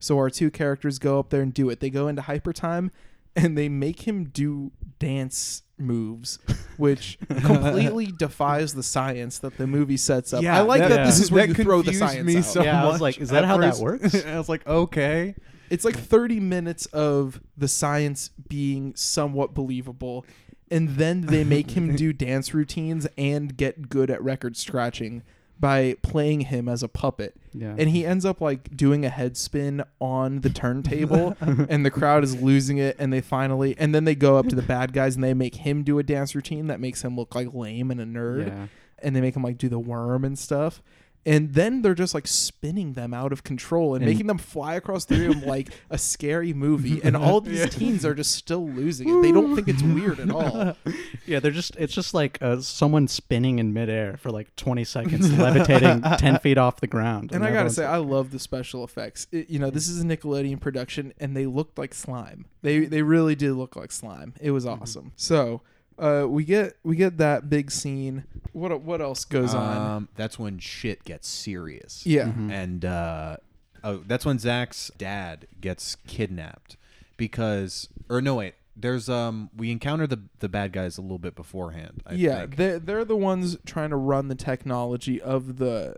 So 0.00 0.16
our 0.16 0.30
two 0.30 0.50
characters 0.50 0.98
go 0.98 1.18
up 1.20 1.30
there 1.30 1.42
and 1.42 1.54
do 1.54 1.70
it. 1.70 1.78
They 1.80 1.90
go 1.90 2.08
into 2.08 2.22
hyper 2.22 2.52
time, 2.52 2.90
and 3.36 3.56
they 3.56 3.68
make 3.68 4.08
him 4.08 4.24
do 4.24 4.72
dance 4.98 5.62
moves, 5.82 6.38
which 6.76 7.18
completely 7.28 8.06
defies 8.06 8.72
the 8.74 8.82
science 8.82 9.38
that 9.40 9.58
the 9.58 9.66
movie 9.66 9.96
sets 9.96 10.32
up. 10.32 10.42
Yeah, 10.42 10.56
I 10.56 10.60
like 10.62 10.80
that, 10.80 10.88
that- 10.90 11.06
this 11.06 11.20
is 11.20 11.30
where 11.30 11.46
that 11.46 11.58
you 11.58 11.64
throw 11.64 11.78
the 11.82 11.90
confused 11.92 11.98
science 12.12 12.26
me 12.26 12.36
out. 12.38 12.44
so 12.44 12.62
Yeah, 12.62 12.82
I 12.84 12.86
was 12.86 13.00
like, 13.00 13.18
is 13.20 13.30
that 13.30 13.42
at 13.44 13.48
how 13.48 13.56
that 13.58 13.70
first. 13.76 13.82
works? 13.82 14.24
I 14.26 14.38
was 14.38 14.48
like, 14.48 14.66
okay. 14.66 15.34
It's 15.70 15.84
like 15.84 15.96
30 15.98 16.38
minutes 16.40 16.86
of 16.86 17.40
the 17.56 17.68
science 17.68 18.30
being 18.48 18.94
somewhat 18.94 19.54
believable, 19.54 20.26
and 20.70 20.90
then 20.96 21.22
they 21.22 21.44
make 21.44 21.70
him 21.72 21.96
do 21.96 22.12
dance 22.12 22.52
routines 22.54 23.06
and 23.18 23.56
get 23.56 23.88
good 23.88 24.10
at 24.10 24.22
record 24.22 24.56
scratching 24.56 25.22
by 25.58 25.96
playing 26.02 26.42
him 26.42 26.68
as 26.68 26.82
a 26.82 26.88
puppet. 26.88 27.34
Yeah. 27.54 27.74
And 27.78 27.90
he 27.90 28.04
ends 28.04 28.24
up 28.24 28.40
like 28.40 28.76
doing 28.76 29.04
a 29.04 29.08
head 29.08 29.36
spin 29.36 29.84
on 30.00 30.40
the 30.40 30.50
turntable, 30.50 31.36
and 31.40 31.86
the 31.86 31.90
crowd 31.90 32.24
is 32.24 32.40
losing 32.40 32.78
it. 32.78 32.96
And 32.98 33.12
they 33.12 33.20
finally, 33.20 33.76
and 33.78 33.94
then 33.94 34.04
they 34.04 34.14
go 34.14 34.36
up 34.36 34.48
to 34.48 34.56
the 34.56 34.62
bad 34.62 34.92
guys 34.92 35.14
and 35.14 35.22
they 35.22 35.34
make 35.34 35.56
him 35.56 35.82
do 35.82 35.98
a 35.98 36.02
dance 36.02 36.34
routine 36.34 36.66
that 36.66 36.80
makes 36.80 37.02
him 37.02 37.16
look 37.16 37.34
like 37.34 37.54
lame 37.54 37.90
and 37.90 38.00
a 38.00 38.04
nerd. 38.04 38.48
Yeah. 38.48 38.66
And 38.98 39.16
they 39.16 39.20
make 39.20 39.34
him 39.36 39.42
like 39.42 39.58
do 39.58 39.68
the 39.68 39.78
worm 39.78 40.24
and 40.24 40.38
stuff. 40.38 40.82
And 41.24 41.54
then 41.54 41.82
they're 41.82 41.94
just 41.94 42.14
like 42.14 42.26
spinning 42.26 42.94
them 42.94 43.14
out 43.14 43.32
of 43.32 43.44
control 43.44 43.94
and, 43.94 44.02
And- 44.02 44.12
making 44.12 44.26
them 44.26 44.38
fly 44.38 44.74
across 44.74 45.04
the 45.04 45.16
room 45.18 45.42
like 45.42 45.68
a 45.88 45.96
scary 45.98 46.52
movie. 46.52 47.00
And 47.04 47.16
all 47.16 47.40
these 47.40 47.72
teens 47.74 48.04
are 48.04 48.14
just 48.14 48.32
still 48.34 48.68
losing 48.68 49.08
it. 49.08 49.22
They 49.22 49.30
don't 49.30 49.54
think 49.54 49.68
it's 49.68 49.82
weird 49.82 50.18
at 50.20 50.30
all. 50.30 50.76
Yeah, 51.24 51.38
they're 51.38 51.52
just 51.52 51.76
it's 51.76 51.94
just 51.94 52.14
like 52.14 52.38
uh, 52.42 52.60
someone 52.60 53.06
spinning 53.06 53.60
in 53.60 53.72
midair 53.72 54.16
for 54.16 54.32
like 54.32 54.54
20 54.56 54.82
seconds, 54.82 55.32
levitating 55.38 56.02
10 56.18 56.38
feet 56.40 56.58
off 56.58 56.80
the 56.80 56.88
ground. 56.88 57.30
And 57.32 57.44
I 57.44 57.52
gotta 57.52 57.70
say, 57.70 57.84
like- 57.84 57.94
I 57.94 57.98
love 57.98 58.32
the 58.32 58.40
special 58.40 58.82
effects. 58.82 59.28
It, 59.30 59.48
you 59.48 59.60
know, 59.60 59.70
this 59.70 59.88
is 59.88 60.02
a 60.02 60.04
Nickelodeon 60.04 60.60
production, 60.60 61.12
and 61.20 61.36
they 61.36 61.46
looked 61.46 61.78
like 61.78 61.94
slime. 61.94 62.46
They 62.62 62.86
they 62.86 63.02
really 63.02 63.36
did 63.36 63.52
look 63.52 63.76
like 63.76 63.92
slime. 63.92 64.34
It 64.40 64.50
was 64.50 64.64
Mm-hmm. 64.64 64.82
awesome. 64.82 65.12
So, 65.14 65.62
uh, 65.98 66.26
we 66.28 66.44
get 66.44 66.76
we 66.82 66.96
get 66.96 67.18
that 67.18 67.48
big 67.48 67.70
scene. 67.70 68.24
What 68.52 68.80
what 68.82 69.00
else 69.00 69.24
goes 69.24 69.54
on? 69.54 69.76
Um, 69.76 70.08
that's 70.16 70.38
when 70.38 70.58
shit 70.58 71.04
gets 71.04 71.28
serious. 71.28 72.04
Yeah, 72.06 72.24
Mm-hmm. 72.26 72.50
and 72.50 72.84
uh, 72.84 73.36
oh, 73.84 74.02
that's 74.06 74.24
when 74.24 74.38
Zach's 74.38 74.90
dad 74.98 75.46
gets 75.60 75.96
kidnapped 76.06 76.76
because, 77.16 77.88
or 78.08 78.20
no, 78.20 78.36
wait. 78.36 78.54
There's 78.74 79.08
um, 79.10 79.50
we 79.54 79.70
encounter 79.70 80.06
the 80.06 80.20
the 80.38 80.48
bad 80.48 80.72
guys 80.72 80.96
a 80.96 81.02
little 81.02 81.18
bit 81.18 81.34
beforehand. 81.34 82.02
I 82.06 82.14
yeah. 82.14 82.40
think. 82.40 82.56
They 82.56 82.78
they're 82.78 83.04
the 83.04 83.16
ones 83.16 83.58
trying 83.66 83.90
to 83.90 83.96
run 83.96 84.28
the 84.28 84.34
technology 84.34 85.20
of 85.20 85.58
the 85.58 85.96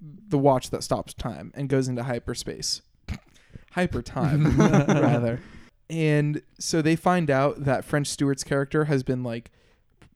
the 0.00 0.36
watch 0.38 0.70
that 0.70 0.82
stops 0.82 1.14
time 1.14 1.52
and 1.54 1.68
goes 1.68 1.86
into 1.86 2.02
hyperspace, 2.02 2.82
hyper 3.72 4.02
time 4.02 4.58
rather. 4.88 5.40
And 5.88 6.42
so 6.58 6.82
they 6.82 6.96
find 6.96 7.30
out 7.30 7.64
that 7.64 7.84
French 7.84 8.08
Stewart's 8.08 8.42
character 8.44 8.86
has 8.86 9.02
been 9.02 9.22
like 9.22 9.50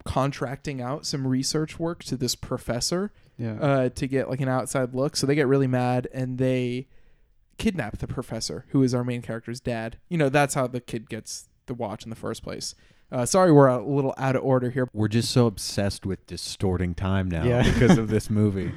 contracting 0.04 0.80
out 0.80 1.06
some 1.06 1.26
research 1.26 1.78
work 1.78 2.02
to 2.04 2.16
this 2.16 2.34
professor 2.34 3.12
yeah. 3.38 3.52
uh, 3.60 3.88
to 3.90 4.06
get 4.06 4.28
like 4.28 4.40
an 4.40 4.48
outside 4.48 4.94
look. 4.94 5.16
So 5.16 5.26
they 5.26 5.34
get 5.34 5.46
really 5.46 5.66
mad 5.66 6.08
and 6.12 6.38
they 6.38 6.88
kidnap 7.58 7.98
the 7.98 8.06
professor, 8.06 8.64
who 8.70 8.82
is 8.82 8.94
our 8.94 9.04
main 9.04 9.22
character's 9.22 9.60
dad. 9.60 9.98
You 10.08 10.18
know, 10.18 10.28
that's 10.28 10.54
how 10.54 10.66
the 10.66 10.80
kid 10.80 11.08
gets 11.08 11.48
the 11.66 11.74
watch 11.74 12.04
in 12.04 12.10
the 12.10 12.16
first 12.16 12.42
place. 12.42 12.74
Uh, 13.12 13.26
sorry, 13.26 13.50
we're 13.52 13.66
a 13.66 13.84
little 13.84 14.14
out 14.16 14.36
of 14.36 14.42
order 14.44 14.70
here. 14.70 14.88
We're 14.92 15.08
just 15.08 15.30
so 15.30 15.46
obsessed 15.46 16.06
with 16.06 16.26
distorting 16.26 16.94
time 16.94 17.28
now 17.28 17.44
Yeah. 17.44 17.62
because 17.70 17.98
of 17.98 18.08
this 18.08 18.30
movie. 18.30 18.72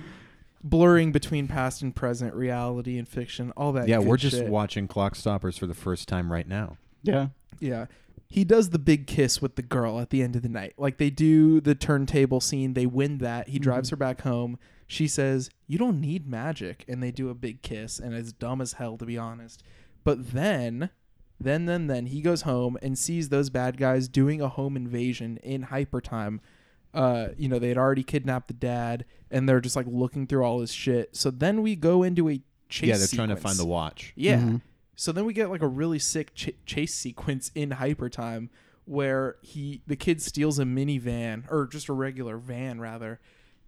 Blurring 0.63 1.11
between 1.11 1.47
past 1.47 1.81
and 1.81 1.95
present, 1.95 2.33
reality 2.33 2.97
and 2.97 3.07
fiction, 3.07 3.51
all 3.57 3.73
that. 3.73 3.87
yeah, 3.87 3.97
good 3.99 4.07
we're 4.07 4.17
just 4.17 4.37
shit. 4.37 4.47
watching 4.47 4.87
Clock 4.87 5.15
Stoppers 5.15 5.57
for 5.57 5.67
the 5.67 5.73
first 5.73 6.07
time 6.07 6.31
right 6.31 6.47
now. 6.47 6.77
Yeah. 7.03 7.27
Yeah. 7.59 7.85
He 8.27 8.43
does 8.43 8.71
the 8.71 8.79
big 8.79 9.05
kiss 9.05 9.41
with 9.43 9.55
the 9.57 9.61
girl 9.61 9.99
at 9.99 10.09
the 10.09 10.23
end 10.23 10.35
of 10.35 10.41
the 10.41 10.49
night. 10.49 10.73
Like 10.77 10.97
they 10.97 11.11
do 11.11 11.61
the 11.61 11.75
turntable 11.75 12.41
scene, 12.41 12.73
they 12.73 12.87
win 12.87 13.19
that. 13.19 13.49
He 13.49 13.59
drives 13.59 13.91
her 13.91 13.95
back 13.95 14.21
home. 14.21 14.57
She 14.87 15.07
says, 15.07 15.49
"You 15.67 15.77
don't 15.77 16.01
need 16.01 16.27
magic." 16.27 16.83
And 16.87 17.01
they 17.01 17.11
do 17.11 17.29
a 17.29 17.35
big 17.35 17.61
kiss 17.61 17.99
and 17.99 18.13
it's 18.15 18.31
dumb 18.33 18.59
as 18.59 18.73
hell 18.73 18.97
to 18.97 19.05
be 19.05 19.17
honest. 19.19 19.61
But 20.03 20.31
then 20.33 20.89
then 21.39 21.65
then 21.65 21.87
then 21.87 22.07
he 22.07 22.21
goes 22.21 22.41
home 22.41 22.77
and 22.81 22.97
sees 22.97 23.29
those 23.29 23.49
bad 23.51 23.77
guys 23.77 24.07
doing 24.07 24.41
a 24.41 24.47
home 24.49 24.75
invasion 24.75 25.37
in 25.43 25.63
hyper 25.63 26.01
time. 26.01 26.41
Uh, 26.93 27.29
you 27.37 27.47
know, 27.47 27.59
they 27.59 27.69
had 27.69 27.77
already 27.77 28.03
kidnapped 28.03 28.47
the 28.47 28.53
dad 28.53 29.05
and 29.31 29.47
they're 29.47 29.61
just 29.61 29.75
like 29.75 29.87
looking 29.87 30.25
through 30.27 30.43
all 30.43 30.59
his 30.59 30.71
shit. 30.73 31.15
So 31.15 31.29
then 31.31 31.61
we 31.61 31.75
go 31.75 32.03
into 32.03 32.29
a 32.29 32.41
chase 32.69 32.87
yeah, 32.89 32.97
they're 32.97 33.07
trying 33.07 33.29
to 33.29 33.35
find 33.35 33.57
the 33.57 33.65
watch. 33.65 34.13
Yeah. 34.15 34.37
Mhm. 34.39 34.61
So 34.95 35.11
then 35.11 35.25
we 35.25 35.33
get 35.33 35.49
like 35.49 35.61
a 35.61 35.67
really 35.67 35.99
sick 35.99 36.33
ch- 36.35 36.55
chase 36.65 36.93
sequence 36.93 37.51
in 37.55 37.71
hyper 37.71 38.09
time 38.09 38.49
where 38.85 39.37
he 39.41 39.81
the 39.87 39.95
kid 39.95 40.21
steals 40.21 40.59
a 40.59 40.63
minivan 40.63 41.49
or 41.49 41.67
just 41.67 41.87
a 41.87 41.93
regular 41.93 42.37
van 42.37 42.79
rather 42.79 43.19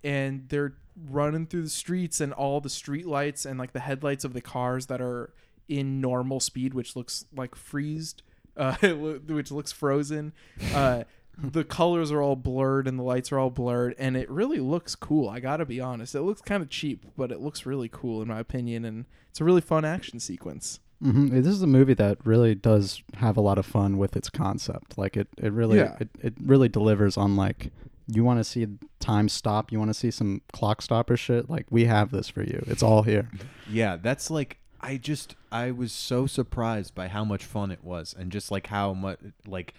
and 0.04 0.48
they're 0.50 0.76
running 1.10 1.46
through 1.46 1.64
the 1.64 1.70
streets 1.70 2.20
and 2.22 2.34
all 2.34 2.60
the 2.62 2.70
street 2.70 3.06
lights 3.06 3.46
and 3.46 3.58
like 3.58 3.74
the 3.74 3.80
headlights 3.80 4.24
of 4.24 4.34
the 4.34 4.42
cars 4.42 4.88
that 4.88 5.02
are 5.02 5.34
in 5.68 6.02
normal 6.02 6.40
speed 6.40 6.74
which 6.74 6.96
looks 6.96 7.26
like 7.36 7.56
freezed 7.56 8.22
uh, 8.58 8.76
which 8.76 9.52
looks 9.52 9.72
frozen 9.72 10.34
uh, 10.74 11.04
the 11.38 11.64
colors 11.64 12.12
are 12.12 12.22
all 12.22 12.38
blurred 12.38 12.88
and 12.88 12.98
the 12.98 13.04
lights 13.04 13.32
are 13.32 13.40
all 13.40 13.50
blurred 13.50 13.96
and 13.98 14.16
it 14.16 14.30
really 14.30 14.60
looks 14.60 14.96
cool 14.96 15.28
i 15.28 15.40
gotta 15.40 15.66
be 15.66 15.82
honest. 15.82 16.16
It 16.16 16.22
looks 16.22 16.42
kind 16.42 16.62
of 16.62 16.70
cheap 16.70 17.06
but 17.18 17.32
it 17.32 17.42
looks 17.42 17.66
really 17.66 17.90
cool 17.90 18.22
in 18.22 18.28
my 18.28 18.40
opinion 18.40 18.86
and 18.86 19.06
it's 19.30 19.42
a 19.42 19.44
really 19.44 19.62
fun 19.62 19.84
action 19.84 20.20
sequence 20.20 20.80
hmm 21.02 21.28
This 21.30 21.48
is 21.48 21.62
a 21.62 21.68
movie 21.68 21.94
that 21.96 22.18
really 22.26 22.56
does 22.56 23.04
have 23.16 23.38
a 23.38 23.42
lot 23.42 23.58
of 23.58 23.66
fun 23.66 23.98
with 23.98 24.16
its 24.16 24.30
concept. 24.30 24.98
Like 24.98 25.18
it, 25.18 25.28
it 25.38 25.52
really, 25.52 25.78
Yeah. 25.78 25.96
it, 26.00 26.10
it 26.22 26.34
really 26.42 26.70
delivers 26.70 27.18
on 27.18 27.36
like, 27.36 27.72
you 28.08 28.24
want 28.24 28.40
to 28.40 28.44
see 28.44 28.68
time 29.00 29.28
stop, 29.30 29.72
you 29.72 29.80
want 29.80 29.90
to 29.90 29.94
see 29.96 30.12
some 30.12 30.42
clock 30.54 30.82
stopper 30.82 31.18
shit. 31.18 31.50
Like 31.50 31.66
we 31.70 31.86
have 31.86 32.12
this 32.12 32.30
for 32.30 32.44
you. 32.44 32.64
It's 32.68 32.84
all 32.84 33.04
here. 33.04 33.30
Yeah, 33.68 33.98
that's 33.98 34.30
like 34.30 34.58
I 34.82 34.98
just 34.98 35.36
I 35.52 35.72
was 35.72 35.92
so 35.92 36.28
surprised 36.28 36.94
by 36.94 37.08
how 37.08 37.26
much 37.26 37.44
fun 37.46 37.72
it 37.72 37.84
was 37.84 38.14
and 38.18 38.32
just 38.32 38.52
like 38.52 38.68
how 38.68 38.94
much 38.94 39.20
like 39.48 39.74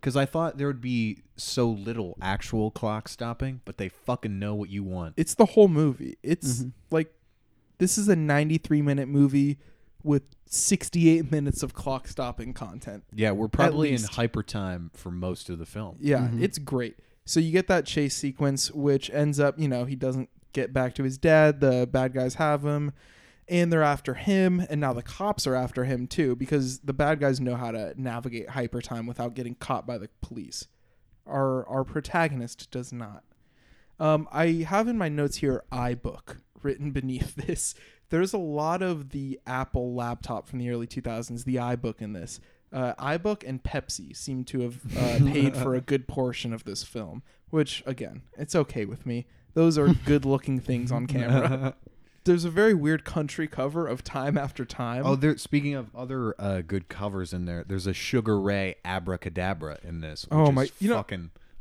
because 0.00 0.16
I 0.16 0.26
thought 0.26 0.58
there 0.58 0.66
would 0.68 0.80
be 0.80 1.18
so 1.36 1.68
little 1.68 2.16
actual 2.22 2.70
clock 2.70 3.08
stopping, 3.08 3.60
but 3.64 3.78
they 3.78 3.88
fucking 3.88 4.38
know 4.38 4.54
what 4.54 4.68
you 4.68 4.82
want. 4.84 5.14
It's 5.16 5.34
the 5.34 5.46
whole 5.46 5.68
movie. 5.68 6.16
It's 6.22 6.60
Mm-hmm. 6.60 6.68
like 6.90 7.12
this 7.78 7.98
is 7.98 8.08
a 8.08 8.14
93 8.16 8.80
minute 8.82 9.08
movie 9.08 9.58
with 10.04 10.22
68 10.46 11.30
minutes 11.30 11.62
of 11.62 11.74
clock 11.74 12.08
stopping 12.08 12.52
content. 12.52 13.04
Yeah, 13.14 13.30
we're 13.32 13.48
probably 13.48 13.88
in 13.88 13.94
least. 13.96 14.14
hyper 14.14 14.42
time 14.42 14.90
for 14.94 15.10
most 15.10 15.48
of 15.48 15.58
the 15.58 15.66
film. 15.66 15.96
Yeah, 16.00 16.18
Mm-hmm. 16.20 16.42
it's 16.42 16.58
great. 16.58 16.96
So 17.24 17.40
you 17.40 17.52
get 17.52 17.68
that 17.68 17.86
chase 17.86 18.16
sequence, 18.16 18.70
which 18.72 19.08
ends 19.10 19.38
up, 19.40 19.58
you 19.58 19.68
know, 19.68 19.84
he 19.84 19.94
doesn't 19.96 20.28
get 20.52 20.72
back 20.72 20.94
to 20.96 21.04
his 21.04 21.16
dad. 21.18 21.60
The 21.60 21.88
bad 21.90 22.12
guys 22.12 22.34
have 22.34 22.64
him, 22.64 22.92
and 23.48 23.72
they're 23.72 23.82
after 23.82 24.14
him. 24.14 24.66
And 24.68 24.80
now 24.80 24.92
the 24.92 25.02
cops 25.02 25.46
are 25.46 25.54
after 25.54 25.84
him 25.84 26.06
too, 26.06 26.34
because 26.36 26.80
the 26.80 26.92
bad 26.92 27.20
guys 27.20 27.40
know 27.40 27.54
how 27.54 27.70
to 27.70 27.94
navigate 27.96 28.50
hyper 28.50 28.80
time 28.82 29.06
without 29.06 29.34
getting 29.34 29.54
caught 29.54 29.86
by 29.86 29.98
the 29.98 30.08
police. 30.20 30.66
Our 31.26 31.64
our 31.68 31.84
protagonist 31.84 32.70
does 32.72 32.92
not. 32.92 33.22
Um, 34.00 34.26
I 34.32 34.66
have 34.68 34.88
in 34.88 34.98
my 34.98 35.08
notes 35.08 35.36
here 35.36 35.62
iBook 35.70 36.38
written 36.62 36.90
beneath 36.98 37.36
this. 37.36 37.74
There's 38.12 38.34
a 38.34 38.38
lot 38.38 38.82
of 38.82 39.08
the 39.08 39.40
Apple 39.46 39.94
laptop 39.94 40.46
from 40.46 40.58
the 40.58 40.68
early 40.68 40.86
2000s, 40.86 41.44
the 41.44 41.56
iBook 41.56 42.02
in 42.02 42.12
this. 42.12 42.40
Uh, 42.70 42.92
iBook 42.98 43.42
and 43.42 43.62
Pepsi 43.62 44.14
seem 44.14 44.44
to 44.44 44.60
have 44.60 44.80
uh, 44.98 45.18
paid 45.32 45.56
for 45.56 45.74
a 45.74 45.80
good 45.80 46.06
portion 46.06 46.52
of 46.52 46.64
this 46.64 46.82
film, 46.82 47.22
which, 47.48 47.82
again, 47.86 48.20
it's 48.36 48.54
okay 48.54 48.84
with 48.84 49.06
me. 49.06 49.24
Those 49.54 49.78
are 49.78 49.88
good 50.04 50.26
looking 50.26 50.60
things 50.60 50.92
on 50.92 51.06
camera. 51.06 51.74
There's 52.24 52.44
a 52.44 52.50
very 52.50 52.74
weird 52.74 53.06
country 53.06 53.48
cover 53.48 53.86
of 53.88 54.04
Time 54.04 54.36
After 54.36 54.66
Time. 54.66 55.06
Oh, 55.06 55.16
there. 55.16 55.38
Speaking 55.38 55.74
of 55.74 55.88
other 55.96 56.34
uh, 56.38 56.60
good 56.60 56.90
covers 56.90 57.32
in 57.32 57.46
there, 57.46 57.64
there's 57.66 57.86
a 57.86 57.94
Sugar 57.94 58.38
Ray 58.38 58.74
Abracadabra 58.84 59.78
in 59.82 60.02
this. 60.02 60.24
Which 60.24 60.32
Oh 60.38 60.48
is 60.50 60.52
my- 60.54 60.70
you 60.80 60.90
know, 60.90 60.96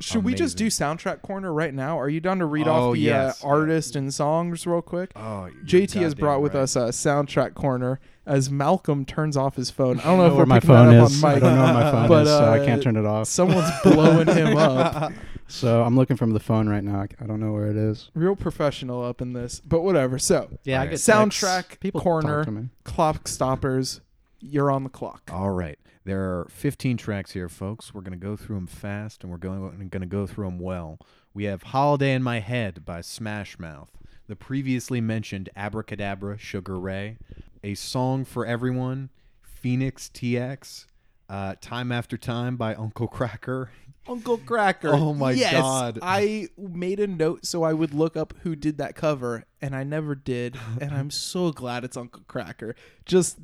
fucking. 0.02 0.20
Should 0.20 0.24
we 0.26 0.34
just 0.34 0.58
do 0.58 0.68
soundtrack 0.68 1.22
corner 1.22 1.54
right 1.54 1.74
now? 1.74 2.00
Are 2.00 2.10
you 2.10 2.20
down 2.20 2.40
to 2.40 2.46
read 2.46 2.68
Oh, 2.68 2.90
off 2.90 2.94
the 2.94 3.00
yes. 3.00 3.44
uh, 3.44 3.48
artist 3.48 3.96
and 3.96 4.14
songs 4.14 4.66
real 4.68 4.82
quick? 4.82 5.12
Oh, 5.16 5.50
JT 5.66 5.94
has 6.02 6.14
goddamn 6.14 6.20
brought 6.20 6.42
with 6.42 6.56
us 6.56 6.76
a 6.76 6.90
soundtrack 6.90 7.54
corner 7.54 8.00
as 8.26 8.50
Malcolm 8.52 9.06
turns 9.06 9.36
off 9.38 9.56
his 9.56 9.72
phone. 9.72 10.00
I 10.00 10.04
don't 10.04 10.18
know, 10.18 10.24
I 10.24 10.28
if 10.28 10.32
know 10.32 10.34
we're 10.34 10.38
where 10.38 10.46
my 10.46 10.60
picking 10.60 10.76
that 10.76 10.86
phone 10.86 10.96
up 10.96 11.10
is. 11.10 11.24
on 11.24 11.30
I 11.30 11.34
mic, 11.34 11.44
don't 11.44 11.56
know 11.56 11.64
where 11.64 11.74
my 11.74 11.92
phone 11.92 12.08
but, 12.08 12.22
is, 12.24 12.30
so 12.30 12.44
I 12.46 12.60
uh, 12.60 12.66
can't 12.66 12.84
turn 12.84 12.96
it 12.98 13.06
off. 13.06 13.28
Someone's 13.28 13.72
blowing 13.84 14.28
him 14.28 14.58
up. 14.58 15.12
So 15.48 15.84
I'm 15.84 15.98
looking 15.98 16.16
from 16.16 16.32
the 16.32 16.40
phone 16.40 16.70
right 16.70 16.84
now. 16.84 17.02
I, 17.02 17.08
I 17.22 17.26
don't 17.26 17.42
know 17.42 17.52
where 17.52 17.68
it 17.68 17.76
is. 17.76 18.10
Real 18.14 18.38
professional 18.38 19.04
up 19.04 19.22
in 19.22 19.34
this, 19.34 19.60
but 19.60 19.82
whatever. 19.82 20.18
So 20.18 20.50
Yeah, 20.64 20.82
I 20.82 20.86
get 20.88 20.96
soundtrack. 20.96 21.80
People 21.82 22.00
corner, 22.00 22.38
talk 22.38 22.46
to 22.46 22.52
me. 22.52 22.70
clock 22.86 23.28
stoppers. 23.28 24.00
You're 24.40 24.72
on 24.72 24.84
the 24.84 24.90
clock. 24.90 25.30
All 25.34 25.50
right. 25.52 25.78
There 26.04 26.22
are 26.22 26.48
15 26.50 26.98
tracks 26.98 27.32
here, 27.32 27.48
folks. 27.48 27.94
We're 27.94 28.02
going 28.02 28.20
to 28.20 28.26
go 28.26 28.36
through 28.36 28.56
them 28.56 28.68
fast 28.68 29.24
and 29.24 29.32
we're 29.32 29.38
going, 29.38 29.62
going 29.90 30.02
to 30.02 30.08
go 30.08 30.26
through 30.26 30.46
them 30.46 30.60
well. 30.60 31.00
We 31.34 31.44
have 31.46 31.64
Holiday 31.64 32.14
in 32.14 32.24
My 32.24 32.40
Head 32.40 32.84
by 32.84 33.02
Smash 33.02 33.60
Mouth, 33.60 33.92
the 34.28 34.36
previously 34.36 35.00
mentioned 35.00 35.50
Abracadabra 35.56 36.38
Sugar 36.40 36.80
Ray, 36.80 37.18
A 37.64 37.76
Song 37.76 38.26
for 38.26 38.46
Everyone, 38.46 39.10
Phoenix 39.42 40.10
TX, 40.12 40.88
uh, 41.30 41.56
Time 41.62 41.92
After 41.92 42.18
Time 42.18 42.58
by 42.58 42.74
Uncle 42.74 43.08
Kracker. 43.08 43.68
Uncle 44.08 44.40
Kracker. 44.40 44.92
Oh 44.92 45.14
my 45.14 45.32
yes, 45.32 45.54
God. 45.54 46.00
I 46.02 46.48
made 46.58 47.00
a 47.00 47.06
note 47.06 47.46
so 47.46 47.62
I 47.62 47.74
would 47.74 47.94
look 47.94 48.18
up 48.18 48.34
who 48.42 48.56
did 48.56 48.80
that 48.80 48.96
cover, 48.96 49.46
and 49.62 49.76
I 49.76 49.84
never 49.84 50.16
did. 50.16 50.58
and 50.82 50.92
I'm 50.92 51.12
so 51.12 51.52
glad 51.52 51.84
it's 51.84 51.96
Uncle 51.96 52.24
Kracker. 52.28 52.74
Just 53.06 53.38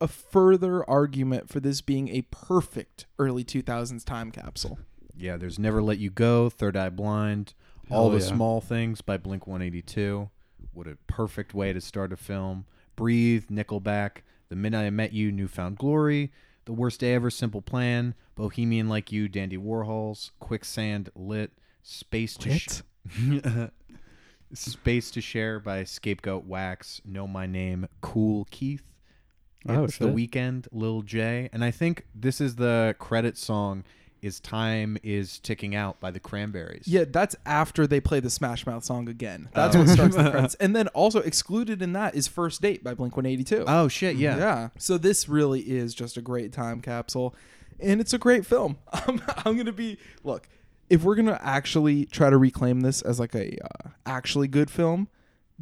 a 0.00 0.08
further 0.08 0.88
argument 0.88 1.48
for 1.48 1.60
this 1.60 1.80
being 1.80 2.08
a 2.08 2.22
perfect 2.22 3.06
early 3.18 3.44
2000s 3.44 4.04
time 4.04 4.30
capsule. 4.30 4.78
Yeah, 5.16 5.36
there's 5.36 5.58
Never 5.58 5.82
Let 5.82 5.98
You 5.98 6.10
Go, 6.10 6.48
Third 6.48 6.76
Eye 6.76 6.88
Blind, 6.88 7.54
Hell 7.88 7.98
All 7.98 8.10
the. 8.10 8.20
Small 8.20 8.60
Things 8.60 9.02
by 9.02 9.18
Blink 9.18 9.46
182. 9.46 10.30
What 10.72 10.86
a 10.86 10.96
perfect 11.06 11.52
way 11.52 11.72
to 11.72 11.80
start 11.80 12.12
a 12.12 12.16
film. 12.16 12.64
Breathe, 12.96 13.46
Nickelback, 13.50 14.18
The 14.48 14.56
Minute 14.56 14.78
I 14.78 14.90
Met 14.90 15.12
You, 15.12 15.30
Newfound 15.30 15.76
Glory, 15.78 16.32
The 16.64 16.72
Worst 16.72 17.00
Day 17.00 17.14
Ever, 17.14 17.30
Simple 17.30 17.60
Plan, 17.62 18.14
Bohemian 18.34 18.88
Like 18.88 19.12
You, 19.12 19.28
Dandy 19.28 19.58
Warhols, 19.58 20.30
Quicksand, 20.38 21.10
Lit, 21.14 21.50
Space 21.82 22.36
to 22.38 22.58
Sh- 22.58 22.82
Space 24.54 25.10
to 25.12 25.20
Share 25.20 25.60
by 25.60 25.84
Scapegoat 25.84 26.44
Wax, 26.44 27.00
Know 27.04 27.26
My 27.26 27.46
Name, 27.46 27.86
Kool 28.00 28.46
Keith. 28.50 28.82
Oh, 29.68 29.84
it's 29.84 29.98
the 29.98 30.08
weekend, 30.08 30.68
Lil 30.72 31.02
J, 31.02 31.48
and 31.52 31.64
I 31.64 31.70
think 31.70 32.06
this 32.14 32.40
is 32.40 32.56
the 32.56 32.94
credit 32.98 33.36
song. 33.36 33.84
Is 34.22 34.38
time 34.38 34.98
is 35.02 35.38
ticking 35.38 35.74
out 35.74 35.98
by 35.98 36.10
the 36.10 36.20
Cranberries? 36.20 36.86
Yeah, 36.86 37.04
that's 37.08 37.34
after 37.46 37.86
they 37.86 38.00
play 38.00 38.20
the 38.20 38.28
Smash 38.28 38.66
Mouth 38.66 38.84
song 38.84 39.08
again. 39.08 39.48
That's 39.54 39.74
what 39.74 39.88
starts 39.88 40.14
the 40.14 40.22
credits. 40.30 40.56
And 40.56 40.76
then 40.76 40.88
also 40.88 41.20
excluded 41.20 41.80
in 41.80 41.94
that 41.94 42.14
is 42.14 42.28
First 42.28 42.60
Date 42.60 42.84
by 42.84 42.92
Blink 42.92 43.16
182. 43.16 43.64
Oh 43.66 43.88
shit! 43.88 44.16
Yeah. 44.16 44.36
Yeah. 44.36 44.68
So 44.76 44.98
this 44.98 45.26
really 45.26 45.60
is 45.60 45.94
just 45.94 46.18
a 46.18 46.20
great 46.20 46.52
time 46.52 46.82
capsule, 46.82 47.34
and 47.78 47.98
it's 47.98 48.12
a 48.12 48.18
great 48.18 48.44
film. 48.44 48.76
I'm, 48.92 49.22
I'm 49.44 49.56
gonna 49.56 49.72
be 49.72 49.96
look. 50.22 50.48
If 50.90 51.02
we're 51.02 51.14
gonna 51.14 51.40
actually 51.40 52.04
try 52.04 52.28
to 52.28 52.36
reclaim 52.36 52.82
this 52.82 53.00
as 53.00 53.18
like 53.18 53.34
a 53.34 53.56
uh, 53.64 53.88
actually 54.04 54.48
good 54.48 54.70
film, 54.70 55.08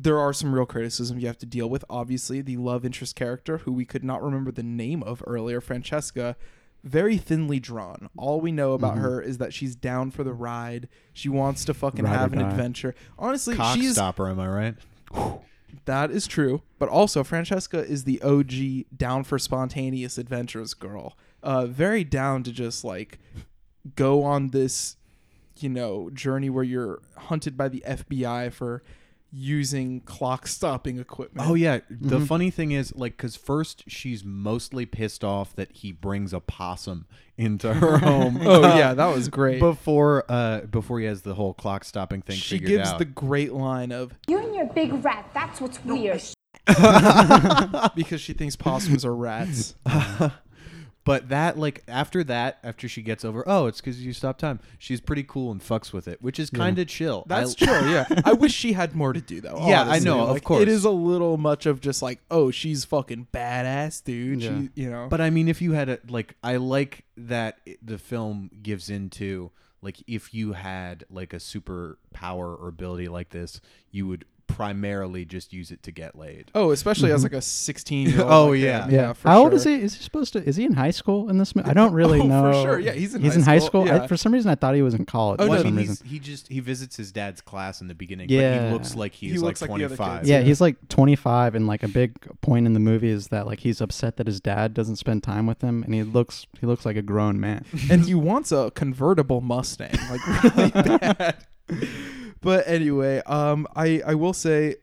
there 0.01 0.17
are 0.19 0.33
some 0.33 0.55
real 0.55 0.65
criticisms 0.65 1.21
you 1.21 1.27
have 1.27 1.39
to 1.39 1.47
deal 1.47 1.69
with. 1.69 1.85
Obviously, 1.91 2.41
the 2.41 2.57
love 2.57 2.85
interest 2.85 3.17
character, 3.17 3.59
who 3.59 3.73
we 3.73 3.85
could 3.85 4.05
not 4.05 4.23
remember 4.23 4.53
the 4.53 4.63
name 4.63 5.03
of 5.03 5.25
earlier, 5.27 5.61
Francesca, 5.61 6.37
very 6.85 7.17
thinly 7.19 7.59
drawn. 7.59 8.09
All 8.17 8.41
we 8.41 8.53
know 8.53 8.73
about 8.75 8.99
her 8.99 9.21
is 9.21 9.39
that 9.39 9.53
she's 9.53 9.75
down 9.75 10.13
for 10.13 10.23
the 10.23 10.33
ride. 10.33 10.89
She 11.13 11.29
wants 11.29 11.65
to 11.65 11.75
fucking 11.75 12.05
Ride 12.05 12.15
have 12.15 12.33
an 12.33 12.39
die. 12.39 12.49
adventure. 12.49 12.95
Honestly, 13.19 13.57
she's 13.57 13.99
Cockstopper, 13.99 14.31
am 14.31 14.39
I 14.39 14.47
right? 14.49 15.45
that 15.87 16.13
is 16.13 16.29
true. 16.29 16.63
But 16.79 16.89
also, 16.89 17.25
Francesca 17.25 17.79
is 17.81 18.05
the 18.05 18.23
OG 18.23 18.97
down 18.97 19.25
for 19.25 19.37
spontaneous 19.41 20.17
adventures 20.17 20.75
girl. 20.75 21.19
Uh, 21.43 21.67
very 21.67 22.05
down 22.05 22.45
to 22.45 22.53
just 22.53 22.85
like 22.85 23.19
go 23.97 24.23
on 24.23 24.49
this, 24.51 24.97
you 25.59 25.69
know, 25.69 26.09
journey 26.11 26.51
where 26.51 26.65
you're 26.65 27.01
hunted 27.17 27.57
by 27.57 27.69
the 27.69 27.83
FBI 27.87 28.53
for 28.53 28.85
using 29.31 30.01
clock 30.01 30.47
stopping 30.47 30.99
equipment. 30.99 31.49
Oh 31.49 31.55
yeah. 31.55 31.79
Mm-hmm. 31.79 32.09
The 32.09 32.21
funny 32.21 32.51
thing 32.51 32.73
is, 32.73 32.95
like, 32.95 33.17
because 33.17 33.37
first 33.37 33.85
she's 33.89 34.25
mostly 34.25 34.87
pissed 34.87 35.25
off 35.25 35.55
that 35.57 35.73
he 35.73 35.93
brings 35.93 36.33
a 36.33 36.41
possum 36.41 37.07
into 37.37 37.75
her 37.75 37.99
home. 37.99 38.39
Oh 38.43 38.63
yeah, 38.77 38.95
that 38.95 39.15
was 39.15 39.29
great. 39.29 39.61
Before, 39.61 40.25
uh, 40.29 40.63
before 40.63 41.01
he 41.01 41.07
has 41.07 41.23
the 41.23 41.35
whole 41.35 41.55
clock 41.55 41.85
stopping 41.85 42.23
thing 42.23 42.37
she 42.37 42.59
figured 42.59 42.79
gives 42.79 42.91
out. 42.91 42.99
the 42.99 43.05
great 43.05 43.53
line 43.53 43.93
of 43.93 44.13
You 44.27 44.39
and 44.39 44.55
your 44.55 44.67
big 44.67 45.05
rat, 45.05 45.31
that's 45.35 45.61
what's 45.61 45.83
weird. 45.85 46.23
because 47.95 48.21
she 48.21 48.33
thinks 48.33 48.57
possums 48.57 49.05
are 49.05 49.15
rats. 49.15 49.75
But 51.05 51.31
that, 51.31 51.59
like, 51.59 51.83
after 51.89 52.23
that, 52.25 52.59
after 52.63 52.87
she 52.87 53.01
gets 53.01 53.25
over, 53.25 53.43
oh, 53.47 53.67
it's 53.67 53.81
because 53.81 54.05
you 54.05 54.13
stopped 54.13 54.41
time. 54.41 54.61
She's 54.79 55.01
pretty 55.01 55.23
cool 55.23 55.51
and 55.51 55.61
fucks 55.61 55.91
with 55.91 56.07
it, 56.07 56.21
which 56.21 56.39
is 56.39 56.51
kind 56.51 56.79
of 56.79 56.87
chill. 56.87 57.25
That's 57.27 57.55
I- 57.63 57.65
true. 57.67 57.91
Yeah, 57.91 58.07
I 58.27 58.35
wish 58.35 58.53
she 58.53 58.75
had 58.75 58.95
more 58.95 59.15
to 59.15 59.21
do 59.21 59.41
though. 59.41 59.57
Yeah, 59.69 59.83
I 59.83 59.87
honestly. 59.89 60.05
know, 60.11 60.21
of 60.25 60.31
Like, 60.31 60.45
course. 60.45 60.61
it 60.63 60.69
is 60.69 60.85
a 60.85 60.91
little 60.91 61.39
much 61.39 61.65
of 61.65 61.81
just 61.81 62.03
like, 62.03 62.21
oh, 62.31 62.51
she's 62.51 62.85
fucking 62.85 63.29
badass, 63.33 64.05
dude. 64.05 64.43
Yeah. 64.43 64.59
She, 64.61 64.71
you 64.75 64.91
know. 64.91 65.07
But 65.09 65.23
I 65.23 65.31
mean, 65.31 65.49
if 65.49 65.63
you 65.63 65.73
had 65.73 65.89
a 65.89 65.99
like, 66.09 66.37
I 66.43 66.57
like 66.57 67.05
that 67.17 67.61
it- 67.65 67.79
the 67.85 67.97
film 67.99 68.51
gives 68.63 68.91
into 68.91 69.51
like 69.81 70.03
if 70.07 70.35
you 70.35 70.53
had 70.55 71.05
like 71.09 71.33
a 71.33 71.41
super 71.41 71.99
power 72.13 72.55
or 72.55 72.69
ability 72.69 73.09
like 73.09 73.31
this, 73.31 73.61
you 73.91 74.07
would 74.09 74.25
primarily 74.49 75.25
just 75.25 75.53
use 75.53 75.71
it 75.71 75.83
to 75.85 75.93
get 75.93 76.17
laid. 76.19 76.51
oh, 76.55 76.73
especially 76.73 77.13
as 77.13 77.19
mm-hmm. 77.21 77.35
like 77.35 77.39
a 77.39 77.43
sixteen 77.43 78.09
year 78.09 78.23
old. 78.23 78.29
Oh, 78.49 78.53
yeah. 78.53 78.89
yeah. 78.89 79.13
For 79.13 79.29
How 79.29 79.39
old 79.43 79.51
sure. 79.51 79.57
is 79.57 79.65
he? 79.65 79.75
Is 79.75 79.95
he 79.95 80.03
supposed 80.03 80.33
to? 80.33 80.43
Is 80.43 80.57
he 80.57 80.65
in 80.65 80.73
high 80.73 80.91
school 80.91 81.29
in 81.31 81.39
this 81.39 81.55
movie? 81.55 81.69
I 81.71 81.73
don't 81.75 81.93
really 82.01 82.19
Oh, 82.19 82.23
for 82.23 82.29
know. 82.29 82.63
sure. 82.65 82.79
Yeah, 82.81 82.93
he's 82.93 83.15
in 83.15 83.23
He's 83.23 83.35
high 83.35 83.39
in 83.39 83.45
high 83.45 83.59
school. 83.59 83.85
school. 83.87 83.95
I- 83.95 83.99
Yeah. 84.03 84.07
for 84.09 84.17
some 84.17 84.33
reason, 84.33 84.51
I 84.51 84.55
thought 84.57 84.75
he 84.75 84.83
was 84.83 84.95
in 84.95 85.05
college. 85.07 85.39
Oh, 85.41 85.45
for 85.47 85.53
no, 85.53 85.55
I 85.55 85.59
some 85.59 85.67
mean, 85.67 85.77
reason. 85.89 85.97
he's, 86.03 86.11
he 86.13 86.19
just 86.19 86.49
he 86.49 86.61
visits 86.61 86.97
his 86.97 87.13
dad's 87.13 87.41
class 87.41 87.81
in 87.81 87.87
the 87.89 87.95
beginning, 87.95 88.29
Yeah. 88.31 88.59
but 88.59 88.67
he 88.67 88.73
looks 88.73 88.95
like 88.97 89.13
he's 89.15 89.33
He 89.33 89.39
like 89.39 89.45
looks 89.45 89.63
like 89.63 89.69
the 89.71 89.85
other 89.85 89.97
25. 89.97 90.19
kids. 90.21 90.29
Yeah, 90.31 90.39
Yeah. 90.39 90.45
he's 90.45 90.61
like 90.61 90.89
25, 90.89 91.55
and 91.55 91.67
like 91.67 91.83
a 91.83 91.89
big 91.89 92.15
point 92.41 92.67
in 92.67 92.73
the 92.73 92.81
movie 92.81 93.11
is 93.11 93.29
that 93.29 93.47
like 93.47 93.61
he's 93.61 93.81
upset 93.81 94.17
that 94.17 94.27
his 94.27 94.41
dad 94.41 94.75
doesn't 94.75 94.97
spend 94.97 95.23
time 95.23 95.47
with 95.47 95.61
him, 95.63 95.83
and 95.85 95.95
he 95.95 96.03
looks 96.03 96.47
he 96.61 96.67
looks 96.67 96.85
like 96.87 96.97
a 96.97 97.03
grown 97.03 97.39
man. 97.39 97.65
and 97.91 98.05
he 98.05 98.15
wants 98.15 98.51
a 98.53 98.71
convertible 98.75 99.41
Mustang, 99.41 99.93
like 100.11 100.45
really 100.57 100.71
bad. 100.99 101.37
But 102.41 102.67
anyway, 102.69 103.23
um, 103.27 103.67
I 103.75 104.03
I 104.07 104.15
will 104.15 104.33
say 104.33 104.77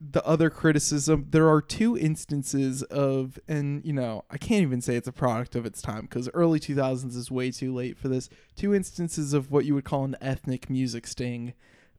the 0.00 0.24
other 0.24 0.48
criticism 0.48 1.26
there 1.30 1.48
are 1.48 1.60
two 1.60 1.96
instances 1.96 2.82
of 2.84 3.38
and 3.46 3.84
you 3.84 3.92
know 3.92 4.24
i 4.30 4.38
can't 4.38 4.62
even 4.62 4.80
say 4.80 4.96
it's 4.96 5.06
a 5.06 5.12
product 5.12 5.54
of 5.54 5.66
its 5.66 5.82
time 5.82 6.02
because 6.02 6.26
early 6.32 6.58
2000s 6.58 7.14
is 7.14 7.30
way 7.30 7.50
too 7.50 7.74
late 7.74 7.98
for 7.98 8.08
this. 8.08 8.30
Two 8.56 8.74
instances 8.74 9.34
of 9.34 9.50
what 9.50 9.66
you 9.66 9.74
would 9.74 9.84
call 9.84 10.04
an 10.04 10.16
ethnic 10.20 10.70
music 10.70 11.06
sting. 11.06 11.52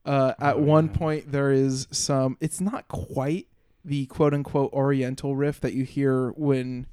Uh, 0.04 0.34
at 0.40 0.60
one 0.60 0.90
point 0.90 1.32
there 1.32 1.52
is 1.52 1.88
some 1.92 2.38
it's 2.40 2.60
not 2.60 2.88
quite 2.88 3.48
the 3.86 4.08
quote 4.08 4.34
unquote 4.34 4.74
oriental 4.74 5.36
riff 5.36 5.60
that 5.62 5.74
you 5.74 5.84
hear 5.84 6.32
when 6.32 6.88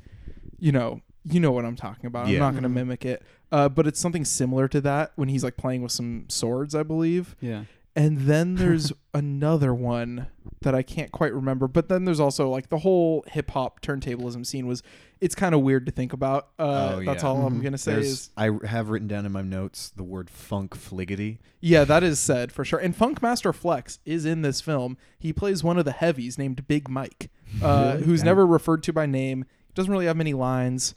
you 0.58 0.72
know 0.72 1.00
you 1.24 1.40
know 1.40 1.52
what 1.52 1.64
i'm 1.64 1.76
talking 1.76 2.06
about. 2.06 2.26
I'm 2.26 2.38
not 2.38 2.50
going 2.52 2.64
to 2.64 2.68
mimic 2.68 3.06
it. 3.06 3.22
Uh, 3.50 3.68
but 3.70 3.86
it's 3.86 3.98
something 3.98 4.26
similar 4.26 4.68
to 4.68 4.80
that 4.82 5.12
when 5.16 5.30
he's 5.30 5.42
like 5.42 5.56
playing 5.56 5.80
with 5.80 5.92
some 5.92 6.26
swords, 6.28 6.74
I 6.74 6.82
believe. 6.82 7.34
Yeah. 7.40 7.64
And 7.98 8.18
then 8.20 8.54
there's 8.56 8.92
another 9.12 9.74
one 9.74 10.28
that 10.62 10.74
I 10.74 10.82
can't 10.82 11.12
quite 11.12 11.34
remember. 11.34 11.68
But 11.68 11.88
then 11.88 12.04
there's 12.04 12.20
also 12.20 12.48
like 12.48 12.68
the 12.70 12.78
whole 12.78 13.24
hip 13.28 13.50
hop 13.50 13.80
turntablism 13.82 14.46
scene 14.46 14.66
was. 14.66 14.82
It's 15.20 15.34
kind 15.34 15.52
of 15.52 15.62
weird 15.62 15.84
to 15.86 15.90
think 15.92 16.12
about. 16.12 16.50
Uh, 16.60 16.92
Oh, 16.98 17.02
That's 17.04 17.24
yeah. 17.24 17.28
all 17.28 17.44
I'm 17.44 17.60
gonna 17.60 17.76
say 17.76 17.94
There's, 17.94 18.06
is 18.06 18.30
I 18.36 18.52
have 18.64 18.88
written 18.88 19.08
down 19.08 19.26
in 19.26 19.32
my 19.32 19.42
notes 19.42 19.90
the 19.90 20.04
word 20.04 20.30
funk 20.30 20.76
fliggity. 20.76 21.38
yeah, 21.60 21.82
that 21.84 22.04
is 22.04 22.20
said 22.20 22.52
for 22.52 22.64
sure. 22.64 22.78
And 22.78 22.94
Funk 22.94 23.20
Master 23.20 23.52
Flex 23.52 23.98
is 24.06 24.24
in 24.24 24.42
this 24.42 24.60
film. 24.60 24.96
He 25.18 25.32
plays 25.32 25.64
one 25.64 25.76
of 25.76 25.84
the 25.84 25.90
heavies 25.90 26.38
named 26.38 26.68
Big 26.68 26.88
Mike, 26.88 27.30
uh, 27.60 27.96
who's 27.96 28.20
Yeah. 28.20 28.26
never 28.26 28.46
referred 28.46 28.84
to 28.84 28.92
by 28.92 29.06
name. 29.06 29.44
Doesn't 29.74 29.90
really 29.90 30.06
have 30.06 30.16
many 30.16 30.34
lines. 30.34 30.94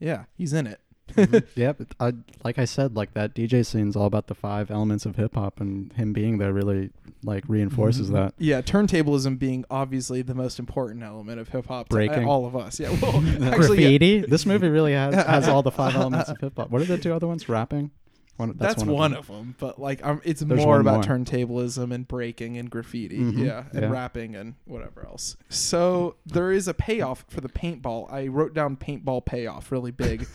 Yeah, 0.00 0.24
he's 0.36 0.52
in 0.52 0.66
it. 0.66 0.80
Yep. 1.56 1.82
I, 1.98 2.12
like 2.44 2.58
I 2.58 2.64
said, 2.64 2.96
like 2.96 3.14
that 3.14 3.34
DJ 3.34 3.64
scene's 3.66 3.96
all 3.96 4.06
about 4.06 4.26
the 4.28 4.34
five 4.34 4.70
elements 4.70 5.06
of 5.06 5.16
hip 5.16 5.34
hop, 5.34 5.60
and 5.60 5.92
him 5.94 6.12
being 6.12 6.38
there 6.38 6.52
really 6.52 6.90
like 7.22 7.44
reinforces 7.48 8.06
Mm-hmm. 8.08 8.16
that. 8.16 8.34
Yeah, 8.38 8.62
turntablism 8.62 9.38
being 9.38 9.64
obviously 9.70 10.22
the 10.22 10.34
most 10.34 10.58
important 10.58 11.02
element 11.02 11.38
of 11.40 11.48
hip 11.48 11.66
hop 11.66 11.88
to 11.90 12.24
all 12.24 12.46
of 12.46 12.56
us. 12.56 12.80
Yeah, 12.80 12.90
well, 13.02 13.16
actually, 13.42 13.82
yeah. 13.82 13.88
Graffiti. 13.98 14.20
This 14.20 14.46
movie 14.46 14.68
really 14.68 14.92
has, 14.94 15.14
has 15.14 15.48
all 15.48 15.62
the 15.62 15.70
five 15.72 15.94
elements 15.96 16.28
of 16.30 16.38
hip 16.40 16.54
hop. 16.56 16.70
What 16.70 16.82
are 16.82 16.86
the 16.86 16.98
two 16.98 17.12
other 17.12 17.26
ones? 17.26 17.48
Rapping. 17.48 17.90
One, 18.36 18.54
That's, 18.56 18.82
one, 18.82 19.10
them. 19.10 19.20
of 19.20 19.26
them. 19.26 19.54
But 19.58 19.78
like, 19.78 20.02
um, 20.02 20.22
it's 20.24 20.40
There's 20.40 20.64
more 20.64 20.80
about 20.80 21.06
more. 21.06 21.18
turntablism 21.18 21.92
and 21.92 22.08
breaking 22.08 22.56
and 22.56 22.70
graffiti. 22.70 23.18
Mhm. 23.18 23.36
Yeah, 23.44 23.64
and 23.72 23.82
Yeah. 23.82 23.90
rapping 23.90 24.34
and 24.34 24.54
whatever 24.64 25.04
else. 25.06 25.36
So 25.50 26.16
there 26.24 26.50
is 26.50 26.66
a 26.66 26.72
payoff 26.72 27.26
for 27.28 27.42
the 27.42 27.50
paintball. 27.50 28.10
I 28.10 28.28
wrote 28.28 28.54
down 28.54 28.78
paintball 28.78 29.26
payoff 29.26 29.70
really 29.70 29.90
big. 29.90 30.26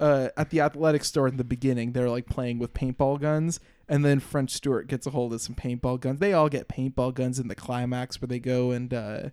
Uh, 0.00 0.28
at 0.36 0.50
the 0.50 0.60
athletic 0.60 1.04
store 1.04 1.28
in 1.28 1.36
the 1.36 1.44
beginning, 1.44 1.92
they're 1.92 2.10
like 2.10 2.26
playing 2.26 2.58
with 2.58 2.74
paintball 2.74 3.20
guns. 3.20 3.60
And 3.88 4.04
then 4.04 4.18
French 4.18 4.50
Stewart 4.50 4.88
gets 4.88 5.06
a 5.06 5.10
hold 5.10 5.32
of 5.32 5.40
some 5.40 5.54
paintball 5.54 6.00
guns. 6.00 6.18
They 6.18 6.32
all 6.32 6.48
get 6.48 6.68
paintball 6.68 7.14
guns 7.14 7.38
in 7.38 7.46
the 7.48 7.54
climax 7.54 8.20
where 8.20 8.26
they 8.26 8.40
go 8.40 8.72
and, 8.72 8.92
uh, 8.92 9.28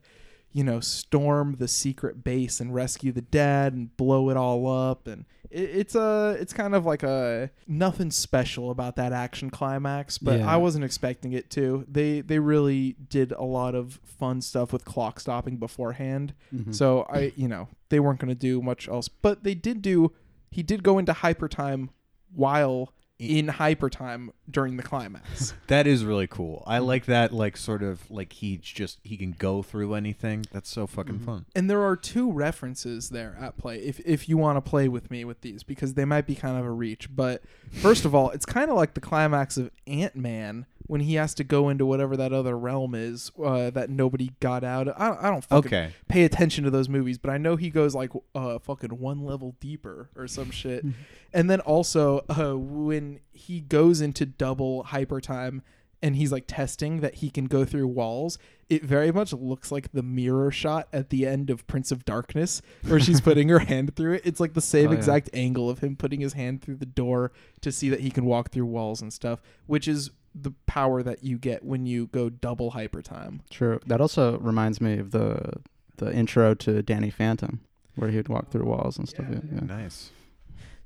you 0.52 0.64
know, 0.64 0.80
storm 0.80 1.56
the 1.58 1.68
secret 1.68 2.24
base 2.24 2.60
and 2.60 2.74
rescue 2.74 3.12
the 3.12 3.22
dad 3.24 3.74
and 3.74 3.98
blow 3.98 4.30
it 4.30 4.38
all 4.38 4.68
up. 4.72 5.08
And 5.08 5.26
it, 5.50 5.72
it's 5.72 5.96
a, 5.96 6.38
it's 6.40 6.54
kind 6.54 6.76
of 6.76 6.86
like 6.86 7.02
a 7.02 7.50
nothing 7.68 8.12
special 8.12 8.70
about 8.70 8.96
that 8.98 9.12
action 9.12 9.50
climax, 9.50 10.20
but 10.20 10.38
Yeah. 10.38 10.54
I 10.54 10.58
wasn't 10.58 10.86
expecting 10.86 11.34
it 11.34 11.50
to. 11.52 11.84
They 11.90 12.22
they 12.22 12.38
really 12.38 12.96
did 13.10 13.32
a 13.32 13.44
lot 13.44 13.74
of 13.74 14.00
fun 14.06 14.40
stuff 14.42 14.72
with 14.72 14.86
clock 14.86 15.20
stopping 15.20 15.58
beforehand. 15.58 16.36
Mhm. 16.56 16.76
So 16.76 17.08
I, 17.10 17.34
you 17.36 17.48
know, 17.48 17.70
they 17.90 18.00
weren't 18.00 18.20
going 18.20 18.30
to 18.30 18.36
do 18.36 18.62
much 18.62 18.88
else, 18.88 19.08
but 19.08 19.44
they 19.44 19.56
did 19.56 19.82
do. 19.82 20.12
He 20.54 20.64
did 20.64 20.84
go 20.84 20.98
into 21.00 21.14
hyper 21.14 21.48
time 21.50 21.90
while 22.34 22.94
in 23.20 23.48
hyper 23.48 23.90
time 23.90 24.32
during 24.50 24.76
the 24.76 24.84
climax. 24.84 25.54
That 25.68 25.88
is 25.88 26.04
really 26.04 26.28
cool. 26.28 26.58
Mm-hmm. 26.62 26.70
I 26.72 26.78
like 26.80 27.06
that, 27.06 27.32
like 27.32 27.56
sort 27.58 27.82
of 27.82 28.10
like 28.12 28.34
he 28.34 28.58
just 28.58 29.00
he 29.04 29.16
can 29.18 29.32
go 29.32 29.62
through 29.64 29.94
anything. 29.94 30.46
That's 30.52 30.70
so 30.70 30.88
fucking 30.88 31.16
Mm-hmm. 31.16 31.26
fun. 31.26 31.46
and 31.56 31.70
there 31.70 31.82
are 31.84 31.96
two 31.96 32.32
references 32.32 33.10
there 33.10 33.38
at 33.40 33.58
play 33.58 33.78
if 33.78 34.00
if 34.02 34.28
you 34.28 34.38
want 34.38 34.58
to 34.58 34.62
play 34.70 34.88
with 34.90 35.10
me 35.10 35.24
with 35.26 35.42
these 35.42 35.64
because 35.64 35.94
they 35.94 36.06
might 36.06 36.26
be 36.28 36.36
kind 36.36 36.58
of 36.58 36.66
a 36.66 36.72
reach 36.72 37.08
but 37.16 37.44
first 37.72 38.04
of 38.06 38.14
all 38.14 38.30
it's 38.32 38.46
kind 38.46 38.70
of 38.70 38.76
like 38.76 38.94
the 38.94 39.02
climax 39.02 39.58
of 39.58 39.72
ant-man 39.88 40.66
when 40.88 41.02
he 41.02 41.16
has 41.16 41.34
to 41.36 41.44
go 41.44 41.70
into 41.70 41.86
whatever 41.86 42.18
that 42.18 42.34
other 42.34 42.58
realm 42.58 42.94
is 42.96 43.32
uh, 43.44 43.70
that 43.70 43.90
nobody 43.90 44.32
got 44.40 44.64
out 44.64 44.88
of. 44.88 44.96
I, 44.98 45.28
I 45.28 45.32
don't 45.32 45.44
fucking 45.44 45.68
Okay. 45.68 45.94
pay 46.08 46.24
attention 46.26 46.64
to 46.66 46.70
those 46.70 46.90
movies 46.90 47.18
but 47.18 47.30
i 47.32 47.38
know 47.38 47.56
he 47.56 47.70
goes 47.70 47.96
like 47.96 48.12
uh 48.36 48.60
fucking 48.60 49.00
one 49.00 49.24
level 49.26 49.56
deeper 49.60 50.10
or 50.16 50.28
some 50.28 50.52
shit 50.62 50.86
and 51.34 51.50
then 51.50 51.60
also 51.62 52.26
uh 52.30 52.54
when 52.58 53.20
he 53.32 53.62
goes 53.62 54.02
into 54.02 54.26
double 54.26 54.84
hyper 54.84 55.20
time 55.22 55.62
and 56.02 56.18
he's 56.18 56.34
like 56.34 56.44
testing 56.48 57.00
that 57.00 57.16
he 57.16 57.30
can 57.30 57.46
go 57.46 57.64
through 57.64 57.88
walls. 57.88 58.38
It 58.70 58.84
very 58.84 59.10
much 59.10 59.32
looks 59.32 59.72
like 59.72 59.94
the 59.94 60.04
mirror 60.04 60.52
shot 60.52 60.90
at 60.92 61.12
the 61.12 61.26
end 61.26 61.50
of 61.50 61.66
Prince 61.66 61.94
of 61.94 62.04
Darkness, 62.04 62.62
where 62.86 63.00
she's 63.00 63.22
putting 63.30 63.48
her 63.48 63.60
hand 63.60 63.96
through 63.96 64.16
it. 64.16 64.24
It's 64.26 64.42
like 64.42 64.54
the 64.54 64.60
same 64.60 64.90
Oh, 64.90 64.92
yeah. 64.92 64.98
exact 64.98 65.30
angle 65.34 65.70
of 65.70 65.80
him 65.80 65.96
putting 65.96 66.20
his 66.20 66.34
hand 66.34 66.62
through 66.62 66.76
the 66.76 66.86
door 66.86 67.32
to 67.62 67.72
see 67.72 67.88
that 67.88 68.02
he 68.02 68.12
can 68.12 68.26
walk 68.26 68.52
through 68.52 68.66
walls 68.66 69.02
and 69.02 69.14
stuff, 69.14 69.42
which 69.66 69.88
is 69.88 70.12
the 70.36 70.52
power 70.66 71.04
that 71.04 71.24
you 71.24 71.38
get 71.38 71.64
when 71.64 71.86
you 71.86 72.08
go 72.08 72.30
double 72.30 72.72
hyper 72.72 73.02
time. 73.02 73.42
True. 73.50 73.80
That 73.86 74.02
also 74.02 74.38
reminds 74.40 74.82
me 74.82 74.98
of 75.00 75.12
the 75.12 75.54
the 75.98 76.12
intro 76.14 76.54
to 76.56 76.82
Danny 76.82 77.10
Phantom, 77.12 77.62
where 77.96 78.10
he 78.10 78.18
would 78.18 78.28
walk 78.30 78.50
through 78.50 78.66
walls 78.66 78.98
and 78.98 79.08
stuff. 79.08 79.28
Yeah. 79.30 79.40
yeah. 79.54 79.60
Nice. 79.62 80.10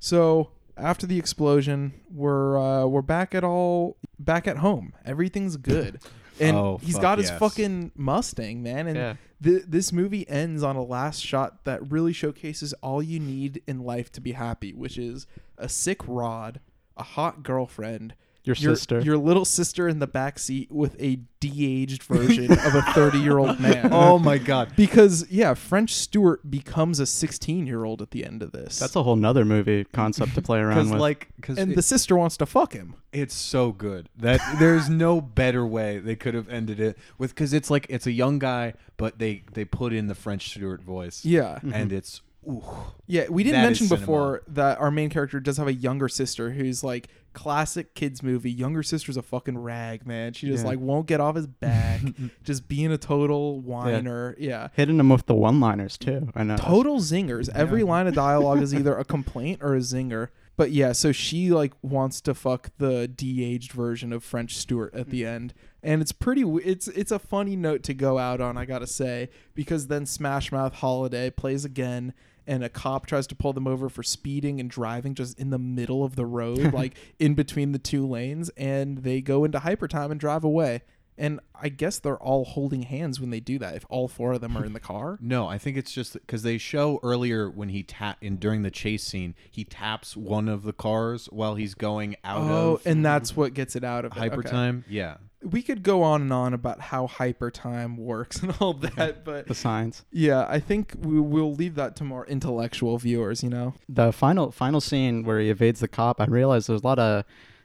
So 0.00 0.50
after 0.76 1.06
the 1.06 1.18
explosion, 1.18 1.92
we're 2.12 2.58
uh, 2.58 2.86
we're 2.86 3.02
back 3.02 3.34
at 3.34 3.44
all 3.44 3.96
back 4.18 4.46
at 4.46 4.58
home. 4.58 4.92
Everything's 5.04 5.56
good, 5.56 6.00
and 6.40 6.56
Oh, 6.56 6.78
he's 6.82 6.94
fuck 6.94 7.02
got 7.02 7.18
his 7.18 7.30
fucking 7.30 7.92
Mustang, 7.96 8.62
man. 8.62 8.86
And 8.86 8.96
Yeah. 8.96 9.14
th- 9.42 9.64
this 9.66 9.92
movie 9.92 10.28
ends 10.28 10.62
on 10.62 10.76
a 10.76 10.82
last 10.82 11.24
shot 11.24 11.64
that 11.64 11.90
really 11.90 12.12
showcases 12.12 12.72
all 12.74 13.02
you 13.02 13.18
need 13.18 13.62
in 13.66 13.80
life 13.80 14.12
to 14.12 14.20
be 14.20 14.32
happy, 14.32 14.72
which 14.72 14.98
is 14.98 15.26
a 15.56 15.68
sick 15.68 16.06
rod, 16.06 16.60
a 16.96 17.02
hot 17.02 17.42
girlfriend. 17.42 18.14
Your 18.44 18.54
sister. 18.54 19.00
your 19.00 19.18
little 19.18 19.44
sister 19.44 19.88
in 19.88 19.98
the 19.98 20.06
back 20.06 20.38
seat 20.38 20.70
with 20.72 20.96
a 21.02 21.16
de-aged 21.40 22.02
version 22.02 22.50
of 22.50 22.74
a 22.74 22.80
30-year-old 22.96 23.60
man. 23.60 23.90
Oh 23.92 24.18
my 24.18 24.38
god. 24.38 24.72
because 24.74 25.30
yeah, 25.30 25.52
French 25.54 25.92
Stewart 25.94 26.50
becomes 26.50 26.98
a 26.98 27.02
16-year-old 27.02 28.00
at 28.00 28.10
the 28.10 28.24
end 28.24 28.42
of 28.42 28.52
this. 28.52 28.78
That's 28.78 28.96
a 28.96 29.02
whole 29.02 29.16
nother 29.16 29.44
movie 29.44 29.84
concept 29.92 30.34
to 30.36 30.42
play 30.42 30.60
around 30.60 30.76
Because 30.76 30.92
with. 30.92 31.00
like 31.00 31.28
because 31.36 31.58
and 31.58 31.74
the 31.74 31.82
sister 31.82 32.16
wants 32.16 32.36
to 32.38 32.46
fuck 32.46 32.72
him. 32.72 32.94
It's 33.12 33.34
so 33.34 33.72
good 33.72 34.08
that 34.16 34.40
there's 34.58 34.88
no 34.88 35.20
better 35.20 35.66
way 35.66 35.98
they 35.98 36.16
could 36.16 36.34
have 36.34 36.48
ended 36.48 36.80
it 36.80 36.96
with 37.18 37.34
because 37.34 37.52
it's 37.52 37.70
like 37.70 37.86
it's 37.90 38.06
a 38.06 38.12
young 38.12 38.38
guy, 38.38 38.74
but 38.96 39.18
they 39.18 39.42
they 39.52 39.64
put 39.66 39.92
in 39.92 40.06
the 40.06 40.14
French 40.14 40.48
Stewart 40.50 40.82
voice. 40.82 41.24
Yeah. 41.24 41.56
Mm-hmm. 41.56 41.72
and 41.74 41.92
it's 41.92 42.22
ooh, 42.48 42.62
Yeah, 43.06 43.26
we 43.28 43.42
didn't 43.44 43.62
mention 43.62 43.88
before 43.88 44.42
that 44.48 44.78
our 44.78 44.90
main 44.90 45.10
character 45.10 45.38
does 45.40 45.56
have 45.58 45.66
a 45.68 45.72
younger 45.74 46.08
sister 46.08 46.50
who's 46.50 46.82
like 46.84 47.08
classic 47.32 47.94
kids 47.94 48.22
movie. 48.22 48.50
Younger 48.50 48.82
sister's 48.82 49.16
a 49.16 49.22
fucking 49.22 49.58
rag, 49.58 50.06
man. 50.06 50.32
She 50.32 50.46
just 50.46 50.64
Yeah. 50.64 50.70
like 50.70 50.80
won't 50.80 51.06
get 51.06 51.20
off 51.20 51.36
his 51.36 51.46
back, 51.46 52.00
just 52.44 52.68
being 52.68 52.90
a 52.92 52.98
total 52.98 53.60
whiner. 53.60 54.34
Yeah. 54.38 54.68
hitting 54.74 54.98
him 54.98 55.08
with 55.08 55.26
the 55.26 55.34
one-liners 55.34 55.96
too. 55.98 56.30
I 56.34 56.42
know. 56.44 56.56
Total 56.56 56.98
zingers. 56.98 57.48
Every 57.54 57.82
line 57.82 58.06
of 58.06 58.14
dialogue 58.14 58.62
is 58.62 58.74
either 58.74 58.96
a 58.96 59.04
complaint 59.16 59.60
or 59.62 59.74
a 59.74 59.78
zinger. 59.80 60.28
But 60.56 60.72
yeah, 60.72 60.90
so 60.90 61.12
she 61.12 61.50
like 61.52 61.72
wants 61.82 62.20
to 62.22 62.34
fuck 62.34 62.70
the 62.78 63.06
de-aged 63.06 63.70
version 63.70 64.12
of 64.12 64.24
French 64.24 64.56
Stewart 64.56 64.92
at 64.92 65.08
the 65.10 65.22
mm. 65.22 65.26
end, 65.28 65.54
and 65.84 66.02
it's 66.02 66.10
pretty. 66.10 66.40
w- 66.42 66.60
It's 66.64 66.88
it's 66.88 67.12
a 67.12 67.20
funny 67.20 67.54
note 67.54 67.84
to 67.84 67.94
go 67.94 68.18
out 68.18 68.40
on, 68.40 68.58
I 68.58 68.64
gotta 68.64 68.88
say, 68.88 69.28
because 69.54 69.86
then 69.86 70.04
Smash 70.04 70.50
Mouth 70.50 70.74
Holiday 70.74 71.30
plays 71.30 71.64
again, 71.64 72.12
and 72.48 72.64
a 72.64 72.68
cop 72.68 73.06
tries 73.06 73.28
to 73.28 73.36
pull 73.36 73.52
them 73.52 73.68
over 73.68 73.88
for 73.88 74.02
speeding 74.02 74.58
and 74.58 74.68
driving 74.68 75.14
just 75.14 75.38
in 75.38 75.50
the 75.50 75.58
middle 75.58 76.02
of 76.02 76.16
the 76.16 76.26
road, 76.26 76.72
like 76.72 76.96
in 77.20 77.34
between 77.34 77.70
the 77.72 77.78
two 77.78 78.04
lanes, 78.06 78.48
and 78.56 78.98
they 78.98 79.20
go 79.20 79.44
into 79.44 79.60
hyper 79.60 79.86
time 79.86 80.10
and 80.10 80.18
drive 80.18 80.42
away. 80.42 80.82
And 81.20 81.40
I 81.60 81.68
guess 81.68 81.98
they're 81.98 82.16
all 82.16 82.44
holding 82.44 82.82
hands 82.82 83.20
when 83.20 83.30
they 83.30 83.40
do 83.40 83.58
that. 83.58 83.74
If 83.74 83.84
all 83.88 84.06
four 84.06 84.34
of 84.34 84.40
them 84.40 84.56
are 84.56 84.64
in 84.64 84.72
the 84.72 84.78
car. 84.78 85.18
no. 85.20 85.48
I 85.48 85.58
think 85.58 85.76
it's 85.76 85.90
just 85.92 86.12
because 86.12 86.44
they 86.44 86.58
show 86.58 87.00
earlier 87.02 87.50
when 87.50 87.70
he 87.70 87.82
tap 87.82 88.18
in 88.20 88.36
during 88.36 88.62
the 88.62 88.70
chase 88.70 89.02
scene, 89.02 89.34
he 89.50 89.64
taps 89.64 90.16
one 90.16 90.48
of 90.48 90.62
the 90.62 90.72
cars 90.72 91.26
while 91.32 91.56
he's 91.56 91.74
going 91.74 92.14
out 92.22 92.48
Oh, 92.48 92.74
of 92.74 92.86
and 92.86 93.04
that's 93.04 93.36
what 93.36 93.52
gets 93.52 93.74
it 93.74 93.82
out 93.82 94.04
of 94.04 94.12
it. 94.12 94.18
hyper 94.18 94.38
Okay. 94.38 94.48
time. 94.48 94.84
Yeah, 94.88 95.16
We 95.42 95.62
could 95.62 95.82
go 95.84 96.02
on 96.02 96.22
and 96.22 96.32
on 96.32 96.52
about 96.52 96.80
how 96.80 97.06
hyper 97.06 97.50
time 97.50 97.96
works 97.96 98.42
and 98.42 98.52
all 98.60 98.72
that, 98.74 99.24
but 99.24 99.46
the 99.46 99.54
science. 99.54 100.04
yeah, 100.10 100.46
I 100.48 100.58
think 100.58 100.94
we 101.00 101.20
will 101.20 101.54
leave 101.54 101.76
that 101.76 101.94
to 101.96 102.04
more 102.04 102.26
intellectual 102.26 102.98
viewers. 102.98 103.42
You 103.44 103.50
know, 103.50 103.74
The 103.88 104.12
final 104.12 104.50
final 104.50 104.80
scene 104.80 105.22
where 105.22 105.38
he 105.38 105.48
evades 105.50 105.78
the 105.80 105.88
cop. 105.88 106.20
I 106.20 106.24
realized 106.24 106.68
there's 106.68 106.82
a 106.82 106.86
lot 106.86 106.98
of 106.98 107.24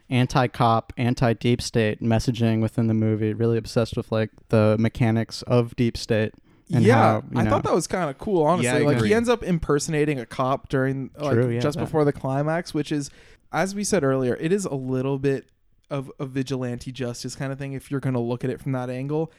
anti-cop, 0.10 0.94
anti-deep 0.98 1.62
state 1.62 2.02
messaging 2.02 2.62
within 2.62 2.88
the 2.88 2.94
movie. 2.94 3.34
Really 3.34 3.58
obsessed 3.58 3.98
with 3.98 4.12
like 4.12 4.30
the 4.50 4.76
mechanics 4.80 5.42
of 5.44 5.76
deep 5.76 5.98
state. 5.98 6.34
And 6.72 6.84
yeah, 6.84 6.96
how, 6.96 7.24
you 7.32 7.40
I 7.40 7.44
know, 7.44 7.50
thought 7.50 7.64
that 7.64 7.74
was 7.74 7.88
kind 7.88 8.10
of 8.10 8.18
cool. 8.18 8.44
Honestly, 8.44 8.66
Yeah, 8.80 8.86
like 8.86 8.98
agree. 8.98 9.10
he 9.10 9.14
ends 9.16 9.30
up 9.30 9.44
impersonating 9.44 10.20
a 10.20 10.26
cop 10.26 10.70
during 10.70 11.12
like 11.18 11.34
True, 11.34 11.50
yeah, 11.50 11.60
just 11.60 11.78
that. 11.78 11.86
before 11.86 12.06
the 12.06 12.14
climax, 12.14 12.74
which 12.74 12.92
is, 12.92 13.10
as 13.52 13.76
we 13.76 13.84
said 13.84 14.04
earlier, 14.04 14.36
it 14.40 14.52
is 14.52 14.66
a 14.66 14.74
little 14.76 15.20
bit 15.20 15.48
of 15.94 16.12
a 16.20 16.26
vigilante 16.26 16.92
justice 16.92 17.36
kind 17.36 17.52
of 17.54 17.60
thing 17.60 17.74
if 17.74 17.90
you're 17.92 18.00
going 18.00 18.16
to 18.16 18.20
look 18.20 18.44
at 18.44 18.50
it 18.50 18.60
from 18.60 18.72
that 18.74 18.90
angle. 18.90 19.32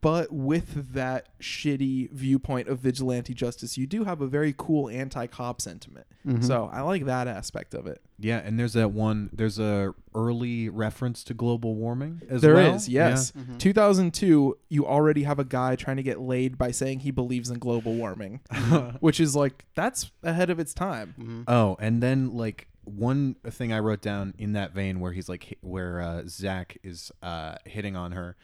But 0.00 0.30
with 0.32 0.92
that 0.94 1.36
shitty 1.40 2.12
viewpoint 2.12 2.68
of 2.68 2.78
vigilante 2.78 3.34
justice, 3.34 3.76
you 3.76 3.88
do 3.88 4.04
have 4.04 4.20
a 4.20 4.26
very 4.28 4.54
cool 4.56 4.88
anti-cop 4.88 5.60
sentiment. 5.60 6.06
Mhm. 6.24 6.44
So 6.44 6.70
I 6.72 6.82
like 6.82 7.06
that 7.06 7.26
aspect 7.26 7.74
of 7.74 7.86
it. 7.88 8.00
yeah. 8.18 8.38
And 8.38 8.58
there's 8.58 8.74
that 8.74 8.92
one. 8.92 9.30
There's 9.32 9.58
a 9.58 9.92
early 10.14 10.68
reference 10.68 11.24
to 11.24 11.34
global 11.34 11.74
warming 11.74 12.22
as 12.30 12.40
There 12.40 12.54
well. 12.54 12.76
is, 12.76 12.88
yes. 12.88 13.32
Mm-hmm. 13.32 13.56
2002, 13.58 14.56
you 14.68 14.86
already 14.86 15.24
have 15.24 15.38
a 15.40 15.44
guy 15.44 15.74
trying 15.76 15.96
to 15.96 16.02
get 16.04 16.20
laid 16.20 16.56
by 16.56 16.70
saying 16.70 17.00
he 17.00 17.10
believes 17.10 17.50
in 17.50 17.58
global 17.58 17.94
warming, 17.94 18.40
which 19.00 19.18
is 19.18 19.34
like 19.34 19.64
that's 19.74 20.12
ahead 20.22 20.50
of 20.50 20.60
its 20.60 20.72
time. 20.72 21.14
Mm-hmm. 21.18 21.42
Oh, 21.48 21.76
and 21.80 22.00
then 22.02 22.32
like 22.36 22.68
one 22.86 23.34
thing 23.50 23.72
I 23.72 23.80
wrote 23.80 24.00
down 24.00 24.32
in 24.38 24.54
that 24.54 24.72
vein 24.72 25.00
where 25.00 25.12
he's 25.12 25.28
like 25.28 25.58
where 25.60 26.00
uh, 26.00 26.22
Zach 26.26 26.78
is 26.82 27.12
uh, 27.22 27.56
hitting 27.64 27.94
on 27.96 28.12
her. 28.12 28.36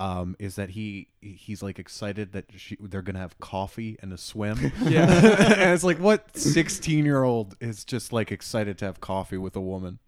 Um, 0.00 0.36
is 0.38 0.54
that 0.54 0.70
he 0.70 1.08
he's 1.20 1.60
like 1.60 1.80
excited 1.80 2.30
that 2.30 2.44
she, 2.56 2.76
they're 2.80 3.02
gonna 3.02 3.18
have 3.18 3.36
coffee 3.40 3.98
and 4.00 4.12
a 4.12 4.16
swim 4.16 4.70
Yeah. 4.82 5.10
and 5.10 5.72
it's 5.72 5.82
like 5.82 5.98
what 5.98 6.36
16 6.38 7.04
year 7.04 7.24
old 7.24 7.56
is 7.60 7.84
just 7.84 8.12
like 8.12 8.30
excited 8.30 8.78
to 8.78 8.84
have 8.84 9.00
coffee 9.00 9.38
with 9.38 9.56
a 9.56 9.60
woman 9.60 9.98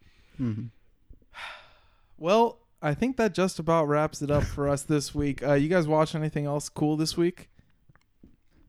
Mm-hmm. 0.41 0.67
Well, 2.19 2.59
I 2.83 2.95
think 2.95 3.17
that 3.17 3.35
just 3.35 3.59
about 3.59 3.89
wraps 3.89 4.23
it 4.23 4.31
up 4.31 4.45
for 4.45 4.69
us 4.69 4.83
this 4.83 5.15
week. 5.15 5.43
Uh, 5.43 5.55
you 5.55 5.69
guys 5.69 5.89
watch 5.89 6.15
anything 6.15 6.47
else 6.47 6.69
cool 6.69 6.97
this 6.97 7.17
week? 7.17 7.49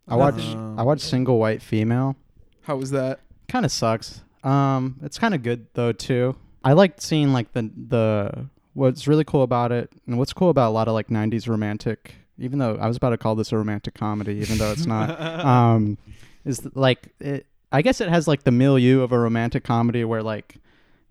I 0.08 0.16
watched 0.16 0.56
Um, 0.56 0.80
I 0.80 0.84
watched 0.84 1.04
Single 1.04 1.38
White 1.38 1.62
Female. 1.62 2.16
How 2.64 2.78
was 2.78 2.92
that? 2.92 3.20
Kind 3.48 3.66
of 3.66 3.72
sucks. 3.72 4.22
Um, 4.44 5.00
it's 5.04 5.18
kind 5.18 5.34
of 5.34 5.44
good 5.44 5.68
though 5.74 5.92
too. 5.92 6.36
I 6.64 6.74
liked 6.74 7.02
seeing 7.02 7.34
like 7.34 7.54
the 7.54 7.70
the 7.76 8.46
what's 8.74 9.08
really 9.08 9.24
cool 9.24 9.44
about 9.44 9.72
it, 9.72 9.92
and 10.08 10.18
what's 10.18 10.34
cool 10.34 10.50
about 10.50 10.70
a 10.70 10.74
lot 10.74 10.88
of 10.88 10.94
like 10.94 11.08
'90s 11.08 11.48
romantic. 11.48 12.16
Even 12.38 12.60
though 12.60 12.76
I 12.82 12.88
was 12.88 12.98
about 12.98 13.12
to 13.12 13.18
call 13.18 13.36
this 13.36 13.52
a 13.52 13.58
romantic 13.58 13.94
comedy, 13.94 14.36
even 14.36 14.58
though 14.58 14.72
it's 14.72 14.86
not, 14.86 15.20
um, 15.46 15.98
is 16.46 16.68
like 16.76 17.10
it. 17.20 17.46
I 17.72 17.82
guess 17.82 18.02
it 18.02 18.10
has 18.10 18.28
like 18.28 18.44
the 18.44 18.52
milieu 18.52 19.02
of 19.02 19.12
a 19.12 19.20
romantic 19.20 19.64
comedy 19.64 20.04
where 20.04 20.22
like 20.24 20.58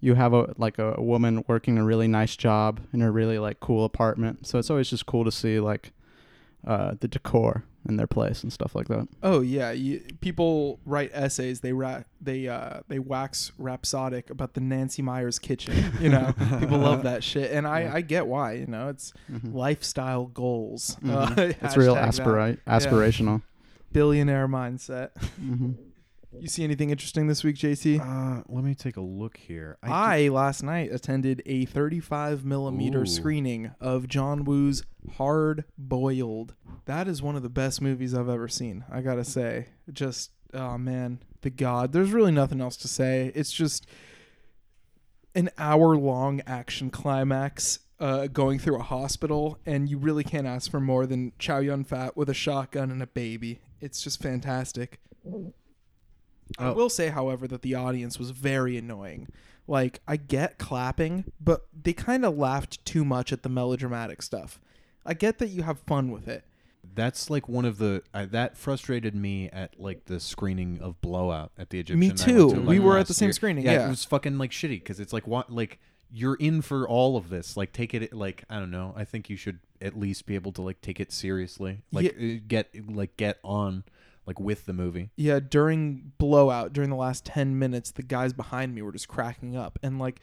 you 0.00 0.14
have 0.14 0.32
a 0.32 0.54
like 0.58 0.78
a, 0.78 0.94
a 0.96 1.02
woman 1.02 1.44
working 1.46 1.78
a 1.78 1.84
really 1.84 2.08
nice 2.08 2.36
job 2.36 2.80
in 2.92 3.02
a 3.02 3.10
really 3.10 3.38
like 3.38 3.60
cool 3.60 3.84
apartment. 3.84 4.46
So 4.46 4.58
it's 4.58 4.70
always 4.70 4.90
just 4.90 5.06
cool 5.06 5.24
to 5.24 5.32
see 5.32 5.60
like 5.60 5.92
uh, 6.66 6.94
the 7.00 7.08
decor 7.08 7.64
in 7.88 7.96
their 7.96 8.06
place 8.06 8.42
and 8.42 8.52
stuff 8.52 8.74
like 8.74 8.88
that. 8.88 9.08
Oh 9.22 9.40
yeah, 9.40 9.70
you, 9.70 10.02
people 10.20 10.78
write 10.84 11.10
essays. 11.14 11.60
They 11.60 11.72
ra- 11.72 12.02
they 12.20 12.46
uh, 12.48 12.80
they 12.88 12.98
wax 12.98 13.52
rhapsodic 13.58 14.28
about 14.30 14.54
the 14.54 14.60
Nancy 14.60 15.00
Meyers 15.02 15.38
kitchen. 15.38 15.92
You 16.00 16.10
know, 16.10 16.34
people 16.60 16.78
love 16.78 17.02
that 17.04 17.24
shit, 17.24 17.50
and 17.52 17.66
I, 17.66 17.90
I 17.94 18.00
get 18.02 18.26
why. 18.26 18.52
You 18.52 18.66
know, 18.66 18.88
it's 18.88 19.12
lifestyle 19.44 20.26
goals. 20.26 20.96
Uh, 21.04 21.26
Mhm. 21.28 21.56
It's 21.62 21.76
real 21.76 21.94
hashtag 21.96 22.16
that. 22.16 22.26
aspira- 22.26 22.58
aspirational. 22.66 23.42
billionaire 23.92 24.48
mindset. 24.48 25.10
hmm 25.36 25.72
You 26.38 26.48
see 26.48 26.62
anything 26.64 26.90
interesting 26.90 27.26
this 27.26 27.42
week, 27.42 27.56
JT? 27.56 28.00
uh, 28.00 28.42
let 28.48 28.64
me 28.64 28.74
take 28.74 28.96
a 28.96 29.00
look 29.00 29.36
here 29.36 29.78
I 29.82 30.28
last 30.28 30.62
night 30.62 30.92
attended 30.92 31.42
a 31.44 31.64
35 31.64 32.44
millimeter 32.44 33.02
Ooh. 33.02 33.06
screening 33.06 33.72
of 33.80 34.06
John 34.06 34.44
Woo's 34.44 34.82
Hard 35.16 35.64
Boiled. 35.76 36.54
That 36.84 37.08
is 37.08 37.20
one 37.20 37.36
of 37.36 37.42
the 37.42 37.48
best 37.48 37.80
movies 37.80 38.14
I've 38.14 38.28
ever 38.28 38.48
seen. 38.48 38.84
I 38.90 39.00
gotta 39.00 39.24
say, 39.24 39.66
just 39.92 40.30
oh 40.54 40.78
man, 40.78 41.20
the 41.42 41.50
god. 41.50 41.92
There's 41.92 42.12
really 42.12 42.32
nothing 42.32 42.60
else 42.60 42.76
to 42.78 42.88
say. 42.88 43.32
It's 43.34 43.52
just 43.52 43.86
an 45.34 45.50
hour 45.58 45.96
long 45.96 46.42
action 46.46 46.90
climax. 46.90 47.80
Uh, 47.98 48.28
going 48.28 48.58
through 48.58 48.76
a 48.80 48.82
hospital, 48.82 49.58
and 49.66 49.86
you 49.86 49.98
really 49.98 50.24
can't 50.24 50.46
ask 50.46 50.70
for 50.70 50.80
more 50.80 51.04
than 51.04 51.32
Chow 51.38 51.58
Yun 51.58 51.84
Fat 51.84 52.16
with 52.16 52.30
a 52.30 52.34
shotgun 52.34 52.90
and 52.90 53.02
a 53.02 53.06
baby. 53.06 53.60
It's 53.78 54.02
just 54.02 54.22
fantastic. 54.22 55.00
I 56.58 56.66
Oh. 56.68 56.72
will 56.74 56.88
say, 56.90 57.08
however, 57.08 57.46
that 57.48 57.62
the 57.62 57.74
audience 57.74 58.18
was 58.18 58.30
very 58.30 58.76
annoying. 58.76 59.28
Like, 59.66 60.00
I 60.08 60.16
get 60.16 60.58
clapping, 60.58 61.24
but 61.40 61.66
they 61.80 61.92
kind 61.92 62.24
of 62.24 62.36
laughed 62.36 62.84
too 62.84 63.04
much 63.04 63.32
at 63.32 63.42
the 63.42 63.48
melodramatic 63.48 64.20
stuff. 64.22 64.60
I 65.06 65.14
get 65.14 65.38
that 65.38 65.48
you 65.48 65.62
have 65.62 65.78
fun 65.80 66.10
with 66.10 66.26
it. 66.28 66.44
That's 66.94 67.30
like 67.30 67.48
one 67.48 67.64
of 67.64 67.78
the 67.78 68.02
uh, 68.12 68.26
that 68.30 68.56
frustrated 68.56 69.14
me 69.14 69.48
at 69.50 69.78
like 69.78 70.06
the 70.06 70.18
screening 70.18 70.80
of 70.80 71.00
Blowout 71.00 71.52
at 71.56 71.70
the 71.70 71.78
Egyptian. 71.78 72.00
Me 72.00 72.08
I 72.10 72.14
too. 72.14 72.54
to, 72.54 72.60
We 72.62 72.80
were 72.80 72.98
at 72.98 73.06
the 73.06 73.14
same 73.14 73.26
year. 73.28 73.32
screening, 73.34 73.64
Yeah, 73.64 73.72
yeah. 73.72 73.86
it 73.86 73.90
was 73.90 74.04
fucking 74.04 74.38
like 74.38 74.50
shitty 74.50 74.80
because 74.80 74.98
it's 74.98 75.12
like 75.12 75.26
what 75.26 75.52
like 75.52 75.78
you're 76.10 76.34
in 76.36 76.62
for 76.62 76.88
all 76.88 77.16
of 77.16 77.28
this. 77.28 77.56
Like 77.56 77.72
take 77.72 77.94
it 77.94 78.12
like 78.12 78.44
I 78.50 78.58
don't 78.58 78.70
know. 78.72 78.92
I 78.96 79.04
think 79.04 79.30
you 79.30 79.36
should 79.36 79.60
at 79.80 79.96
least 79.96 80.26
be 80.26 80.34
able 80.34 80.52
to 80.52 80.62
like 80.62 80.80
take 80.80 80.98
it 80.98 81.12
seriously. 81.12 81.82
Like 81.92 82.06
uh, 82.18 82.40
get 82.48 82.70
like 82.90 83.16
get 83.16 83.38
on 83.44 83.84
like 84.30 84.38
with 84.40 84.66
the 84.66 84.72
movie. 84.72 85.10
Yeah, 85.16 85.40
during 85.40 86.12
blowout, 86.18 86.72
during 86.72 86.88
the 86.90 86.96
last 86.96 87.24
10 87.24 87.58
minutes, 87.58 87.90
the 87.90 88.02
guys 88.04 88.32
behind 88.32 88.74
me 88.74 88.82
were 88.82 88.92
just 88.92 89.08
cracking 89.08 89.56
up. 89.56 89.78
And, 89.82 89.98
like, 89.98 90.20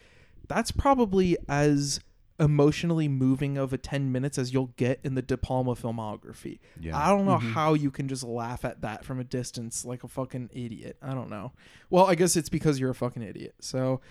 that's 0.47 0.71
probably 0.71 1.37
as 1.49 1.99
emotionally 2.39 3.07
moving 3.07 3.57
of 3.57 3.73
a 3.73 3.77
10 3.77 4.11
minutes 4.11 4.37
as 4.37 4.53
you'll 4.53 4.71
get 4.77 4.99
in 5.03 5.15
the 5.15 5.21
De 5.21 5.35
Palma 5.35 5.73
filmography. 5.75 6.59
Yeah. 6.79 6.95
I 6.97 7.09
don't 7.09 7.25
know 7.25 7.37
how 7.39 7.73
you 7.73 7.89
can 7.91 8.07
just 8.07 8.23
laugh 8.23 8.63
at 8.63 8.81
that 8.81 9.03
from 9.03 9.19
a 9.19 9.23
distance 9.23 9.83
like 9.83 10.03
a 10.03 10.07
fucking 10.07 10.51
idiot. 10.53 10.97
I 11.01 11.13
don't 11.15 11.29
know. 11.29 11.51
Well, 11.89 12.05
I 12.05 12.15
guess 12.15 12.35
it's 12.35 12.47
because 12.49 12.79
you're 12.79 12.91
a 12.91 12.95
fucking 12.95 13.23
idiot. 13.23 13.55
So, 13.59 14.01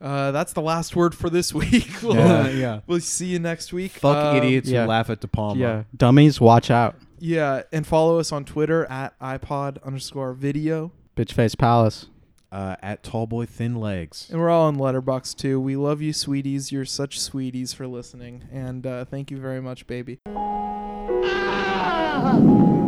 uh, 0.00 0.30
that's 0.30 0.52
the 0.52 0.62
last 0.62 0.94
word 0.94 1.14
for 1.14 1.28
this 1.30 1.52
week. 1.62 1.88
we'll, 2.02 2.14
Yeah, 2.16 2.48
yeah. 2.50 2.80
we'll 2.86 3.00
see 3.00 3.26
you 3.26 3.38
next 3.38 3.72
week. 3.72 3.92
Fuck 3.92 4.16
Um, 4.16 4.36
idiots 4.36 4.68
yeah. 4.68 4.82
who 4.82 4.88
laugh 4.88 5.08
at 5.10 5.20
De 5.20 5.26
Palma. 5.28 5.58
Yeah, 5.60 5.82
dummies, 5.96 6.38
watch 6.40 6.70
out. 6.70 6.96
Yeah, 7.20 7.62
and 7.70 7.86
follow 7.86 8.18
us 8.18 8.32
on 8.32 8.44
Twitter 8.44 8.84
at 8.86 9.16
iPod 9.20 9.80
underscore 9.84 10.32
video. 10.32 10.90
Bitch 11.16 11.32
face 11.32 11.54
palace. 11.54 12.06
Uh, 12.50 12.74
at 12.82 13.04
Tallboy 13.04 13.48
Thin 13.48 13.76
Legs. 13.76 14.28
And 14.28 14.40
we're 14.40 14.50
all 14.50 14.66
on 14.66 14.76
Letterboxd 14.76 15.36
too. 15.36 15.60
We 15.60 15.76
love 15.76 16.02
you, 16.02 16.12
sweeties. 16.12 16.72
You're 16.72 16.84
such 16.84 17.20
sweeties 17.20 17.72
for 17.72 17.86
listening, 17.86 18.48
and 18.50 18.84
uh, 18.84 19.04
thank 19.04 19.30
you 19.30 19.38
very 19.38 19.60
much, 19.60 19.86
baby. 19.86 20.18
Ah! 20.26 22.79